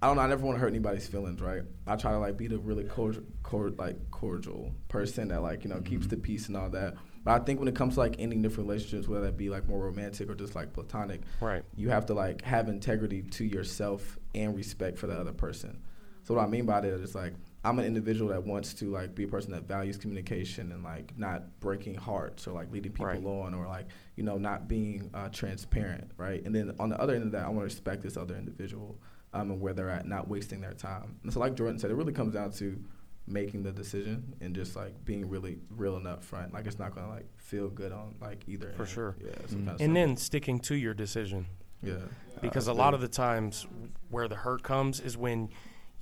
I 0.00 0.06
don't 0.06 0.16
know. 0.16 0.22
I 0.22 0.28
never 0.28 0.44
want 0.44 0.56
to 0.56 0.60
hurt 0.60 0.68
anybody's 0.68 1.06
feelings, 1.08 1.40
right? 1.40 1.62
I 1.86 1.96
try 1.96 2.12
to 2.12 2.18
like 2.18 2.36
be 2.36 2.46
the 2.46 2.58
really 2.58 2.84
cordial, 2.84 3.24
cord, 3.42 3.76
like 3.78 3.96
cordial 4.12 4.72
person 4.88 5.28
that 5.28 5.42
like 5.42 5.64
you 5.64 5.70
know 5.70 5.80
keeps 5.80 6.06
the 6.06 6.16
peace 6.16 6.46
and 6.48 6.56
all 6.56 6.70
that. 6.70 6.94
But 7.24 7.40
I 7.40 7.44
think 7.44 7.58
when 7.58 7.68
it 7.68 7.74
comes 7.74 7.94
to 7.94 8.00
like 8.00 8.16
ending 8.18 8.42
different 8.42 8.68
relationships, 8.68 9.08
whether 9.08 9.24
that 9.26 9.36
be 9.36 9.48
like 9.50 9.66
more 9.66 9.80
romantic 9.80 10.28
or 10.30 10.34
just 10.34 10.54
like 10.54 10.72
platonic, 10.72 11.22
Right. 11.40 11.64
you 11.74 11.88
have 11.88 12.06
to 12.06 12.14
like 12.14 12.42
have 12.42 12.68
integrity 12.68 13.22
to 13.22 13.44
yourself 13.44 14.18
and 14.34 14.54
respect 14.54 14.98
for 14.98 15.06
the 15.06 15.14
other 15.18 15.32
person. 15.32 15.80
So 16.22 16.34
what 16.34 16.44
I 16.44 16.46
mean 16.46 16.66
by 16.66 16.82
that 16.82 16.92
is 16.92 17.14
like 17.14 17.32
I'm 17.64 17.78
an 17.78 17.84
individual 17.86 18.30
that 18.30 18.44
wants 18.44 18.74
to 18.74 18.90
like 18.90 19.14
be 19.14 19.24
a 19.24 19.28
person 19.28 19.52
that 19.52 19.62
values 19.62 19.96
communication 19.96 20.70
and 20.72 20.84
like 20.84 21.16
not 21.18 21.58
breaking 21.60 21.94
hearts 21.94 22.46
or 22.46 22.52
like 22.52 22.70
leading 22.70 22.92
people 22.92 23.06
Right. 23.06 23.24
on 23.24 23.54
or 23.54 23.66
like 23.66 23.86
you 24.16 24.22
know 24.22 24.36
not 24.38 24.68
being 24.68 25.10
uh, 25.14 25.28
transparent, 25.30 26.10
right? 26.18 26.44
And 26.44 26.54
then 26.54 26.74
on 26.78 26.90
the 26.90 27.00
other 27.00 27.14
end 27.14 27.24
of 27.24 27.32
that, 27.32 27.44
I 27.44 27.48
want 27.48 27.60
to 27.60 27.64
respect 27.64 28.02
this 28.02 28.16
other 28.16 28.36
individual 28.36 28.98
um, 29.32 29.50
and 29.50 29.60
where 29.60 29.72
they're 29.72 29.90
at, 29.90 30.06
not 30.06 30.28
wasting 30.28 30.60
their 30.60 30.74
time. 30.74 31.16
And 31.22 31.32
so 31.32 31.40
like 31.40 31.54
Jordan 31.56 31.78
said, 31.78 31.90
it 31.90 31.94
really 31.94 32.12
comes 32.12 32.34
down 32.34 32.52
to 32.52 32.78
making 33.26 33.62
the 33.62 33.72
decision 33.72 34.34
and 34.42 34.54
just 34.54 34.76
like 34.76 35.02
being 35.06 35.26
really 35.30 35.58
real 35.70 35.96
and 35.96 36.04
upfront. 36.06 36.52
Like 36.52 36.66
it's 36.66 36.78
not 36.78 36.94
gonna 36.94 37.08
like 37.08 37.26
feel 37.38 37.68
good 37.70 37.90
on 37.92 38.14
like 38.20 38.44
either. 38.46 38.72
For 38.76 38.82
end. 38.82 38.90
sure. 38.92 39.16
Yeah. 39.24 39.30
Mhm. 39.30 39.48
kind 39.50 39.52
of 39.52 39.68
And 39.68 39.78
stuff. 39.78 39.94
then 39.94 40.16
sticking 40.18 40.58
to 40.60 40.74
your 40.74 40.92
decision. 40.94 41.46
yeah. 41.82 41.96
because 42.42 42.66
a 42.66 42.72
lot 42.74 42.92
of 42.94 43.00
the 43.00 43.08
times 43.08 43.66
where 44.10 44.28
the 44.28 44.34
hurt 44.36 44.62
comes 44.62 45.00
is 45.00 45.16
when 45.16 45.48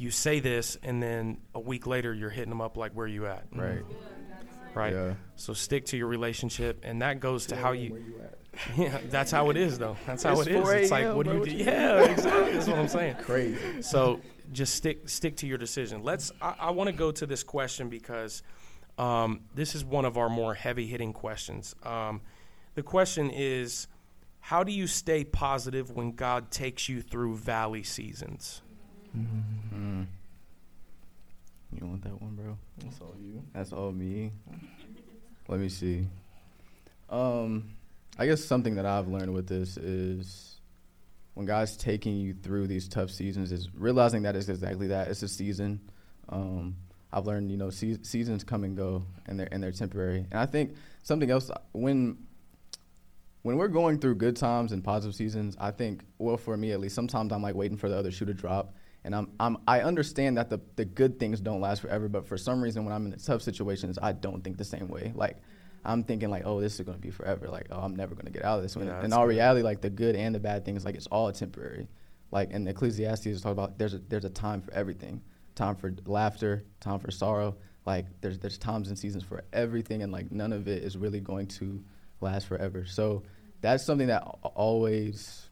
you 0.02 0.10
say 0.10 0.40
this 0.40 0.76
and 0.82 1.02
then 1.02 1.38
a 1.54 1.60
week 1.60 1.86
later 1.86 2.12
you're 2.12 2.30
hitting 2.30 2.48
them 2.50 2.60
up 2.60 2.76
like 2.76 2.92
where 2.92 3.06
you 3.06 3.26
at 3.26 3.44
Right. 3.54 3.82
right 4.74 4.92
Yeah. 4.92 5.14
so 5.36 5.52
stick 5.52 5.84
to 5.86 5.96
your 5.96 6.08
relationship 6.08 6.80
and 6.84 7.00
that 7.02 7.20
goes 7.20 7.46
to 7.46 7.56
how 7.56 7.70
Where 7.70 7.74
you 7.74 7.94
you 7.96 8.14
at? 8.22 8.38
yeah 8.76 8.98
that's 9.08 9.30
how 9.30 9.50
it 9.50 9.56
is 9.56 9.78
though 9.78 9.96
that's 10.06 10.22
how 10.24 10.32
It's 10.38 10.46
it 10.48 10.54
is 10.56 10.68
it's 10.68 10.90
like 10.90 11.04
a.m., 11.04 11.16
what 11.16 11.26
do 11.26 11.34
you 11.34 11.44
do 11.44 11.50
you- 11.52 11.64
yeah 11.64 12.02
exactly 12.04 12.52
that's 12.52 12.66
what 12.66 12.78
i'm 12.78 12.88
saying 12.88 13.14
Crazy. 13.22 13.80
so 13.82 14.20
just 14.52 14.74
stick 14.74 15.08
stick 15.08 15.36
to 15.36 15.46
your 15.46 15.56
decision. 15.56 16.02
Let's. 16.02 16.30
I, 16.42 16.54
I 16.60 16.70
want 16.72 16.88
to 16.88 16.92
go 16.94 17.10
to 17.10 17.24
this 17.24 17.42
question 17.42 17.88
because 17.88 18.42
um, 18.98 19.40
this 19.54 19.74
is 19.74 19.82
one 19.82 20.04
of 20.04 20.18
our 20.18 20.28
more 20.28 20.52
heavy 20.52 20.86
hitting 20.86 21.14
questions. 21.14 21.74
Um, 21.84 22.20
the 22.74 22.82
question 22.82 23.30
is, 23.30 23.86
how 24.40 24.62
do 24.62 24.70
you 24.70 24.86
stay 24.86 25.24
positive 25.24 25.92
when 25.92 26.12
God 26.12 26.50
takes 26.50 26.86
you 26.86 27.00
through 27.00 27.36
valley 27.36 27.82
seasons? 27.82 28.60
Mm. 29.16 30.06
You 31.74 31.86
want 31.86 32.02
that 32.04 32.20
one, 32.20 32.34
bro? 32.34 32.56
That's 32.78 33.00
all 33.00 33.14
you. 33.20 33.42
That's 33.52 33.72
all 33.72 33.92
me. 33.92 34.30
Let 35.48 35.60
me 35.60 35.68
see. 35.68 36.06
Um, 37.08 37.70
I 38.18 38.26
guess 38.26 38.44
something 38.44 38.74
that 38.76 38.86
I've 38.86 39.08
learned 39.08 39.32
with 39.32 39.46
this 39.46 39.76
is 39.76 40.60
when 41.34 41.46
God's 41.46 41.76
taking 41.76 42.16
you 42.16 42.34
through 42.34 42.66
these 42.66 42.88
tough 42.88 43.10
seasons 43.10 43.52
is 43.52 43.68
realizing 43.74 44.22
that 44.22 44.36
it's 44.36 44.48
exactly 44.48 44.88
that. 44.88 45.08
It's 45.08 45.22
a 45.22 45.28
season. 45.28 45.80
Um, 46.28 46.76
I've 47.12 47.26
learned, 47.26 47.50
you 47.50 47.56
know, 47.56 47.70
se- 47.70 48.02
seasons 48.02 48.44
come 48.44 48.64
and 48.64 48.76
go, 48.76 49.04
and 49.26 49.38
they're 49.38 49.48
and 49.52 49.62
they're 49.62 49.72
temporary. 49.72 50.26
And 50.30 50.40
I 50.40 50.46
think 50.46 50.74
something 51.02 51.30
else 51.30 51.50
when 51.72 52.18
when 53.42 53.56
we're 53.56 53.68
going 53.68 53.98
through 53.98 54.14
good 54.16 54.36
times 54.36 54.72
and 54.72 54.84
positive 54.84 55.14
seasons, 55.14 55.56
I 55.58 55.72
think, 55.72 56.02
well, 56.18 56.36
for 56.36 56.56
me 56.56 56.72
at 56.72 56.80
least, 56.80 56.94
sometimes 56.94 57.32
I'm 57.32 57.42
like 57.42 57.54
waiting 57.54 57.76
for 57.76 57.88
the 57.88 57.96
other 57.96 58.10
shoe 58.10 58.24
to 58.26 58.34
drop, 58.34 58.74
and 59.04 59.14
I'm, 59.14 59.28
I'm 59.40 59.56
I 59.66 59.80
understand 59.80 60.36
that 60.38 60.48
the 60.50 60.60
the 60.76 60.84
good 60.84 61.18
things 61.18 61.40
don't 61.40 61.60
last 61.60 61.82
forever, 61.82 62.08
but 62.08 62.26
for 62.26 62.36
some 62.38 62.62
reason, 62.62 62.84
when 62.84 62.94
I'm 62.94 63.06
in 63.06 63.18
tough 63.18 63.42
situations, 63.42 63.98
I 64.00 64.12
don't 64.12 64.42
think 64.42 64.58
the 64.58 64.64
same 64.64 64.88
way. 64.88 65.12
Like, 65.14 65.36
I'm 65.84 66.04
thinking 66.04 66.30
like, 66.30 66.42
oh, 66.46 66.60
this 66.60 66.78
is 66.78 66.86
gonna 66.86 66.98
be 66.98 67.10
forever. 67.10 67.48
Like, 67.48 67.66
oh, 67.70 67.80
I'm 67.80 67.96
never 67.96 68.14
gonna 68.14 68.30
get 68.30 68.44
out 68.44 68.58
of 68.58 68.62
this. 68.62 68.76
When 68.76 68.86
Yeah, 68.86 69.04
in 69.04 69.12
all 69.12 69.24
good. 69.24 69.30
reality, 69.30 69.62
like 69.62 69.80
the 69.80 69.90
good 69.90 70.14
and 70.16 70.34
the 70.34 70.40
bad 70.40 70.64
things, 70.64 70.84
like 70.84 70.94
it's 70.94 71.08
all 71.08 71.30
temporary. 71.32 71.88
Like 72.30 72.50
in 72.50 72.66
Ecclesiastes, 72.68 73.40
talk 73.40 73.52
about 73.52 73.78
there's 73.78 73.94
a 73.94 73.98
there's 73.98 74.24
a 74.24 74.30
time 74.30 74.62
for 74.62 74.72
everything. 74.72 75.22
Time 75.54 75.76
for 75.76 75.92
laughter, 76.06 76.64
time 76.80 76.98
for 76.98 77.10
sorrow. 77.10 77.56
Like 77.84 78.06
there's 78.20 78.38
there's 78.38 78.56
times 78.56 78.88
and 78.88 78.98
seasons 78.98 79.24
for 79.24 79.42
everything, 79.52 80.02
and 80.02 80.12
like 80.12 80.30
none 80.32 80.52
of 80.52 80.68
it 80.68 80.82
is 80.84 80.96
really 80.96 81.20
going 81.20 81.48
to 81.48 81.82
last 82.20 82.46
forever. 82.46 82.86
So 82.86 83.24
that's 83.60 83.84
something 83.84 84.06
that 84.06 84.22
always 84.42 85.48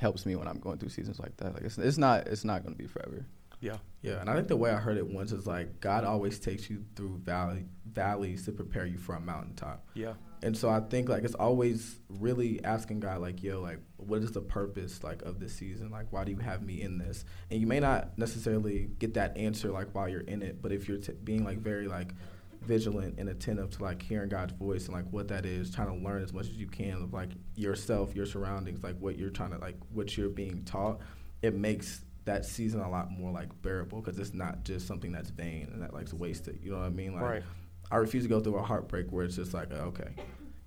helps 0.00 0.24
me 0.24 0.34
when 0.34 0.48
I'm 0.48 0.58
going 0.58 0.78
through 0.78 0.88
seasons 0.88 1.20
like 1.20 1.36
that. 1.36 1.54
Like 1.54 1.64
it's, 1.64 1.76
it's 1.76 1.98
not 1.98 2.26
it's 2.26 2.44
not 2.44 2.62
going 2.62 2.74
to 2.74 2.78
be 2.78 2.88
forever. 2.88 3.26
Yeah, 3.60 3.76
Yeah, 4.00 4.22
and 4.22 4.30
I 4.30 4.34
think 4.36 4.48
the 4.48 4.56
way 4.56 4.70
I 4.70 4.76
heard 4.76 4.96
it 4.96 5.06
once 5.06 5.32
is 5.32 5.46
like 5.46 5.80
God 5.80 6.02
always 6.04 6.38
takes 6.38 6.70
you 6.70 6.82
through 6.96 7.18
valley 7.18 7.66
valleys 7.84 8.46
to 8.46 8.52
prepare 8.52 8.86
you 8.86 8.96
for 8.96 9.14
a 9.14 9.20
mountaintop. 9.20 9.86
yeah, 9.92 10.14
And 10.42 10.56
so 10.56 10.70
I 10.70 10.80
think 10.80 11.10
like 11.10 11.24
it's 11.24 11.34
always 11.34 11.98
really 12.08 12.64
asking 12.64 13.00
God 13.00 13.20
like, 13.20 13.42
yo, 13.42 13.60
like 13.60 13.80
what 13.98 14.22
is 14.22 14.32
the 14.32 14.40
purpose 14.40 15.04
like 15.04 15.20
of 15.22 15.40
this 15.40 15.52
season? 15.54 15.90
Like 15.90 16.06
why 16.10 16.24
do 16.24 16.32
you 16.32 16.38
have 16.38 16.62
me 16.62 16.80
in 16.80 16.96
this? 16.96 17.26
And 17.50 17.60
you 17.60 17.66
may 17.66 17.80
not 17.80 18.16
necessarily 18.16 18.88
get 18.98 19.12
that 19.14 19.36
answer 19.36 19.70
like 19.70 19.94
while 19.94 20.08
you're 20.08 20.20
in 20.22 20.40
it, 20.40 20.62
but 20.62 20.72
if 20.72 20.88
you're 20.88 20.96
t- 20.96 21.12
being 21.22 21.44
like 21.44 21.58
very 21.58 21.86
like 21.86 22.14
vigilant 22.62 23.18
and 23.18 23.28
attentive 23.28 23.70
to 23.70 23.82
like 23.82 24.02
hearing 24.02 24.28
God's 24.28 24.52
voice 24.52 24.86
and 24.86 24.94
like 24.94 25.06
what 25.10 25.28
that 25.28 25.46
is, 25.46 25.74
trying 25.74 25.88
to 25.88 26.04
learn 26.04 26.22
as 26.22 26.32
much 26.32 26.46
as 26.46 26.56
you 26.56 26.66
can 26.66 27.02
of 27.02 27.12
like 27.12 27.30
yourself, 27.54 28.14
your 28.14 28.26
surroundings, 28.26 28.82
like 28.82 28.98
what 28.98 29.18
you're 29.18 29.30
trying 29.30 29.50
to 29.50 29.58
like 29.58 29.76
what 29.92 30.16
you're 30.16 30.28
being 30.28 30.62
taught, 30.64 31.00
it 31.42 31.54
makes 31.54 32.04
that 32.24 32.44
season 32.44 32.80
a 32.80 32.88
lot 32.88 33.10
more 33.10 33.32
like 33.32 33.48
bearable 33.62 34.00
because 34.00 34.18
it's 34.18 34.34
not 34.34 34.62
just 34.64 34.86
something 34.86 35.10
that's 35.10 35.30
vain 35.30 35.68
and 35.72 35.82
that 35.82 35.94
like's 35.94 36.14
wasted. 36.14 36.58
You 36.62 36.72
know 36.72 36.78
what 36.78 36.86
I 36.86 36.90
mean? 36.90 37.14
Like 37.14 37.22
right. 37.22 37.42
I 37.90 37.96
refuse 37.96 38.24
to 38.24 38.28
go 38.28 38.40
through 38.40 38.56
a 38.56 38.62
heartbreak 38.62 39.06
where 39.10 39.24
it's 39.24 39.36
just 39.36 39.54
like, 39.54 39.72
uh, 39.72 39.86
okay, 39.86 40.10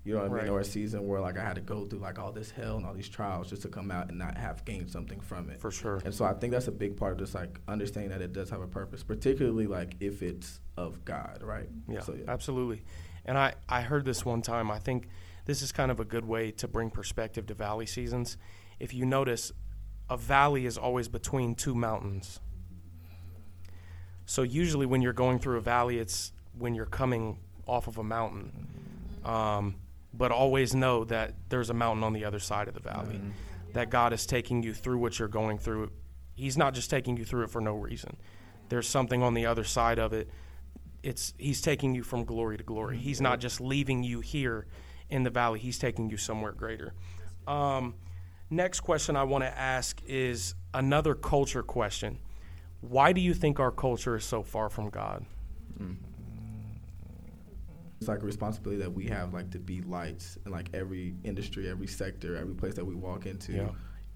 you 0.04 0.14
know 0.14 0.20
what 0.28 0.38
I 0.40 0.42
mean, 0.42 0.50
or 0.50 0.60
a 0.60 0.64
season 0.64 1.06
where 1.06 1.20
like 1.20 1.38
I 1.38 1.42
had 1.42 1.54
to 1.54 1.62
go 1.62 1.86
through 1.86 2.00
like 2.00 2.18
all 2.18 2.30
this 2.30 2.50
hell 2.50 2.76
and 2.76 2.84
all 2.84 2.92
these 2.92 3.08
trials 3.08 3.48
just 3.48 3.62
to 3.62 3.68
come 3.68 3.90
out 3.90 4.10
and 4.10 4.18
not 4.18 4.36
have 4.36 4.62
gained 4.66 4.90
something 4.90 5.18
from 5.18 5.48
it. 5.48 5.60
For 5.60 5.70
sure. 5.70 6.02
And 6.04 6.14
so 6.14 6.26
I 6.26 6.34
think 6.34 6.52
that's 6.52 6.68
a 6.68 6.72
big 6.72 6.96
part 6.96 7.12
of 7.12 7.18
just 7.18 7.34
like 7.34 7.58
understanding 7.66 8.10
that 8.10 8.20
it 8.20 8.34
does 8.34 8.50
have 8.50 8.60
a 8.60 8.66
purpose, 8.66 9.02
particularly 9.02 9.66
like 9.66 9.94
if 10.00 10.22
it's 10.22 10.60
of 10.76 11.04
God, 11.06 11.38
right? 11.42 11.68
Yeah, 11.88 12.00
So 12.00 12.14
yeah. 12.14 12.30
absolutely. 12.30 12.82
And 13.24 13.38
I, 13.38 13.54
I 13.66 13.80
heard 13.80 14.04
this 14.04 14.26
one 14.26 14.42
time. 14.42 14.70
I 14.70 14.78
think 14.78 15.08
this 15.46 15.62
is 15.62 15.72
kind 15.72 15.90
of 15.90 16.00
a 16.00 16.04
good 16.04 16.26
way 16.26 16.50
to 16.52 16.68
bring 16.68 16.90
perspective 16.90 17.46
to 17.46 17.54
valley 17.54 17.86
seasons. 17.86 18.36
If 18.78 18.92
you 18.92 19.06
notice, 19.06 19.52
a 20.10 20.18
valley 20.18 20.66
is 20.66 20.76
always 20.76 21.08
between 21.08 21.54
two 21.54 21.74
mountains. 21.74 22.40
So 24.26 24.42
usually 24.42 24.84
when 24.84 25.00
you're 25.00 25.12
going 25.14 25.38
through 25.38 25.56
a 25.58 25.62
valley, 25.62 25.98
it's 25.98 26.32
when 26.58 26.74
you're 26.74 26.84
coming 26.86 27.38
off 27.66 27.86
of 27.88 27.96
a 27.96 28.04
mountain. 28.04 28.66
Um, 29.24 29.76
but 30.16 30.30
always 30.30 30.74
know 30.74 31.04
that 31.04 31.34
there's 31.48 31.70
a 31.70 31.74
mountain 31.74 32.04
on 32.04 32.12
the 32.12 32.24
other 32.24 32.38
side 32.38 32.68
of 32.68 32.74
the 32.74 32.80
valley. 32.80 33.20
That 33.72 33.90
God 33.90 34.12
is 34.12 34.26
taking 34.26 34.62
you 34.62 34.72
through 34.72 34.98
what 34.98 35.18
you're 35.18 35.28
going 35.28 35.58
through. 35.58 35.90
He's 36.34 36.56
not 36.56 36.74
just 36.74 36.90
taking 36.90 37.16
you 37.16 37.24
through 37.24 37.44
it 37.44 37.50
for 37.50 37.60
no 37.60 37.74
reason. 37.74 38.16
There's 38.68 38.88
something 38.88 39.22
on 39.22 39.34
the 39.34 39.46
other 39.46 39.64
side 39.64 39.98
of 39.98 40.12
it 40.12 40.28
it's 41.02 41.34
he's 41.36 41.60
taking 41.60 41.94
you 41.94 42.02
from 42.02 42.24
glory 42.24 42.56
to 42.56 42.64
glory. 42.64 42.96
He's 42.96 43.20
not 43.20 43.38
just 43.38 43.60
leaving 43.60 44.02
you 44.02 44.20
here 44.20 44.66
in 45.10 45.22
the 45.22 45.28
valley. 45.28 45.58
He's 45.58 45.78
taking 45.78 46.08
you 46.08 46.16
somewhere 46.16 46.52
greater. 46.52 46.94
Um, 47.46 47.94
Next 48.50 48.80
question 48.80 49.16
I 49.16 49.24
want 49.24 49.42
to 49.42 49.58
ask 49.58 50.00
is 50.06 50.54
another 50.72 51.14
culture 51.14 51.62
question. 51.62 52.18
Why 52.82 53.12
do 53.12 53.20
you 53.20 53.34
think 53.34 53.58
our 53.58 53.72
culture 53.72 54.16
is 54.16 54.24
so 54.24 54.42
far 54.42 54.68
from 54.68 54.90
God? 54.90 55.24
It's 58.04 58.08
like 58.10 58.22
a 58.22 58.26
responsibility 58.26 58.82
that 58.82 58.92
we 58.92 59.06
have, 59.06 59.32
like 59.32 59.50
to 59.52 59.58
be 59.58 59.80
lights 59.80 60.36
in 60.44 60.52
like 60.52 60.68
every 60.74 61.14
industry, 61.24 61.70
every 61.70 61.86
sector, 61.86 62.36
every 62.36 62.54
place 62.54 62.74
that 62.74 62.84
we 62.84 62.94
walk 62.94 63.24
into, 63.24 63.52
Yeah. 63.52 63.70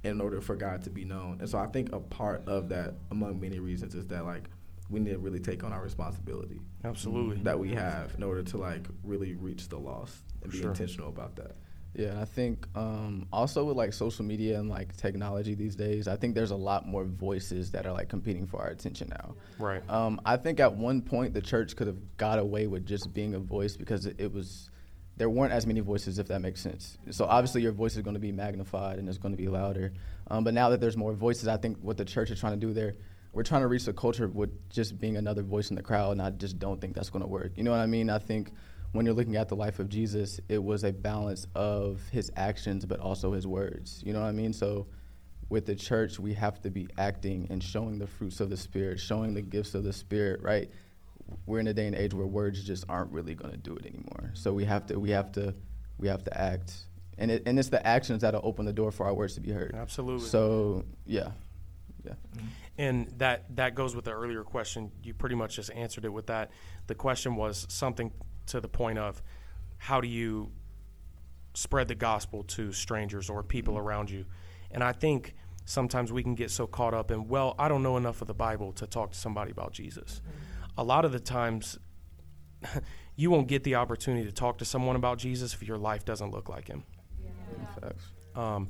in 0.04 0.20
order 0.20 0.42
for 0.42 0.56
God 0.56 0.82
to 0.82 0.90
be 0.90 1.06
known. 1.06 1.38
And 1.40 1.48
so 1.48 1.56
I 1.56 1.68
think 1.68 1.92
a 1.94 1.98
part 1.98 2.46
of 2.46 2.68
that, 2.68 2.96
among 3.10 3.40
many 3.40 3.60
reasons, 3.60 3.94
is 3.94 4.06
that 4.08 4.26
like 4.26 4.50
we 4.90 5.00
need 5.00 5.12
to 5.12 5.18
really 5.18 5.40
take 5.40 5.64
on 5.64 5.72
our 5.72 5.82
responsibility 5.82 6.60
Absolutely. 6.84 7.38
that 7.44 7.58
we 7.58 7.70
have 7.70 8.14
in 8.14 8.22
order 8.22 8.42
to 8.42 8.58
like 8.58 8.86
really 9.02 9.32
reach 9.36 9.70
the 9.70 9.78
lost 9.78 10.22
and 10.42 10.52
be 10.52 10.58
Sure. 10.58 10.68
intentional 10.68 11.08
about 11.08 11.34
that. 11.36 11.56
Yeah, 11.94 12.08
and 12.08 12.20
I 12.20 12.24
think 12.24 12.66
um, 12.74 13.26
also 13.32 13.64
with 13.64 13.76
like 13.76 13.92
social 13.92 14.24
media 14.24 14.58
and 14.58 14.68
like 14.68 14.96
technology 14.96 15.54
these 15.54 15.74
days, 15.74 16.06
I 16.06 16.16
think 16.16 16.34
there's 16.34 16.50
a 16.50 16.56
lot 16.56 16.86
more 16.86 17.04
voices 17.04 17.72
that 17.72 17.86
are 17.86 17.92
like 17.92 18.08
competing 18.08 18.46
for 18.46 18.60
our 18.60 18.68
attention 18.68 19.08
now. 19.08 19.34
Right. 19.58 19.82
Um, 19.90 20.20
I 20.24 20.36
think 20.36 20.60
at 20.60 20.74
one 20.74 21.02
point 21.02 21.34
the 21.34 21.40
church 21.40 21.74
could 21.76 21.86
have 21.86 22.16
got 22.16 22.38
away 22.38 22.66
with 22.66 22.86
just 22.86 23.12
being 23.12 23.34
a 23.34 23.38
voice 23.38 23.76
because 23.76 24.06
it, 24.06 24.16
it 24.18 24.32
was 24.32 24.70
there 25.16 25.28
weren't 25.28 25.52
as 25.52 25.66
many 25.66 25.80
voices, 25.80 26.20
if 26.20 26.28
that 26.28 26.40
makes 26.40 26.60
sense. 26.60 26.96
So 27.10 27.24
obviously 27.24 27.62
your 27.62 27.72
voice 27.72 27.96
is 27.96 28.02
going 28.02 28.14
to 28.14 28.20
be 28.20 28.30
magnified 28.30 29.00
and 29.00 29.08
it's 29.08 29.18
going 29.18 29.32
to 29.32 29.42
be 29.42 29.48
louder. 29.48 29.92
Um, 30.30 30.44
but 30.44 30.54
now 30.54 30.70
that 30.70 30.80
there's 30.80 30.96
more 30.96 31.12
voices, 31.12 31.48
I 31.48 31.56
think 31.56 31.78
what 31.80 31.96
the 31.96 32.04
church 32.04 32.30
is 32.30 32.38
trying 32.38 32.58
to 32.58 32.64
do 32.64 32.72
there, 32.72 32.94
we're 33.32 33.42
trying 33.42 33.62
to 33.62 33.66
reach 33.66 33.84
the 33.84 33.92
culture 33.92 34.28
with 34.28 34.70
just 34.70 34.98
being 34.98 35.16
another 35.16 35.42
voice 35.42 35.70
in 35.70 35.76
the 35.76 35.82
crowd, 35.82 36.12
and 36.12 36.22
I 36.22 36.30
just 36.30 36.58
don't 36.58 36.80
think 36.80 36.94
that's 36.94 37.10
going 37.10 37.22
to 37.22 37.28
work. 37.28 37.52
You 37.56 37.64
know 37.64 37.72
what 37.72 37.80
I 37.80 37.86
mean? 37.86 38.10
I 38.10 38.18
think 38.18 38.52
when 38.92 39.04
you're 39.04 39.14
looking 39.14 39.36
at 39.36 39.48
the 39.48 39.56
life 39.56 39.78
of 39.78 39.88
Jesus, 39.88 40.40
it 40.48 40.62
was 40.62 40.84
a 40.84 40.92
balance 40.92 41.46
of 41.54 42.00
his 42.10 42.30
actions, 42.36 42.86
but 42.86 43.00
also 43.00 43.32
his 43.32 43.46
words. 43.46 44.02
You 44.04 44.12
know 44.12 44.20
what 44.20 44.28
I 44.28 44.32
mean? 44.32 44.52
So 44.52 44.86
with 45.48 45.66
the 45.66 45.74
church, 45.74 46.18
we 46.18 46.34
have 46.34 46.60
to 46.62 46.70
be 46.70 46.88
acting 46.98 47.46
and 47.50 47.62
showing 47.62 47.98
the 47.98 48.06
fruits 48.06 48.40
of 48.40 48.50
the 48.50 48.56
Spirit, 48.56 49.00
showing 49.00 49.34
the 49.34 49.42
gifts 49.42 49.74
of 49.74 49.84
the 49.84 49.92
Spirit, 49.92 50.42
right? 50.42 50.70
We're 51.46 51.60
in 51.60 51.66
a 51.66 51.74
day 51.74 51.86
and 51.86 51.94
age 51.94 52.14
where 52.14 52.26
words 52.26 52.64
just 52.64 52.84
aren't 52.88 53.12
really 53.12 53.34
going 53.34 53.52
to 53.52 53.58
do 53.58 53.76
it 53.76 53.84
anymore. 53.84 54.30
So 54.34 54.52
we 54.52 54.64
have 54.64 54.86
to, 54.86 54.98
we 54.98 55.10
have 55.10 55.32
to, 55.32 55.54
we 55.98 56.08
have 56.08 56.24
to 56.24 56.38
act, 56.38 56.74
and 57.18 57.30
it, 57.30 57.42
and 57.44 57.58
it's 57.58 57.68
the 57.68 57.84
actions 57.86 58.22
that'll 58.22 58.40
open 58.44 58.64
the 58.64 58.72
door 58.72 58.90
for 58.90 59.06
our 59.06 59.12
words 59.12 59.34
to 59.34 59.40
be 59.40 59.50
heard. 59.50 59.74
Absolutely. 59.74 60.26
So 60.26 60.84
yeah, 61.04 61.32
yeah. 62.04 62.12
Mm-hmm. 62.12 62.46
And 62.78 63.08
that 63.18 63.56
that 63.56 63.74
goes 63.74 63.96
with 63.96 64.04
the 64.04 64.12
earlier 64.12 64.44
question. 64.44 64.92
You 65.02 65.12
pretty 65.12 65.34
much 65.34 65.56
just 65.56 65.70
answered 65.72 66.04
it 66.04 66.12
with 66.12 66.28
that. 66.28 66.50
The 66.86 66.94
question 66.94 67.36
was 67.36 67.66
something 67.68 68.12
to 68.48 68.60
the 68.60 68.68
point 68.68 68.98
of 68.98 69.22
how 69.78 70.00
do 70.00 70.08
you 70.08 70.50
spread 71.54 71.88
the 71.88 71.94
gospel 71.94 72.42
to 72.44 72.72
strangers 72.72 73.30
or 73.30 73.42
people 73.42 73.78
around 73.78 74.10
you? 74.10 74.24
And 74.70 74.82
I 74.82 74.92
think 74.92 75.34
sometimes 75.64 76.12
we 76.12 76.22
can 76.22 76.34
get 76.34 76.50
so 76.50 76.66
caught 76.66 76.94
up 76.94 77.10
in, 77.10 77.28
well, 77.28 77.54
I 77.58 77.68
don't 77.68 77.82
know 77.82 77.96
enough 77.96 78.20
of 78.20 78.28
the 78.28 78.34
Bible 78.34 78.72
to 78.72 78.86
talk 78.86 79.12
to 79.12 79.18
somebody 79.18 79.50
about 79.50 79.72
Jesus. 79.72 80.20
A 80.76 80.84
lot 80.84 81.04
of 81.04 81.12
the 81.12 81.20
times 81.20 81.78
you 83.16 83.30
won't 83.30 83.48
get 83.48 83.64
the 83.64 83.74
opportunity 83.74 84.24
to 84.24 84.32
talk 84.32 84.58
to 84.58 84.64
someone 84.64 84.96
about 84.96 85.18
Jesus 85.18 85.54
if 85.54 85.62
your 85.62 85.78
life 85.78 86.04
doesn't 86.04 86.30
look 86.30 86.48
like 86.48 86.68
him. 86.68 86.84
Facts. 87.80 88.04
Um, 88.34 88.68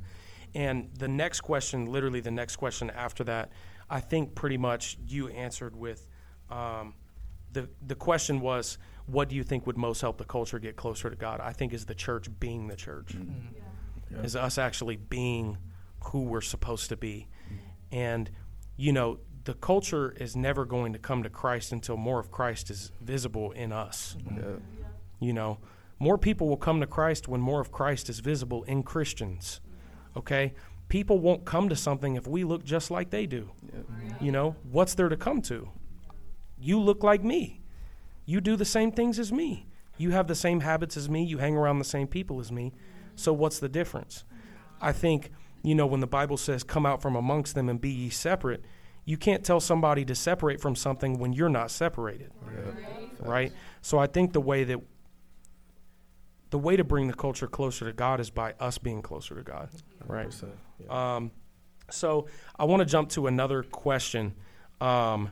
and 0.54 0.90
the 0.98 1.08
next 1.08 1.42
question, 1.42 1.86
literally 1.86 2.20
the 2.20 2.30
next 2.30 2.56
question 2.56 2.90
after 2.90 3.24
that, 3.24 3.52
I 3.90 4.00
think 4.00 4.34
pretty 4.34 4.56
much 4.56 4.98
you 5.06 5.28
answered 5.28 5.76
with 5.76 6.06
um, 6.50 6.94
the 7.52 7.68
the 7.86 7.94
question 7.94 8.40
was, 8.40 8.78
what 9.06 9.28
do 9.28 9.36
you 9.36 9.42
think 9.42 9.66
would 9.66 9.78
most 9.78 10.00
help 10.00 10.18
the 10.18 10.24
culture 10.24 10.58
get 10.58 10.76
closer 10.76 11.10
to 11.10 11.16
God? 11.16 11.40
I 11.40 11.52
think 11.52 11.72
is 11.72 11.86
the 11.86 11.94
church 11.94 12.28
being 12.38 12.68
the 12.68 12.76
church, 12.76 13.16
mm. 13.16 13.32
Mm. 14.12 14.24
is 14.24 14.36
us 14.36 14.58
actually 14.58 14.96
being 14.96 15.58
who 16.04 16.22
we're 16.22 16.40
supposed 16.40 16.88
to 16.90 16.96
be, 16.96 17.28
and 17.90 18.30
you 18.76 18.92
know 18.92 19.18
the 19.48 19.54
culture 19.54 20.12
is 20.20 20.36
never 20.36 20.66
going 20.66 20.92
to 20.92 20.98
come 20.98 21.22
to 21.22 21.30
Christ 21.30 21.72
until 21.72 21.96
more 21.96 22.20
of 22.20 22.30
Christ 22.30 22.70
is 22.70 22.92
visible 23.00 23.50
in 23.52 23.72
us. 23.72 24.14
Mm-hmm. 24.20 24.40
Yeah. 24.40 24.86
You 25.20 25.32
know, 25.32 25.58
more 25.98 26.18
people 26.18 26.48
will 26.48 26.58
come 26.58 26.80
to 26.80 26.86
Christ 26.86 27.28
when 27.28 27.40
more 27.40 27.58
of 27.60 27.72
Christ 27.72 28.10
is 28.10 28.20
visible 28.20 28.62
in 28.64 28.82
Christians. 28.82 29.60
Okay? 30.16 30.52
People 30.88 31.18
won't 31.18 31.46
come 31.46 31.70
to 31.70 31.76
something 31.76 32.14
if 32.14 32.26
we 32.26 32.44
look 32.44 32.62
just 32.62 32.90
like 32.90 33.08
they 33.08 33.24
do. 33.24 33.50
You 34.20 34.32
know, 34.32 34.54
what's 34.70 34.94
there 34.94 35.08
to 35.08 35.16
come 35.16 35.40
to? 35.42 35.70
You 36.60 36.80
look 36.80 37.02
like 37.02 37.24
me. 37.24 37.60
You 38.24 38.40
do 38.40 38.56
the 38.56 38.64
same 38.64 38.92
things 38.92 39.18
as 39.18 39.32
me. 39.32 39.66
You 39.96 40.10
have 40.10 40.28
the 40.28 40.34
same 40.34 40.60
habits 40.60 40.96
as 40.96 41.08
me. 41.08 41.24
You 41.24 41.38
hang 41.38 41.56
around 41.56 41.78
the 41.78 41.84
same 41.84 42.06
people 42.06 42.40
as 42.40 42.52
me. 42.52 42.72
So 43.16 43.32
what's 43.32 43.58
the 43.58 43.68
difference? 43.68 44.24
I 44.80 44.92
think, 44.92 45.30
you 45.62 45.74
know, 45.74 45.86
when 45.86 46.00
the 46.00 46.06
Bible 46.06 46.36
says, 46.36 46.62
come 46.62 46.86
out 46.86 47.02
from 47.02 47.16
amongst 47.16 47.54
them 47.54 47.68
and 47.68 47.80
be 47.80 47.90
ye 47.90 48.10
separate, 48.10 48.64
you 49.04 49.16
can't 49.16 49.44
tell 49.44 49.58
somebody 49.58 50.04
to 50.04 50.14
separate 50.14 50.60
from 50.60 50.76
something 50.76 51.18
when 51.18 51.32
you're 51.32 51.48
not 51.48 51.70
separated 51.70 52.30
right? 53.20 53.52
So 53.82 53.98
I 53.98 54.06
think 54.06 54.32
the 54.32 54.40
way 54.40 54.64
that 54.64 54.80
the 56.50 56.58
way 56.58 56.76
to 56.76 56.84
bring 56.84 57.08
the 57.08 57.14
culture 57.14 57.46
closer 57.46 57.84
to 57.84 57.92
God 57.92 58.20
is 58.20 58.30
by 58.30 58.54
us 58.58 58.78
being 58.78 59.02
closer 59.02 59.34
to 59.34 59.42
God, 59.42 59.68
right? 60.06 60.32
yeah. 60.82 61.16
Um, 61.16 61.30
so 61.90 62.26
I 62.58 62.64
want 62.64 62.80
to 62.80 62.86
jump 62.86 63.10
to 63.10 63.26
another 63.26 63.62
question. 63.62 64.34
Um, 64.80 65.30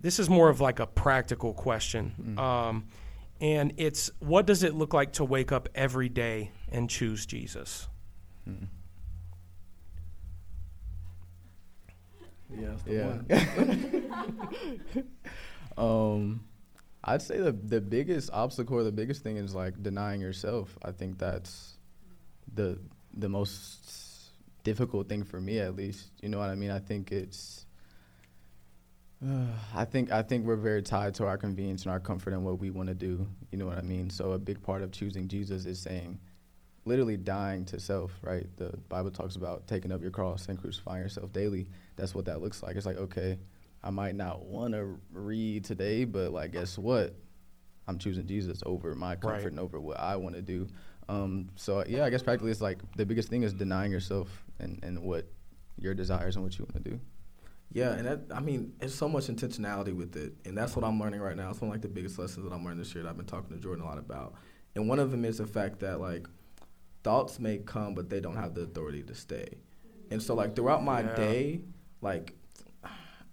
this 0.00 0.18
is 0.18 0.28
more 0.28 0.48
of 0.48 0.60
like 0.60 0.78
a 0.80 0.86
practical 0.86 1.52
question, 1.54 2.36
um, 2.38 2.86
and 3.40 3.72
it's 3.76 4.10
what 4.20 4.46
does 4.46 4.62
it 4.62 4.74
look 4.74 4.94
like 4.94 5.12
to 5.14 5.24
wake 5.24 5.52
up 5.52 5.68
every 5.74 6.08
day 6.08 6.52
and 6.70 6.88
choose 6.88 7.26
Jesus? 7.26 7.88
yeah, 12.54 12.76
the 12.84 12.92
Yeah. 12.92 13.06
one. 14.96 15.06
um, 15.76 16.40
I'd 17.04 17.22
say 17.22 17.38
the 17.38 17.52
the 17.52 17.80
biggest 17.80 18.30
obstacle 18.32 18.76
or 18.76 18.84
the 18.84 18.92
biggest 18.92 19.22
thing 19.22 19.36
is 19.36 19.54
like 19.54 19.82
denying 19.82 20.20
yourself. 20.20 20.76
I 20.84 20.92
think 20.92 21.18
that's 21.18 21.74
the 22.54 22.78
the 23.16 23.28
most 23.28 24.30
difficult 24.64 25.08
thing 25.08 25.24
for 25.24 25.40
me, 25.40 25.58
at 25.58 25.76
least. 25.76 26.10
You 26.22 26.28
know 26.28 26.38
what 26.38 26.50
I 26.50 26.54
mean? 26.54 26.70
I 26.70 26.78
think 26.78 27.12
it's. 27.12 27.65
Uh, 29.24 29.46
I 29.74 29.84
think 29.84 30.12
I 30.12 30.22
think 30.22 30.44
we're 30.44 30.56
very 30.56 30.82
tied 30.82 31.14
to 31.14 31.26
our 31.26 31.38
convenience 31.38 31.84
and 31.84 31.92
our 31.92 32.00
comfort 32.00 32.32
and 32.34 32.44
what 32.44 32.58
we 32.58 32.70
want 32.70 32.88
to 32.88 32.94
do. 32.94 33.26
You 33.50 33.58
know 33.58 33.66
what 33.66 33.78
I 33.78 33.82
mean? 33.82 34.10
So 34.10 34.32
a 34.32 34.38
big 34.38 34.62
part 34.62 34.82
of 34.82 34.92
choosing 34.92 35.26
Jesus 35.26 35.64
is 35.64 35.78
saying, 35.80 36.18
literally 36.84 37.16
dying 37.16 37.64
to 37.66 37.80
self. 37.80 38.12
Right? 38.22 38.46
The 38.56 38.76
Bible 38.88 39.10
talks 39.10 39.36
about 39.36 39.66
taking 39.66 39.90
up 39.90 40.02
your 40.02 40.10
cross 40.10 40.48
and 40.48 40.60
crucifying 40.60 41.02
yourself 41.02 41.32
daily. 41.32 41.66
That's 41.96 42.14
what 42.14 42.26
that 42.26 42.42
looks 42.42 42.62
like. 42.62 42.76
It's 42.76 42.84
like 42.86 42.98
okay, 42.98 43.38
I 43.82 43.90
might 43.90 44.16
not 44.16 44.44
want 44.44 44.74
to 44.74 44.98
read 45.12 45.64
today, 45.64 46.04
but 46.04 46.32
like, 46.32 46.52
guess 46.52 46.76
what? 46.76 47.14
I'm 47.88 47.98
choosing 47.98 48.26
Jesus 48.26 48.62
over 48.66 48.94
my 48.94 49.14
comfort 49.16 49.36
Right. 49.36 49.46
and 49.46 49.60
over 49.60 49.80
what 49.80 49.98
I 49.98 50.16
want 50.16 50.34
to 50.34 50.42
do. 50.42 50.66
Um, 51.08 51.48
so 51.54 51.84
yeah, 51.88 52.04
I 52.04 52.10
guess 52.10 52.22
practically 52.22 52.50
it's 52.50 52.60
like 52.60 52.78
the 52.96 53.06
biggest 53.06 53.28
thing 53.28 53.44
is 53.44 53.54
denying 53.54 53.92
yourself 53.92 54.44
and, 54.58 54.78
and 54.82 55.02
what 55.02 55.26
your 55.78 55.94
desires 55.94 56.34
and 56.34 56.44
what 56.44 56.58
you 56.58 56.64
want 56.64 56.84
to 56.84 56.90
do. 56.90 57.00
Yeah, 57.72 57.92
and 57.92 58.06
that 58.06 58.20
I 58.34 58.40
mean, 58.40 58.72
it's 58.80 58.94
so 58.94 59.08
much 59.08 59.26
intentionality 59.26 59.94
with 59.94 60.16
it, 60.16 60.34
and 60.44 60.56
that's 60.56 60.74
what 60.76 60.84
I'm 60.84 60.98
learning 60.98 61.20
right 61.20 61.36
now. 61.36 61.50
It's 61.50 61.60
one 61.60 61.68
of 61.68 61.74
like 61.74 61.82
the 61.82 61.88
biggest 61.88 62.18
lessons 62.18 62.44
that 62.48 62.54
I'm 62.54 62.64
learning 62.64 62.78
this 62.78 62.94
year. 62.94 63.04
That 63.04 63.10
I've 63.10 63.16
been 63.16 63.26
talking 63.26 63.54
to 63.56 63.62
Jordan 63.62 63.84
a 63.84 63.86
lot 63.88 63.98
about, 63.98 64.34
and 64.74 64.88
one 64.88 64.98
of 64.98 65.10
them 65.10 65.24
is 65.24 65.38
the 65.38 65.46
fact 65.46 65.80
that 65.80 66.00
like 66.00 66.26
thoughts 67.02 67.38
may 67.38 67.58
come, 67.58 67.94
but 67.94 68.08
they 68.08 68.20
don't 68.20 68.36
have 68.36 68.54
the 68.54 68.62
authority 68.62 69.02
to 69.02 69.14
stay. 69.14 69.48
And 70.10 70.22
so 70.22 70.34
like 70.34 70.56
throughout 70.56 70.82
my 70.84 71.00
Yeah. 71.02 71.14
day, 71.16 71.60
like 72.00 72.34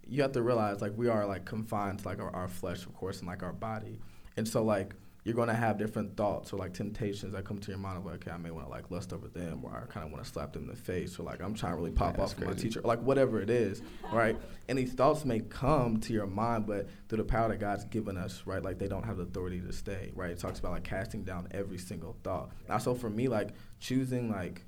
you 0.07 0.21
have 0.23 0.33
to 0.33 0.41
realize 0.41 0.81
like 0.81 0.93
we 0.97 1.07
are 1.07 1.25
like 1.25 1.45
confined 1.45 1.99
to 1.99 2.07
like 2.07 2.19
our, 2.19 2.29
our 2.35 2.47
flesh, 2.47 2.85
of 2.85 2.93
course, 2.93 3.19
and 3.19 3.27
like 3.27 3.43
our 3.43 3.53
body, 3.53 3.99
and 4.35 4.47
so 4.47 4.63
like 4.63 4.95
you're 5.23 5.35
gonna 5.35 5.53
have 5.53 5.77
different 5.77 6.17
thoughts 6.17 6.51
or 6.51 6.57
like 6.57 6.73
temptations 6.73 7.33
that 7.33 7.45
come 7.45 7.57
to 7.59 7.71
your 7.71 7.77
mind 7.77 7.97
of 7.97 8.05
like, 8.05 8.15
okay, 8.15 8.31
I 8.31 8.37
may 8.37 8.51
want 8.51 8.65
to 8.65 8.69
like 8.69 8.91
lust 8.91 9.13
over 9.13 9.27
them, 9.27 9.61
or 9.63 9.71
I 9.71 9.91
kind 9.91 10.05
of 10.05 10.11
want 10.11 10.23
to 10.23 10.29
slap 10.29 10.53
them 10.53 10.63
in 10.63 10.69
the 10.69 10.75
face, 10.75 11.17
or 11.17 11.23
like 11.23 11.41
I'm 11.41 11.53
trying 11.53 11.73
to 11.73 11.77
really 11.77 11.91
pop 11.91 12.17
That's 12.17 12.33
off 12.33 12.39
with 12.39 12.47
my 12.47 12.53
teacher, 12.53 12.81
or 12.81 12.87
like 12.87 13.01
whatever 13.01 13.41
it 13.41 13.49
is, 13.49 13.81
right? 14.11 14.37
And 14.67 14.77
these 14.77 14.93
thoughts 14.93 15.23
may 15.23 15.39
come 15.39 15.99
to 16.01 16.13
your 16.13 16.27
mind, 16.27 16.67
but 16.67 16.89
through 17.07 17.19
the 17.19 17.23
power 17.23 17.47
that 17.49 17.59
God's 17.59 17.85
given 17.85 18.17
us, 18.17 18.43
right? 18.45 18.61
Like 18.61 18.79
they 18.79 18.87
don't 18.87 19.05
have 19.05 19.17
the 19.17 19.23
authority 19.23 19.61
to 19.61 19.71
stay, 19.71 20.11
right? 20.15 20.31
It 20.31 20.39
talks 20.39 20.59
about 20.59 20.73
like 20.73 20.83
casting 20.83 21.23
down 21.23 21.47
every 21.51 21.77
single 21.77 22.17
thought. 22.23 22.51
Now, 22.67 22.77
so 22.77 22.93
for 22.93 23.09
me, 23.09 23.27
like 23.27 23.49
choosing 23.79 24.29
like 24.29 24.63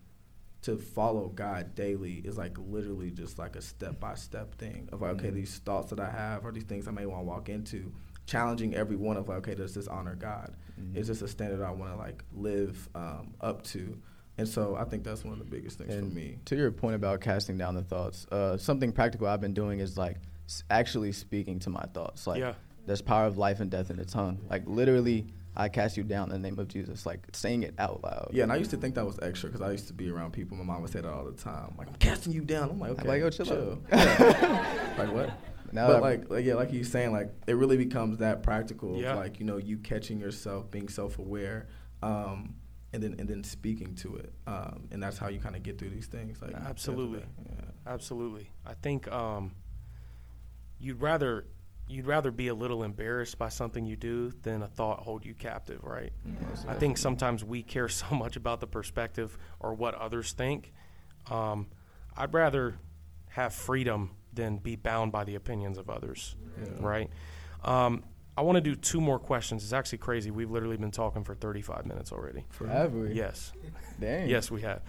to 0.66 0.78
follow 0.78 1.28
God 1.28 1.76
daily 1.76 2.24
is 2.26 2.38
like 2.40 2.58
literally 2.58 3.12
just 3.12 3.38
like 3.38 3.56
a 3.56 3.62
step 3.62 4.00
by 4.00 4.16
step 4.16 4.56
thing 4.56 4.90
of 4.92 5.02
like, 5.02 5.12
okay, 5.12 5.28
mm-hmm. 5.28 5.36
these 5.36 5.58
thoughts 5.60 5.92
that 5.92 6.00
I 6.00 6.10
have 6.10 6.44
or 6.44 6.52
these 6.52 6.64
things 6.64 6.88
I 6.88 6.92
may 6.92 7.06
want 7.06 7.22
to 7.22 7.26
walk 7.26 7.50
into, 7.50 7.92
challenging 8.26 8.76
every 8.76 8.96
one 8.96 9.18
of 9.18 9.28
like, 9.30 9.38
okay, 9.40 9.56
does 9.56 9.74
this 9.74 9.88
honor 9.88 10.16
God? 10.16 10.56
Is 10.94 11.08
this 11.08 11.22
a 11.22 11.28
standard 11.28 11.64
I 11.64 11.72
want 11.72 11.92
to 11.94 11.98
like 11.98 12.24
live 12.34 12.90
um, 12.96 13.34
up 13.40 13.64
to? 13.68 13.98
And 14.38 14.48
so 14.48 14.76
I 14.76 14.84
think 14.84 15.04
that's 15.06 15.24
one 15.24 15.32
of 15.34 15.40
the 15.40 15.46
biggest 15.46 15.78
things 15.78 15.94
And 15.94 16.10
for 16.12 16.16
me. 16.16 16.38
to 16.46 16.56
your 16.58 16.70
point 16.72 16.96
about 16.96 17.22
casting 17.22 17.58
down 17.58 17.76
the 17.76 17.84
thoughts, 17.84 18.28
uh, 18.32 18.58
something 18.58 18.92
practical 18.92 19.28
I've 19.28 19.40
been 19.40 19.54
doing 19.54 19.80
is 19.80 19.98
like 19.98 20.18
s- 20.48 20.64
actually 20.70 21.14
speaking 21.14 21.60
to 21.60 21.70
my 21.70 21.84
thoughts. 21.94 22.28
Like 22.28 22.40
Yeah. 22.42 22.54
there's 22.86 23.02
power 23.02 23.26
of 23.26 23.38
life 23.38 23.62
and 23.62 23.72
death 23.72 23.90
in 23.90 23.96
the 23.96 24.04
tongue. 24.04 24.40
Like 24.50 24.64
literally, 24.66 25.28
I 25.56 25.70
cast 25.70 25.96
you 25.96 26.04
down 26.04 26.34
in 26.34 26.42
the 26.42 26.50
name 26.50 26.60
of 26.60 26.68
Jesus, 26.68 27.06
like 27.06 27.22
saying 27.32 27.64
it 27.64 27.76
out 27.80 28.04
loud. 28.04 28.32
Yeah, 28.34 28.44
and 28.44 28.52
I 28.52 28.58
used 28.58 28.72
to 28.72 28.78
think 28.78 28.96
that 28.96 29.06
was 29.06 29.18
extra 29.22 29.50
because 29.50 29.66
I 29.66 29.72
used 29.72 29.88
to 29.88 29.94
be 29.94 30.10
around 30.10 30.32
people. 30.34 30.58
My 30.58 30.66
mom 30.66 30.82
would 30.82 30.92
say 30.92 31.00
that 31.00 31.10
all 31.10 31.24
the 31.24 31.32
time. 31.32 31.74
Like, 31.78 31.88
I'm 31.88 31.96
casting 31.96 32.34
you 32.34 32.42
down. 32.42 32.70
I'm 32.72 32.80
like, 32.82 32.92
okay, 32.92 33.08
like, 33.08 33.22
yo, 33.22 33.30
chill 33.30 33.54
out. 33.54 33.80
Like 34.98 35.14
what? 35.14 35.30
Now 35.76 35.88
but 35.88 36.02
like, 36.02 36.30
like, 36.30 36.46
yeah, 36.46 36.54
like 36.56 36.72
you 36.72 36.86
saying, 36.86 37.12
like 37.12 37.30
it 37.48 37.54
really 37.54 37.78
becomes 37.78 38.20
that 38.20 38.42
practical. 38.44 38.96
of, 38.96 39.18
Like 39.18 39.40
you 39.40 39.46
know, 39.46 39.58
you 39.58 39.78
catching 39.78 40.20
yourself, 40.20 40.72
being 40.72 40.88
self-aware, 40.88 41.68
um, 42.02 42.56
and 42.94 43.04
then 43.04 43.16
and 43.20 43.28
then 43.28 43.44
speaking 43.44 43.94
to 43.96 44.16
it, 44.16 44.34
um, 44.48 44.88
and 44.92 45.04
that's 45.04 45.18
how 45.18 45.28
you 45.28 45.40
kind 45.40 45.56
of 45.56 45.64
get 45.64 45.78
through 45.78 45.90
these 45.90 46.08
things. 46.08 46.42
Like 46.42 46.54
Absolutely. 46.54 47.20
Yeah. 47.46 47.66
Absolutely. 47.88 48.50
I 48.66 48.74
think 48.74 49.12
um, 49.12 49.52
you'd 50.80 51.02
rather 51.02 51.46
you'd 51.88 52.08
rather 52.08 52.32
be 52.32 52.48
a 52.48 52.56
little 52.56 52.84
embarrassed 52.84 53.38
by 53.38 53.50
something 53.50 53.86
you 53.86 53.96
do 53.96 54.32
than 54.44 54.64
a 54.64 54.68
thought 54.68 55.02
hold 55.02 55.26
you 55.26 55.34
captive, 55.34 55.84
right? 55.84 56.12
I 56.68 56.74
think 56.74 56.98
sometimes 56.98 57.44
we 57.44 57.62
care 57.64 57.90
so 57.90 58.08
much 58.12 58.38
about 58.38 58.60
the 58.60 58.68
perspective 58.68 59.38
or 59.60 59.74
what 59.74 59.94
others 59.94 60.32
think. 60.32 60.74
Um, 61.30 61.68
I'd 62.16 62.34
rather 62.34 62.76
have 63.28 63.54
freedom 63.54 64.12
than 64.36 64.58
be 64.58 64.76
bound 64.76 65.12
by 65.12 65.24
the 65.24 65.36
opinions 65.36 65.78
of 65.78 65.90
others, 65.90 66.36
right? 66.80 67.10
Um, 67.64 68.04
I 68.38 68.42
want 68.42 68.58
to 68.58 68.62
do 68.62 68.76
two 68.76 69.00
more 69.00 69.18
questions. 69.18 69.64
It's 69.64 69.74
actually 69.74 70.00
crazy. 70.00 70.30
We've 70.30 70.52
literally 70.52 70.78
been 70.78 70.92
talking 70.92 71.24
for 71.24 71.36
35 71.36 71.86
minutes 71.86 72.12
already. 72.12 72.46
Have 72.68 72.94
we? 72.94 73.14
Yes. 73.14 73.54
Dang. 74.00 74.30
Yes, 74.30 74.52
we 74.52 74.62
have. 74.62 74.82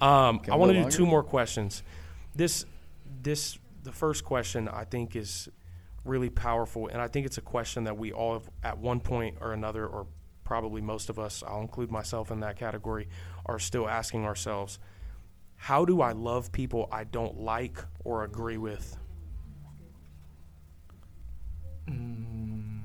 Um, 0.00 0.40
I 0.50 0.56
want 0.56 0.70
to 0.70 0.74
do 0.74 0.80
longer? 0.80 0.96
two 0.96 1.06
more 1.06 1.22
questions. 1.22 1.82
This, 2.34 2.64
this, 3.22 3.58
the 3.82 3.92
first 3.92 4.24
question 4.24 4.68
I 4.68 4.84
think 4.84 5.16
is 5.16 5.48
really 6.04 6.30
powerful, 6.30 6.88
and 6.88 7.00
I 7.00 7.08
think 7.08 7.26
it's 7.26 7.38
a 7.38 7.42
question 7.42 7.84
that 7.84 7.96
we 7.96 8.12
all 8.12 8.34
have 8.34 8.50
at 8.62 8.78
one 8.78 9.00
point 9.00 9.38
or 9.40 9.52
another, 9.52 9.86
or 9.86 10.06
probably 10.44 10.80
most 10.80 11.10
of 11.10 11.18
us, 11.18 11.42
I'll 11.46 11.60
include 11.60 11.90
myself 11.90 12.30
in 12.30 12.40
that 12.40 12.56
category, 12.56 13.08
are 13.46 13.58
still 13.58 13.88
asking 13.88 14.24
ourselves: 14.24 14.78
How 15.62 15.84
do 15.84 16.00
I 16.00 16.10
love 16.10 16.50
people 16.50 16.88
I 16.90 17.04
don't 17.04 17.38
like 17.38 17.78
or 18.02 18.24
agree 18.24 18.56
with? 18.56 18.96
Mm. 21.88 22.80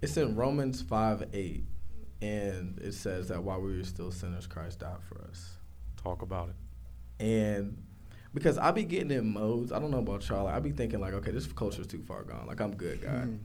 It's 0.00 0.16
in 0.16 0.36
Romans 0.36 0.80
five 0.80 1.22
eight, 1.34 1.64
and 2.22 2.78
it 2.78 2.94
says 2.94 3.28
that 3.28 3.42
while 3.42 3.60
we 3.60 3.76
were 3.76 3.84
still 3.84 4.10
sinners, 4.10 4.46
Christ 4.46 4.78
died 4.78 5.02
for 5.06 5.20
us. 5.30 5.58
Talk 6.02 6.22
about 6.22 6.48
it. 6.48 6.54
And 7.22 7.76
because 8.32 8.56
I 8.56 8.70
be 8.70 8.84
getting 8.84 9.10
in 9.10 9.30
modes, 9.30 9.70
I 9.70 9.78
don't 9.78 9.90
know 9.90 9.98
about 9.98 10.26
y'all. 10.30 10.46
I 10.46 10.60
be 10.60 10.70
thinking 10.72 11.00
like, 11.00 11.12
okay, 11.12 11.30
this 11.30 11.46
culture's 11.48 11.86
too 11.86 12.00
far 12.00 12.22
gone. 12.22 12.46
Like 12.46 12.60
I'm 12.62 12.74
good, 12.74 13.02
God. 13.02 13.28
Mm. 13.28 13.38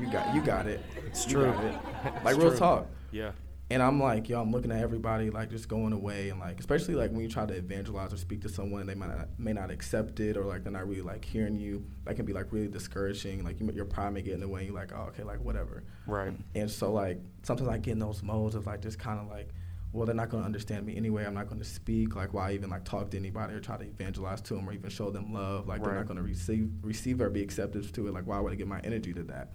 You 0.00 0.12
got, 0.12 0.34
you 0.36 0.40
got 0.40 0.68
it. 0.68 0.80
It's 1.04 1.26
You 1.26 1.32
true. 1.32 1.46
got 1.46 1.64
it. 1.64 1.74
It's 2.14 2.24
Like 2.24 2.36
real 2.36 2.50
true. 2.50 2.58
talk. 2.60 2.86
Yeah. 3.10 3.32
And 3.72 3.84
I'm 3.84 4.00
like, 4.00 4.28
yo, 4.28 4.40
I'm 4.40 4.50
looking 4.50 4.72
at 4.72 4.82
everybody 4.82 5.30
like 5.30 5.48
just 5.48 5.68
going 5.68 5.92
away 5.92 6.30
and 6.30 6.40
like, 6.40 6.58
especially 6.58 6.96
like 6.96 7.12
when 7.12 7.20
you 7.20 7.28
try 7.28 7.46
to 7.46 7.54
evangelize 7.54 8.12
or 8.12 8.16
speak 8.16 8.42
to 8.42 8.48
someone, 8.48 8.84
they 8.84 8.96
might 8.96 9.16
not, 9.16 9.28
may 9.38 9.52
not 9.52 9.70
accept 9.70 10.18
it 10.18 10.36
or 10.36 10.44
like 10.44 10.64
they're 10.64 10.72
not 10.72 10.88
really 10.88 11.02
like 11.02 11.24
hearing 11.24 11.56
you. 11.56 11.84
That 12.04 12.16
can 12.16 12.24
be 12.24 12.32
like 12.32 12.46
really 12.50 12.66
discouraging. 12.66 13.44
Like 13.44 13.60
you, 13.60 13.70
your 13.72 13.84
pride 13.84 14.12
may 14.12 14.22
get 14.22 14.34
in 14.34 14.40
the 14.40 14.48
way. 14.48 14.62
And 14.62 14.70
You're 14.70 14.76
like, 14.76 14.92
oh, 14.92 15.02
okay, 15.10 15.22
like 15.22 15.40
whatever. 15.40 15.84
Right. 16.08 16.32
And 16.56 16.68
so 16.68 16.92
like 16.92 17.20
sometimes 17.44 17.68
I 17.68 17.78
get 17.78 17.92
in 17.92 18.00
those 18.00 18.24
modes 18.24 18.56
of 18.56 18.66
like 18.66 18.82
just 18.82 18.98
kind 18.98 19.20
of 19.20 19.28
like, 19.28 19.50
well, 19.92 20.04
they're 20.04 20.16
not 20.16 20.30
going 20.30 20.42
to 20.42 20.46
understand 20.46 20.84
me 20.84 20.96
anyway. 20.96 21.24
I'm 21.24 21.34
not 21.34 21.46
going 21.46 21.60
to 21.60 21.68
speak. 21.68 22.16
Like 22.16 22.34
why 22.34 22.52
even 22.52 22.70
like 22.70 22.84
talk 22.84 23.12
to 23.12 23.16
anybody 23.16 23.54
or 23.54 23.60
try 23.60 23.76
to 23.76 23.84
evangelize 23.84 24.40
to 24.42 24.54
them 24.54 24.68
or 24.68 24.72
even 24.72 24.90
show 24.90 25.10
them 25.10 25.32
love. 25.32 25.68
Like 25.68 25.84
they're 25.84 25.94
not 25.94 26.06
going 26.06 26.16
to 26.16 26.24
receive 26.24 26.68
receive 26.82 27.20
or 27.20 27.30
be 27.30 27.42
accepted 27.42 27.94
to 27.94 28.08
it. 28.08 28.14
Like 28.14 28.26
why 28.26 28.40
would 28.40 28.52
I 28.52 28.56
give 28.56 28.66
my 28.66 28.80
energy 28.80 29.12
to 29.12 29.22
that? 29.24 29.52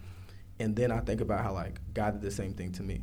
And 0.58 0.74
then 0.74 0.90
I 0.90 1.00
think 1.00 1.20
about 1.20 1.42
how 1.42 1.52
like 1.52 1.80
God 1.92 2.12
did 2.12 2.22
the 2.22 2.30
same 2.30 2.54
thing 2.54 2.72
to 2.72 2.82
me. 2.82 3.02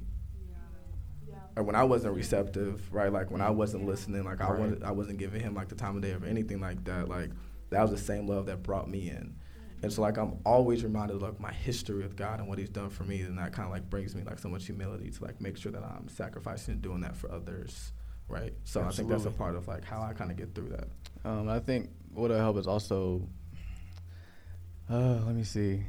Or 1.55 1.63
when 1.63 1.75
I 1.75 1.83
wasn't 1.83 2.15
receptive, 2.15 2.91
right? 2.91 3.11
Like 3.11 3.29
when 3.29 3.41
I 3.41 3.51
wasn't 3.51 3.85
listening, 3.85 4.23
like 4.23 4.41
I 4.41 4.49
Right. 4.49 4.59
wasn't 4.59 4.83
I 4.83 4.91
wasn't 4.91 5.19
giving 5.19 5.41
him 5.41 5.53
like 5.53 5.69
the 5.69 5.75
time 5.75 5.95
of 5.97 6.01
day 6.01 6.11
or 6.13 6.25
anything 6.25 6.59
like 6.59 6.83
that. 6.85 7.07
Like 7.09 7.29
that 7.69 7.81
was 7.81 7.91
the 7.91 7.97
same 7.97 8.27
love 8.27 8.47
that 8.47 8.63
brought 8.63 8.89
me 8.89 9.09
in. 9.09 9.35
And 9.83 9.91
so 9.91 10.01
like 10.01 10.17
I'm 10.17 10.39
always 10.45 10.83
reminded 10.83 11.15
of 11.17 11.21
like 11.21 11.39
my 11.39 11.51
history 11.51 12.01
with 12.01 12.15
God 12.15 12.39
and 12.39 12.47
what 12.47 12.57
He's 12.57 12.69
done 12.69 12.89
for 12.89 13.03
me, 13.03 13.21
and 13.21 13.37
that 13.37 13.51
kind 13.53 13.65
of 13.67 13.71
like 13.71 13.89
brings 13.89 14.15
me 14.15 14.23
like 14.23 14.39
so 14.39 14.49
much 14.49 14.65
humility 14.65 15.11
to 15.11 15.23
like 15.23 15.41
make 15.41 15.57
sure 15.57 15.71
that 15.73 15.83
I'm 15.83 16.07
sacrificing 16.07 16.73
and 16.75 16.81
doing 16.81 17.01
that 17.01 17.15
for 17.17 17.31
others, 17.31 17.91
right? 18.29 18.53
So 18.63 18.81
I 18.81 18.89
think 18.89 19.09
that's 19.09 19.25
a 19.25 19.31
part 19.31 19.55
of 19.55 19.67
like 19.67 19.83
how 19.83 20.01
I 20.01 20.13
kind 20.13 20.31
of 20.31 20.37
get 20.37 20.55
through 20.55 20.69
that. 20.69 20.87
Um, 21.29 21.49
I 21.49 21.59
think 21.59 21.89
what'll 22.13 22.37
help 22.37 22.57
is 22.57 22.65
also, 22.67 23.27
uh, 24.89 25.19
let 25.25 25.35
me 25.35 25.43
see. 25.43 25.83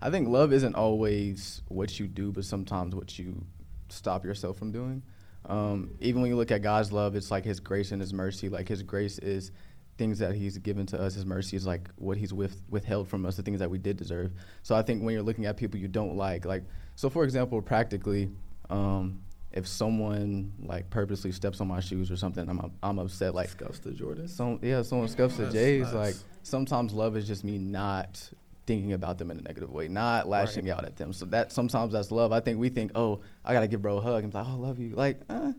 I 0.00 0.10
think 0.10 0.28
love 0.28 0.52
isn't 0.52 0.74
always 0.74 1.62
what 1.68 1.98
you 1.98 2.06
do, 2.06 2.30
but 2.32 2.44
sometimes 2.44 2.94
what 2.94 3.18
you 3.18 3.44
stop 3.88 4.24
yourself 4.24 4.58
from 4.58 4.72
doing. 4.72 5.02
Um, 5.46 5.92
even 6.00 6.20
when 6.20 6.30
you 6.30 6.36
look 6.36 6.50
at 6.50 6.62
God's 6.62 6.92
love, 6.92 7.14
it's 7.14 7.30
like 7.30 7.44
His 7.44 7.60
grace 7.60 7.92
and 7.92 8.00
His 8.00 8.12
mercy. 8.12 8.48
Like 8.48 8.68
His 8.68 8.82
grace 8.82 9.18
is 9.18 9.50
things 9.96 10.18
that 10.18 10.34
He's 10.34 10.58
given 10.58 10.86
to 10.86 11.00
us. 11.00 11.14
His 11.14 11.24
mercy 11.26 11.56
is 11.56 11.66
like 11.66 11.88
what 11.96 12.16
He's 12.16 12.32
with, 12.32 12.60
withheld 12.68 13.08
from 13.08 13.24
us, 13.24 13.36
the 13.36 13.42
things 13.42 13.60
that 13.60 13.70
we 13.70 13.78
did 13.78 13.96
deserve. 13.96 14.32
So 14.62 14.74
I 14.74 14.82
think 14.82 15.02
when 15.02 15.14
you're 15.14 15.22
looking 15.22 15.46
at 15.46 15.56
people 15.56 15.78
you 15.78 15.88
don't 15.88 16.16
like, 16.16 16.44
like 16.44 16.64
so, 16.96 17.08
for 17.08 17.24
example, 17.24 17.62
practically, 17.62 18.30
um, 18.70 19.20
if 19.52 19.66
someone 19.66 20.52
like 20.62 20.90
purposely 20.90 21.32
steps 21.32 21.60
on 21.60 21.68
my 21.68 21.80
shoes 21.80 22.10
or 22.10 22.16
something, 22.16 22.48
I'm 22.48 22.72
I'm 22.82 22.98
upset. 22.98 23.34
Like 23.34 23.48
Scuffs 23.48 23.78
to 23.80 23.92
Jordan. 23.92 24.28
some 24.28 24.58
yeah, 24.62 24.82
someone 24.82 25.08
scuffs 25.08 25.36
the 25.36 25.50
J's. 25.50 25.84
nice. 25.84 25.94
Like 25.94 26.14
sometimes 26.42 26.92
love 26.92 27.16
is 27.16 27.26
just 27.26 27.44
me 27.44 27.56
not 27.58 28.30
thinking 28.68 28.92
about 28.92 29.18
them 29.18 29.30
in 29.32 29.38
a 29.38 29.42
negative 29.42 29.70
way, 29.70 29.88
not 29.88 30.28
lashing 30.28 30.68
out 30.70 30.84
at 30.84 30.96
them. 30.96 31.12
So 31.12 31.24
that 31.26 31.50
sometimes 31.50 31.92
that's 31.94 32.10
love. 32.12 32.30
I 32.32 32.40
think 32.40 32.60
we 32.60 32.68
think, 32.68 32.92
oh, 32.94 33.20
I 33.44 33.52
gotta 33.54 33.66
give 33.66 33.82
bro 33.82 33.96
a 33.98 34.00
hug. 34.00 34.22
and 34.22 34.32
be 34.32 34.38
like, 34.38 34.46
oh, 34.46 34.52
I 34.52 34.54
love 34.54 34.78
you. 34.78 34.90
Like, 34.94 35.20
uh, 35.28 35.52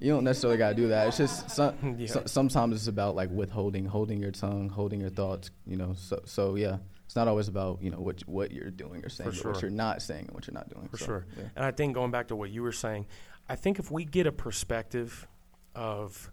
you 0.00 0.12
don't 0.12 0.24
necessarily 0.24 0.58
gotta 0.58 0.74
do 0.74 0.88
that. 0.88 1.08
It's 1.08 1.16
just 1.16 1.48
some, 1.48 1.74
Yeah. 1.98 2.08
so, 2.08 2.22
sometimes 2.26 2.74
it's 2.76 2.88
about 2.88 3.14
like 3.14 3.30
withholding, 3.30 3.86
holding 3.86 4.20
your 4.20 4.32
tongue, 4.32 4.68
holding 4.68 5.00
your 5.00 5.10
thoughts. 5.10 5.50
You 5.66 5.76
know, 5.76 5.94
so 5.96 6.20
so 6.26 6.56
yeah, 6.56 6.78
it's 7.06 7.16
not 7.16 7.28
always 7.28 7.48
about 7.48 7.80
you 7.80 7.90
know 7.90 8.00
what 8.00 8.20
what 8.26 8.50
you're 8.50 8.70
doing 8.70 9.04
or 9.04 9.08
saying, 9.08 9.30
but 9.30 9.44
what 9.52 9.62
you're 9.62 9.70
not 9.70 10.02
saying 10.02 10.26
and 10.26 10.34
what 10.34 10.46
you're 10.46 10.54
not 10.54 10.68
doing. 10.68 10.88
For 10.88 10.98
So, 10.98 11.04
sure. 11.06 11.26
yeah. 11.38 11.44
And 11.56 11.64
I 11.64 11.70
think 11.70 11.94
going 11.94 12.10
back 12.10 12.28
to 12.28 12.36
what 12.36 12.50
you 12.50 12.62
were 12.62 12.72
saying, 12.72 13.06
I 13.48 13.54
think 13.56 13.78
if 13.78 13.90
we 13.90 14.04
get 14.04 14.26
a 14.26 14.32
perspective 14.32 15.26
of 15.74 16.30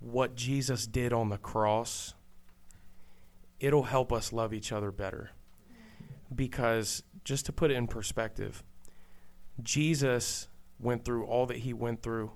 what 0.00 0.34
Jesus 0.34 0.86
did 0.86 1.12
on 1.12 1.28
the 1.30 1.38
cross, 1.38 2.12
it'll 3.60 3.84
help 3.84 4.12
us 4.12 4.32
love 4.32 4.52
each 4.52 4.72
other 4.72 4.90
better. 4.90 5.30
Because 6.34 7.02
just 7.24 7.46
to 7.46 7.52
put 7.52 7.70
it 7.70 7.74
in 7.74 7.86
perspective, 7.86 8.62
Jesus 9.62 10.48
went 10.78 11.04
through 11.04 11.24
all 11.24 11.46
that 11.46 11.58
he 11.58 11.72
went 11.72 12.02
through 12.02 12.32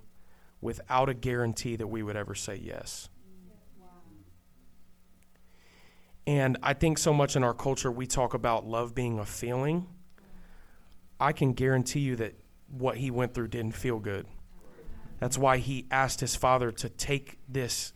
without 0.61 1.09
a 1.09 1.13
guarantee 1.13 1.75
that 1.75 1.87
we 1.87 2.03
would 2.03 2.15
ever 2.15 2.35
say 2.35 2.55
yes. 2.55 3.09
And 6.27 6.57
I 6.61 6.73
think 6.73 6.97
so 6.97 7.13
much 7.13 7.35
in 7.35 7.43
our 7.43 7.53
culture 7.53 7.91
we 7.91 8.05
talk 8.05 8.33
about 8.33 8.67
love 8.67 8.93
being 8.93 9.17
a 9.19 9.25
feeling. 9.25 9.87
I 11.19 11.31
can 11.31 11.53
guarantee 11.53 12.01
you 12.01 12.15
that 12.17 12.35
what 12.69 12.97
he 12.97 13.09
went 13.09 13.33
through 13.33 13.47
didn't 13.47 13.75
feel 13.75 13.99
good. 13.99 14.27
That's 15.19 15.37
why 15.37 15.57
he 15.57 15.87
asked 15.91 16.21
his 16.21 16.35
father 16.35 16.71
to 16.71 16.89
take 16.89 17.39
this. 17.47 17.93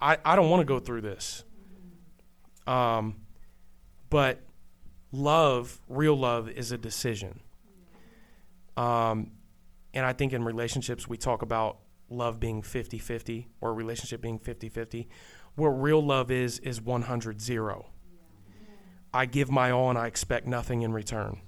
I, 0.00 0.18
I 0.24 0.36
don't 0.36 0.48
want 0.48 0.60
to 0.60 0.64
go 0.64 0.78
through 0.78 1.02
this. 1.02 1.44
Um, 2.70 3.16
but 4.10 4.40
love, 5.12 5.80
real 5.88 6.16
love, 6.16 6.48
is 6.48 6.70
a 6.70 6.78
decision. 6.78 7.40
Um, 8.76 9.32
and 9.92 10.06
I 10.06 10.12
think 10.12 10.32
in 10.32 10.44
relationships, 10.44 11.08
we 11.08 11.16
talk 11.16 11.42
about 11.42 11.78
love 12.08 12.40
being 12.40 12.62
50 12.62 12.98
50 12.98 13.48
or 13.60 13.70
a 13.70 13.72
relationship 13.72 14.20
being 14.20 14.38
50 14.38 14.68
50. 14.68 15.08
What 15.56 15.68
real 15.68 16.04
love 16.04 16.30
is, 16.30 16.60
is 16.60 16.80
100 16.80 17.40
0. 17.40 17.86
I 19.12 19.26
give 19.26 19.50
my 19.50 19.72
all 19.72 19.90
and 19.90 19.98
I 19.98 20.06
expect 20.06 20.46
nothing 20.46 20.82
in 20.82 20.92
return. 20.92 21.40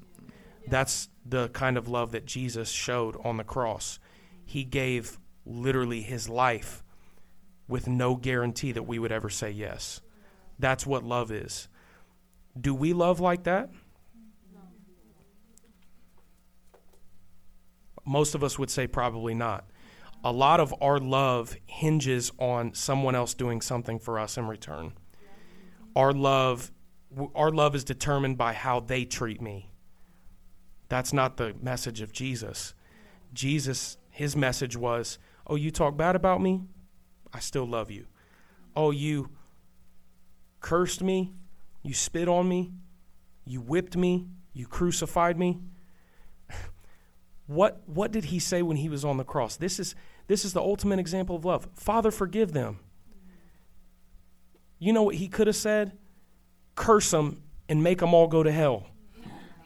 That's 0.66 1.08
the 1.24 1.48
kind 1.50 1.76
of 1.76 1.88
love 1.88 2.12
that 2.12 2.26
Jesus 2.26 2.68
showed 2.68 3.16
on 3.24 3.36
the 3.36 3.44
cross. 3.44 4.00
He 4.44 4.64
gave 4.64 5.20
literally 5.46 6.02
his 6.02 6.28
life 6.28 6.82
with 7.68 7.86
no 7.86 8.16
guarantee 8.16 8.72
that 8.72 8.82
we 8.82 8.98
would 8.98 9.12
ever 9.12 9.30
say 9.30 9.50
yes. 9.50 10.00
That's 10.62 10.86
what 10.86 11.02
love 11.02 11.32
is. 11.32 11.66
Do 12.58 12.72
we 12.72 12.92
love 12.92 13.18
like 13.18 13.42
that? 13.42 13.68
Most 18.04 18.36
of 18.36 18.44
us 18.44 18.60
would 18.60 18.70
say 18.70 18.86
probably 18.86 19.34
not. 19.34 19.64
A 20.22 20.30
lot 20.30 20.60
of 20.60 20.72
our 20.80 21.00
love 21.00 21.56
hinges 21.66 22.30
on 22.38 22.74
someone 22.74 23.16
else 23.16 23.34
doing 23.34 23.60
something 23.60 23.98
for 23.98 24.20
us 24.20 24.38
in 24.38 24.46
return. 24.46 24.92
Our 25.96 26.12
love 26.12 26.70
our 27.34 27.50
love 27.50 27.74
is 27.74 27.82
determined 27.82 28.38
by 28.38 28.52
how 28.52 28.78
they 28.78 29.04
treat 29.04 29.42
me. 29.42 29.72
That's 30.88 31.12
not 31.12 31.38
the 31.38 31.56
message 31.60 32.00
of 32.00 32.12
Jesus. 32.12 32.72
Jesus, 33.34 33.98
his 34.10 34.36
message 34.36 34.76
was, 34.76 35.18
Oh, 35.44 35.56
you 35.56 35.72
talk 35.72 35.96
bad 35.96 36.14
about 36.14 36.40
me? 36.40 36.62
I 37.34 37.40
still 37.40 37.66
love 37.66 37.90
you. 37.90 38.06
Oh, 38.76 38.92
you 38.92 39.30
cursed 40.62 41.02
me? 41.02 41.34
You 41.82 41.92
spit 41.92 42.28
on 42.28 42.48
me? 42.48 42.72
You 43.44 43.60
whipped 43.60 43.96
me? 43.96 44.28
You 44.54 44.66
crucified 44.66 45.38
me? 45.38 45.58
What 47.46 47.82
what 47.86 48.12
did 48.12 48.26
he 48.26 48.38
say 48.38 48.62
when 48.62 48.76
he 48.78 48.88
was 48.88 49.04
on 49.04 49.16
the 49.16 49.24
cross? 49.24 49.56
This 49.56 49.78
is 49.78 49.94
this 50.26 50.44
is 50.44 50.52
the 50.52 50.60
ultimate 50.60 50.98
example 50.98 51.36
of 51.36 51.44
love. 51.44 51.68
Father, 51.74 52.10
forgive 52.10 52.52
them. 52.52 52.78
You 54.78 54.92
know 54.92 55.02
what 55.02 55.16
he 55.16 55.28
could 55.28 55.48
have 55.48 55.56
said? 55.56 55.92
Curse 56.74 57.10
them 57.10 57.42
and 57.68 57.82
make 57.82 57.98
them 57.98 58.14
all 58.14 58.26
go 58.26 58.42
to 58.42 58.50
hell. 58.50 58.86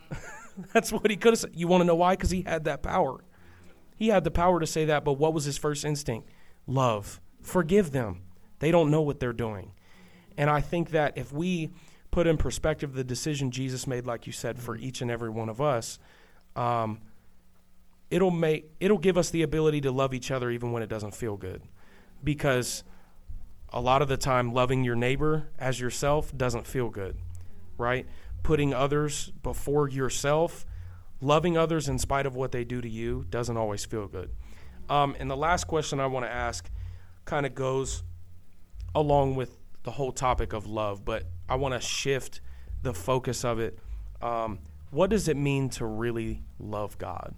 That's 0.72 0.90
what 0.90 1.10
he 1.10 1.16
could 1.16 1.32
have 1.32 1.38
said. 1.38 1.52
You 1.54 1.68
want 1.68 1.82
to 1.82 1.84
know 1.84 1.94
why? 1.94 2.14
Because 2.14 2.30
he 2.30 2.42
had 2.42 2.64
that 2.64 2.82
power. 2.82 3.22
He 3.96 4.08
had 4.08 4.24
the 4.24 4.30
power 4.30 4.60
to 4.60 4.66
say 4.66 4.86
that, 4.86 5.04
but 5.04 5.14
what 5.14 5.32
was 5.32 5.44
his 5.44 5.56
first 5.56 5.84
instinct? 5.84 6.28
Love. 6.66 7.20
Forgive 7.40 7.92
them. 7.92 8.22
They 8.58 8.70
don't 8.70 8.90
know 8.90 9.00
what 9.00 9.20
they're 9.20 9.32
doing. 9.32 9.72
And 10.36 10.50
I 10.50 10.60
think 10.60 10.90
that 10.90 11.16
if 11.16 11.32
we 11.32 11.70
put 12.10 12.26
in 12.26 12.36
perspective 12.36 12.94
the 12.94 13.04
decision 13.04 13.50
Jesus 13.50 13.86
made, 13.86 14.06
like 14.06 14.26
you 14.26 14.32
said, 14.32 14.58
for 14.58 14.76
each 14.76 15.02
and 15.02 15.10
every 15.10 15.30
one 15.30 15.48
of 15.48 15.60
us, 15.60 15.98
um, 16.54 17.00
it'll 18.10 18.30
make 18.30 18.70
it'll 18.80 18.98
give 18.98 19.18
us 19.18 19.30
the 19.30 19.42
ability 19.42 19.80
to 19.82 19.90
love 19.90 20.14
each 20.14 20.30
other 20.30 20.50
even 20.50 20.72
when 20.72 20.82
it 20.82 20.88
doesn't 20.88 21.14
feel 21.14 21.36
good, 21.36 21.62
because 22.22 22.84
a 23.72 23.80
lot 23.80 24.00
of 24.00 24.08
the 24.08 24.16
time 24.16 24.54
loving 24.54 24.84
your 24.84 24.94
neighbor 24.94 25.48
as 25.58 25.80
yourself 25.80 26.36
doesn't 26.36 26.66
feel 26.66 26.88
good, 26.88 27.16
right? 27.76 28.06
Putting 28.42 28.72
others 28.72 29.32
before 29.42 29.88
yourself, 29.88 30.64
loving 31.20 31.58
others 31.58 31.88
in 31.88 31.98
spite 31.98 32.26
of 32.26 32.36
what 32.36 32.52
they 32.52 32.64
do 32.64 32.80
to 32.80 32.88
you 32.88 33.26
doesn't 33.28 33.56
always 33.56 33.84
feel 33.84 34.06
good. 34.06 34.30
Um, 34.88 35.16
and 35.18 35.30
the 35.30 35.36
last 35.36 35.66
question 35.66 35.98
I 35.98 36.06
want 36.06 36.24
to 36.26 36.30
ask 36.32 36.70
kind 37.24 37.44
of 37.44 37.54
goes 37.54 38.04
along 38.94 39.34
with 39.34 39.58
the 39.86 39.92
whole 39.92 40.10
topic 40.10 40.52
of 40.52 40.66
love, 40.66 41.04
but 41.04 41.28
I 41.48 41.54
want 41.54 41.72
to 41.72 41.80
shift 41.80 42.40
the 42.82 42.92
focus 42.92 43.44
of 43.44 43.60
it. 43.60 43.78
Um, 44.20 44.58
what 44.90 45.10
does 45.10 45.28
it 45.28 45.36
mean 45.36 45.68
to 45.70 45.86
really 45.86 46.42
love 46.58 46.98
God? 46.98 47.34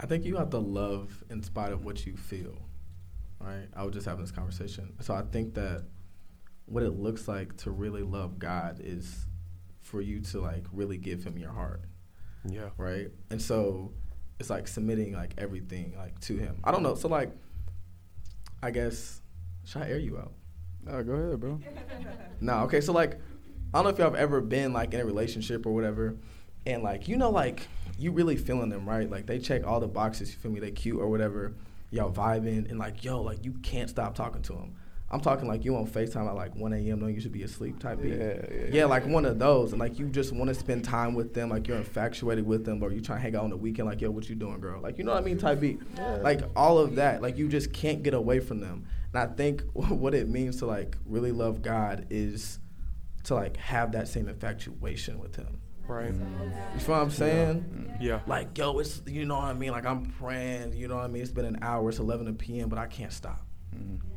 I 0.00 0.06
think 0.06 0.24
you 0.24 0.36
have 0.36 0.50
to 0.50 0.58
love 0.58 1.22
in 1.30 1.40
spite 1.40 1.72
of 1.72 1.84
what 1.84 2.04
you 2.04 2.16
feel. 2.16 2.58
Right? 3.38 3.68
I 3.76 3.84
was 3.84 3.94
just 3.94 4.06
having 4.06 4.22
this 4.22 4.32
conversation. 4.32 4.92
So 5.00 5.14
I 5.14 5.22
think 5.22 5.54
that 5.54 5.84
what 6.66 6.82
it 6.82 6.90
looks 6.90 7.28
like 7.28 7.56
to 7.58 7.70
really 7.70 8.02
love 8.02 8.40
God 8.40 8.80
is 8.82 9.26
for 9.82 10.00
you 10.00 10.18
to 10.20 10.40
like 10.40 10.64
really 10.72 10.98
give 10.98 11.22
him 11.22 11.38
your 11.38 11.52
heart. 11.52 11.82
Yeah. 12.44 12.70
Right? 12.76 13.08
And 13.30 13.40
so 13.40 13.92
it's 14.40 14.50
like 14.50 14.66
submitting 14.66 15.12
like 15.12 15.34
everything 15.38 15.94
like 15.96 16.18
to 16.22 16.36
him. 16.36 16.58
I 16.64 16.72
don't 16.72 16.82
know. 16.82 16.96
So 16.96 17.06
like 17.06 17.30
I 18.60 18.72
guess 18.72 19.20
should 19.64 19.82
I 19.82 19.88
air 19.88 19.98
you 19.98 20.18
out? 20.18 20.32
No, 20.84 21.02
go 21.02 21.12
ahead, 21.12 21.40
bro. 21.40 21.60
No, 22.40 22.58
okay, 22.64 22.80
so 22.80 22.92
like 22.92 23.18
I 23.72 23.78
don't 23.78 23.84
know 23.84 23.90
if 23.90 23.98
y'all 23.98 24.10
have 24.10 24.14
ever 24.20 24.40
been 24.40 24.72
like 24.72 24.92
in 24.92 25.00
a 25.00 25.04
relationship 25.04 25.66
or 25.66 25.72
whatever, 25.74 26.16
and 26.66 26.82
like 26.82 27.08
you 27.08 27.16
know 27.16 27.30
like 27.30 27.66
you 27.98 28.12
really 28.12 28.36
feeling 28.36 28.68
them, 28.68 28.88
right? 28.88 29.08
Like 29.10 29.26
they 29.26 29.38
check 29.38 29.66
all 29.66 29.80
the 29.80 29.88
boxes, 29.88 30.32
you 30.32 30.38
feel 30.38 30.50
me? 30.50 30.60
They 30.60 30.70
cute 30.72 31.00
or 31.00 31.08
whatever. 31.08 31.54
Y'all 31.90 32.12
vibing 32.12 32.68
and 32.68 32.78
like 32.78 33.04
yo, 33.04 33.22
like 33.22 33.44
you 33.44 33.52
can't 33.62 33.88
stop 33.88 34.14
talking 34.14 34.42
to 34.42 34.52
them. 34.52 34.74
I'm 35.10 35.20
talking 35.20 35.46
like 35.46 35.64
you 35.64 35.76
on 35.76 35.86
Facetime 35.86 36.26
at 36.26 36.34
like 36.34 36.56
1 36.56 36.72
a.m. 36.72 36.98
knowing 36.98 37.14
you 37.14 37.20
should 37.20 37.30
be 37.30 37.44
asleep 37.44 37.78
type 37.78 38.02
beat. 38.02 38.14
Yeah, 38.14 38.34
yeah, 38.50 38.66
yeah, 38.72 38.84
like 38.86 39.06
one 39.06 39.24
of 39.24 39.38
those, 39.38 39.70
and 39.72 39.78
like 39.78 39.98
you 39.98 40.08
just 40.08 40.32
want 40.32 40.48
to 40.48 40.54
spend 40.54 40.84
time 40.84 41.14
with 41.14 41.34
them, 41.34 41.50
like 41.50 41.68
you're 41.68 41.76
infatuated 41.76 42.44
with 42.44 42.64
them, 42.64 42.82
or 42.82 42.90
you 42.90 43.00
trying 43.00 43.18
to 43.18 43.22
hang 43.22 43.36
out 43.36 43.44
on 43.44 43.50
the 43.50 43.56
weekend, 43.56 43.86
like 43.86 44.00
yo, 44.00 44.10
what 44.10 44.28
you 44.28 44.34
doing, 44.34 44.58
girl? 44.60 44.80
Like 44.80 44.98
you 44.98 45.04
know 45.04 45.12
what 45.12 45.22
I 45.22 45.24
mean, 45.24 45.38
type 45.38 45.60
beat. 45.60 45.78
Like 46.22 46.42
all 46.56 46.78
of 46.78 46.96
that, 46.96 47.22
like 47.22 47.36
you 47.38 47.48
just 47.48 47.72
can't 47.72 48.02
get 48.02 48.12
away 48.14 48.40
from 48.40 48.60
them. 48.60 48.86
And 49.14 49.22
I 49.22 49.32
think 49.32 49.62
what 49.72 50.14
it 50.14 50.28
means 50.28 50.58
to 50.58 50.66
like 50.66 50.96
really 51.06 51.32
love 51.32 51.62
God 51.62 52.06
is 52.10 52.58
to 53.24 53.34
like 53.34 53.56
have 53.56 53.92
that 53.92 54.08
same 54.08 54.28
infatuation 54.28 55.18
with 55.18 55.36
Him. 55.36 55.60
Right. 55.86 56.14
You 56.14 56.80
feel 56.80 56.94
what 56.94 57.02
I'm 57.02 57.10
saying? 57.10 57.96
Yeah. 58.00 58.20
Like 58.26 58.56
yo, 58.56 58.78
it's 58.78 59.02
you 59.06 59.24
know 59.26 59.36
what 59.36 59.44
I 59.44 59.52
mean. 59.52 59.70
Like 59.70 59.86
I'm 59.86 60.06
praying, 60.06 60.72
you 60.74 60.88
know 60.88 60.96
what 60.96 61.04
I 61.04 61.08
mean. 61.08 61.22
It's 61.22 61.30
been 61.30 61.44
an 61.44 61.58
hour, 61.62 61.88
it's 61.90 61.98
11 61.98 62.34
p.m., 62.36 62.68
but 62.68 62.78
I 62.78 62.86
can't 62.86 63.12
stop. 63.12 63.46
Mm-hmm. 63.74 64.10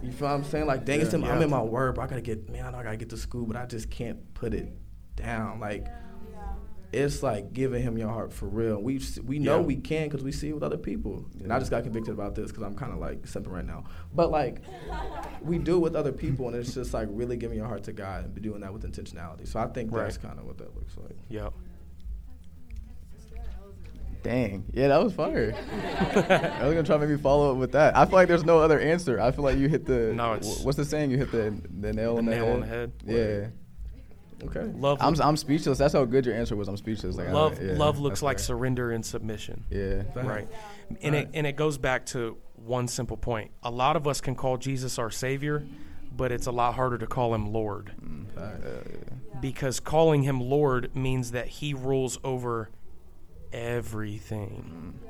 You 0.00 0.12
feel 0.12 0.28
what 0.28 0.34
I'm 0.34 0.44
saying? 0.44 0.66
Like, 0.66 0.84
dang, 0.84 1.00
it's 1.00 1.12
in, 1.12 1.24
I'm 1.24 1.42
in 1.42 1.50
my 1.50 1.60
word, 1.60 1.96
but 1.96 2.02
I 2.02 2.06
gotta 2.06 2.20
get, 2.20 2.48
man, 2.48 2.64
I 2.64 2.70
know 2.70 2.78
I 2.78 2.84
gotta 2.84 2.96
get 2.96 3.10
to 3.10 3.16
school, 3.16 3.46
but 3.46 3.56
I 3.56 3.66
just 3.66 3.90
can't 3.90 4.32
put 4.32 4.54
it 4.54 4.68
down. 5.16 5.58
Like, 5.58 5.88
it's 6.92 7.22
like 7.22 7.52
giving 7.52 7.82
him 7.82 7.98
your 7.98 8.08
heart 8.08 8.32
for 8.32 8.46
real. 8.46 8.80
We 8.80 9.00
we 9.24 9.38
know 9.38 9.58
Yeah. 9.60 9.66
we 9.66 9.76
can 9.76 10.08
because 10.08 10.22
we 10.24 10.32
see 10.32 10.48
it 10.48 10.54
with 10.54 10.62
other 10.62 10.78
people. 10.78 11.26
And 11.42 11.52
I 11.52 11.58
just 11.58 11.70
got 11.70 11.82
convicted 11.84 12.14
about 12.14 12.34
this 12.34 12.46
because 12.50 12.62
I'm 12.62 12.74
kind 12.74 12.92
of 12.92 12.98
like 12.98 13.26
something 13.26 13.52
right 13.52 13.66
now. 13.66 13.84
But 14.14 14.30
like, 14.30 14.62
we 15.42 15.58
do 15.58 15.76
it 15.76 15.80
with 15.80 15.94
other 15.96 16.12
people, 16.12 16.46
and 16.48 16.56
it's 16.56 16.72
just 16.72 16.94
like 16.94 17.08
really 17.10 17.36
giving 17.36 17.58
your 17.58 17.66
heart 17.66 17.84
to 17.84 17.92
God 17.92 18.24
and 18.24 18.42
doing 18.42 18.60
that 18.62 18.72
with 18.72 18.90
intentionality. 18.90 19.46
So 19.46 19.60
I 19.60 19.66
think 19.66 19.92
that's 19.92 20.16
kind 20.16 20.38
of 20.38 20.46
what 20.46 20.56
that 20.58 20.74
looks 20.76 20.96
like. 20.96 21.16
Yep. 21.28 21.52
Dang. 24.22 24.64
Yeah, 24.72 24.88
that 24.88 25.02
was 25.02 25.12
fire. 25.12 25.54
I 25.72 26.64
was 26.64 26.74
gonna 26.74 26.82
try 26.82 26.96
to 26.96 27.06
maybe 27.06 27.20
follow 27.20 27.52
up 27.52 27.56
with 27.58 27.72
that. 27.72 27.96
I 27.96 28.04
feel 28.04 28.14
like 28.14 28.26
there's 28.28 28.44
no 28.44 28.58
other 28.58 28.80
answer. 28.80 29.20
I 29.20 29.30
feel 29.30 29.44
like 29.44 29.58
you 29.58 29.68
hit 29.68 29.84
the. 29.86 30.12
No, 30.12 30.34
it's- 30.34 30.60
wh- 30.60 30.64
what's 30.66 30.76
the 30.76 30.84
saying? 30.84 31.10
You 31.12 31.18
hit 31.18 31.30
the 31.30 31.54
the 31.80 31.92
nail 31.92 32.14
The 32.14 32.18
on 32.18 32.24
the 32.24 32.30
nail 32.32 32.44
head. 32.46 32.54
on 32.54 32.60
the 32.60 32.66
head. 32.66 32.92
Yeah. 33.06 33.46
Okay. 34.44 34.70
Love. 34.76 34.98
I'm 35.00 35.20
I'm 35.20 35.36
speechless. 35.36 35.78
That's 35.78 35.94
how 35.94 36.04
good 36.04 36.24
your 36.26 36.34
answer 36.34 36.54
was. 36.54 36.68
I'm 36.68 36.76
speechless. 36.76 37.16
Like 37.16 37.28
I- 37.28 37.32
love. 37.32 37.60
yeah, 37.62 37.72
love 37.72 37.98
looks 37.98 38.22
like 38.22 38.38
fair. 38.38 38.44
surrender 38.44 38.90
and 38.92 39.04
submission. 39.04 39.64
Yeah. 39.70 40.02
Right. 40.14 40.48
And 41.02 41.14
it 41.16 41.30
and 41.34 41.46
it 41.46 41.56
goes 41.56 41.76
back 41.78 42.06
to 42.06 42.36
one 42.54 42.86
simple 42.88 43.16
point. 43.16 43.50
A 43.62 43.70
lot 43.70 43.96
of 43.96 44.06
us 44.06 44.20
can 44.20 44.34
call 44.36 44.56
Jesus 44.56 44.98
our 44.98 45.10
savior, 45.10 45.66
but 46.16 46.30
it's 46.32 46.46
a 46.46 46.52
lot 46.52 46.74
harder 46.74 46.98
to 46.98 47.06
call 47.06 47.34
him 47.34 47.52
Lord. 47.52 47.92
Mm, 48.00 49.40
because 49.40 49.80
calling 49.80 50.22
him 50.22 50.40
Lord 50.40 50.94
means 50.94 51.32
that 51.32 51.46
he 51.48 51.74
rules 51.74 52.18
over 52.22 52.70
everything. 53.52 54.98
Mm. 55.04 55.08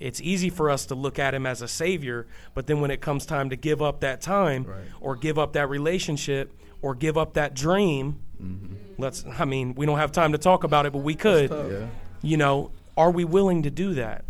It's 0.00 0.20
easy 0.20 0.50
for 0.50 0.70
us 0.70 0.86
to 0.86 0.94
look 0.94 1.18
at 1.18 1.34
him 1.34 1.46
as 1.46 1.62
a 1.62 1.68
savior, 1.68 2.26
but 2.52 2.66
then 2.66 2.80
when 2.80 2.90
it 2.90 3.00
comes 3.00 3.24
time 3.26 3.50
to 3.50 3.56
give 3.56 3.80
up 3.80 4.00
that 4.00 4.20
time 4.20 4.64
Right. 4.64 4.78
or 5.00 5.16
give 5.16 5.38
up 5.38 5.52
that 5.54 5.68
relationship 5.68 6.52
or 6.82 6.94
give 6.94 7.16
up 7.16 7.34
that 7.34 7.54
dream, 7.54 8.20
Mm-hmm. 8.44 8.74
let's 8.98 9.24
I 9.38 9.44
mean, 9.44 9.74
we 9.74 9.86
don't 9.86 9.98
have 9.98 10.12
time 10.12 10.32
to 10.32 10.38
talk 10.38 10.64
about 10.64 10.86
it, 10.86 10.92
but 10.92 11.00
we 11.02 11.14
could 11.14 11.50
Yeah. 11.50 11.86
you 12.22 12.36
know, 12.36 12.70
are 12.96 13.10
we 13.10 13.24
willing 13.24 13.62
to 13.62 13.70
do 13.70 13.94
that? 13.94 14.24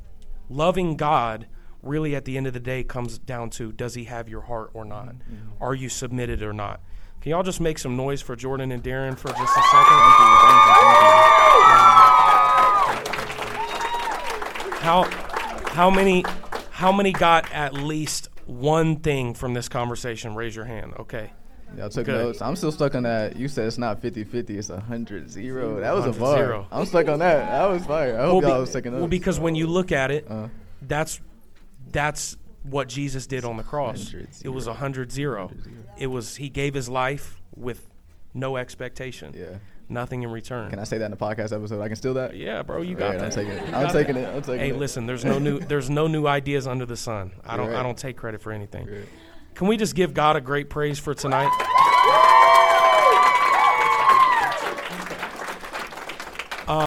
Loving 0.49 0.97
God 0.97 1.47
really 1.83 2.15
at 2.17 2.25
the 2.25 2.37
end 2.39 2.47
of 2.47 2.53
the 2.55 2.61
day 2.61 2.83
comes 2.83 3.19
down 3.19 3.51
to 3.51 3.71
does 3.73 3.95
he 3.95 4.05
have 4.05 4.29
your 4.29 4.43
heart 4.43 4.71
or 4.73 4.85
not? 4.85 5.15
Are 5.61 5.75
you 5.75 5.89
submitted 5.89 6.43
or 6.43 6.53
not? 6.53 6.81
Can 7.21 7.31
y'all 7.31 7.43
just 7.43 7.61
make 7.61 7.79
some 7.79 7.97
noise 7.97 8.21
for 8.23 8.37
Jordan 8.37 8.71
and 8.73 8.83
Darren 8.83 9.17
for 9.19 9.29
just 9.29 9.41
a 9.41 9.63
second? 9.63 11.05
How 14.81 15.05
how 15.73 15.91
many 15.91 16.25
how 16.71 16.93
many 16.93 17.13
got 17.13 17.51
at 17.53 17.73
least 17.75 18.29
one 18.47 18.97
thing 18.97 19.33
from 19.35 19.55
this 19.55 19.69
conversation? 19.69 20.35
Raise 20.35 20.55
your 20.55 20.67
hand. 20.67 20.93
Okay. 20.99 21.33
Y'all 21.77 21.89
took 21.89 22.07
Good. 22.07 22.15
notes. 22.25 22.43
I'm 22.43 22.57
still 22.57 22.73
stuck 22.73 22.95
on 22.95 23.03
that. 23.05 23.37
You 23.37 23.49
said 23.49 23.67
it's 23.67 23.79
not 23.79 24.01
50-50. 24.03 24.51
It's 24.51 24.69
100-0. 24.69 25.81
That 25.81 25.95
was 25.95 26.05
a 26.07 26.11
100-0. 26.19 26.67
I'm 26.73 26.87
stuck 26.87 27.09
on 27.09 27.19
that. 27.21 27.47
That 27.51 27.67
was 27.67 27.85
fire. 27.87 28.19
I 28.19 28.25
hope 28.27 28.43
be- 28.45 28.49
y'all 28.49 28.61
was 28.61 28.73
taking 28.73 28.93
notes. 28.93 29.01
well, 29.01 29.09
because 29.09 29.39
when 29.41 29.55
you 29.55 29.67
look 29.67 29.93
at 29.93 30.11
it, 30.11 30.27
Uh, 30.31 30.49
that's 30.83 31.21
that's 31.93 32.37
what 32.63 32.89
Jesus 32.89 33.27
did 33.27 33.45
on 33.45 33.57
the 33.57 33.63
cross. 33.63 34.13
100 34.13 34.29
It 34.45 34.49
was 34.49 34.67
a 34.67 34.75
hundred 34.75 35.13
zero. 35.13 35.51
It 35.99 36.07
was 36.09 36.37
he 36.37 36.49
gave 36.49 36.75
his 36.75 36.89
life 36.89 37.41
with 37.57 37.87
no 38.33 38.57
expectation, 38.57 39.33
yeah. 39.37 39.59
nothing 39.89 40.23
in 40.25 40.31
return. 40.31 40.71
Can 40.71 40.79
I 40.81 40.85
say 40.85 40.99
that 40.99 41.05
in 41.05 41.11
the 41.13 41.17
podcast 41.17 41.53
episode? 41.55 41.81
I 41.81 41.87
can 41.87 41.97
steal 41.97 42.15
that. 42.15 42.35
yeah, 42.37 42.63
bro, 42.63 42.83
you 42.83 42.97
got 42.97 43.11
right, 43.11 43.19
that. 43.19 43.25
I'm 43.27 43.31
taking 43.31 43.53
it. 43.53 43.75
I'm 43.75 43.93
taking 43.93 44.17
it. 44.17 44.29
I'm 44.35 44.43
taking 44.43 44.59
Hey, 44.59 44.71
it. 44.71 44.77
listen, 44.79 45.07
there's 45.07 45.25
no 45.25 45.39
new 45.39 45.61
there's 45.61 45.89
no 45.91 46.07
new 46.09 46.27
ideas 46.27 46.67
under 46.67 46.85
the 46.87 46.97
sun. 46.97 47.33
I 47.47 47.57
don't 47.57 47.67
You're 47.71 47.77
I 47.77 47.83
don't 47.83 47.97
take 47.99 48.17
credit 48.17 48.41
for 48.43 48.51
anything. 48.53 48.87
Right. 48.87 49.09
Can 49.55 49.69
we 49.69 49.77
just 49.77 49.95
give 49.95 50.15
God 50.15 50.35
a 50.37 50.41
great 50.41 50.69
praise 50.69 50.99
for 50.99 51.15
tonight? 51.15 51.51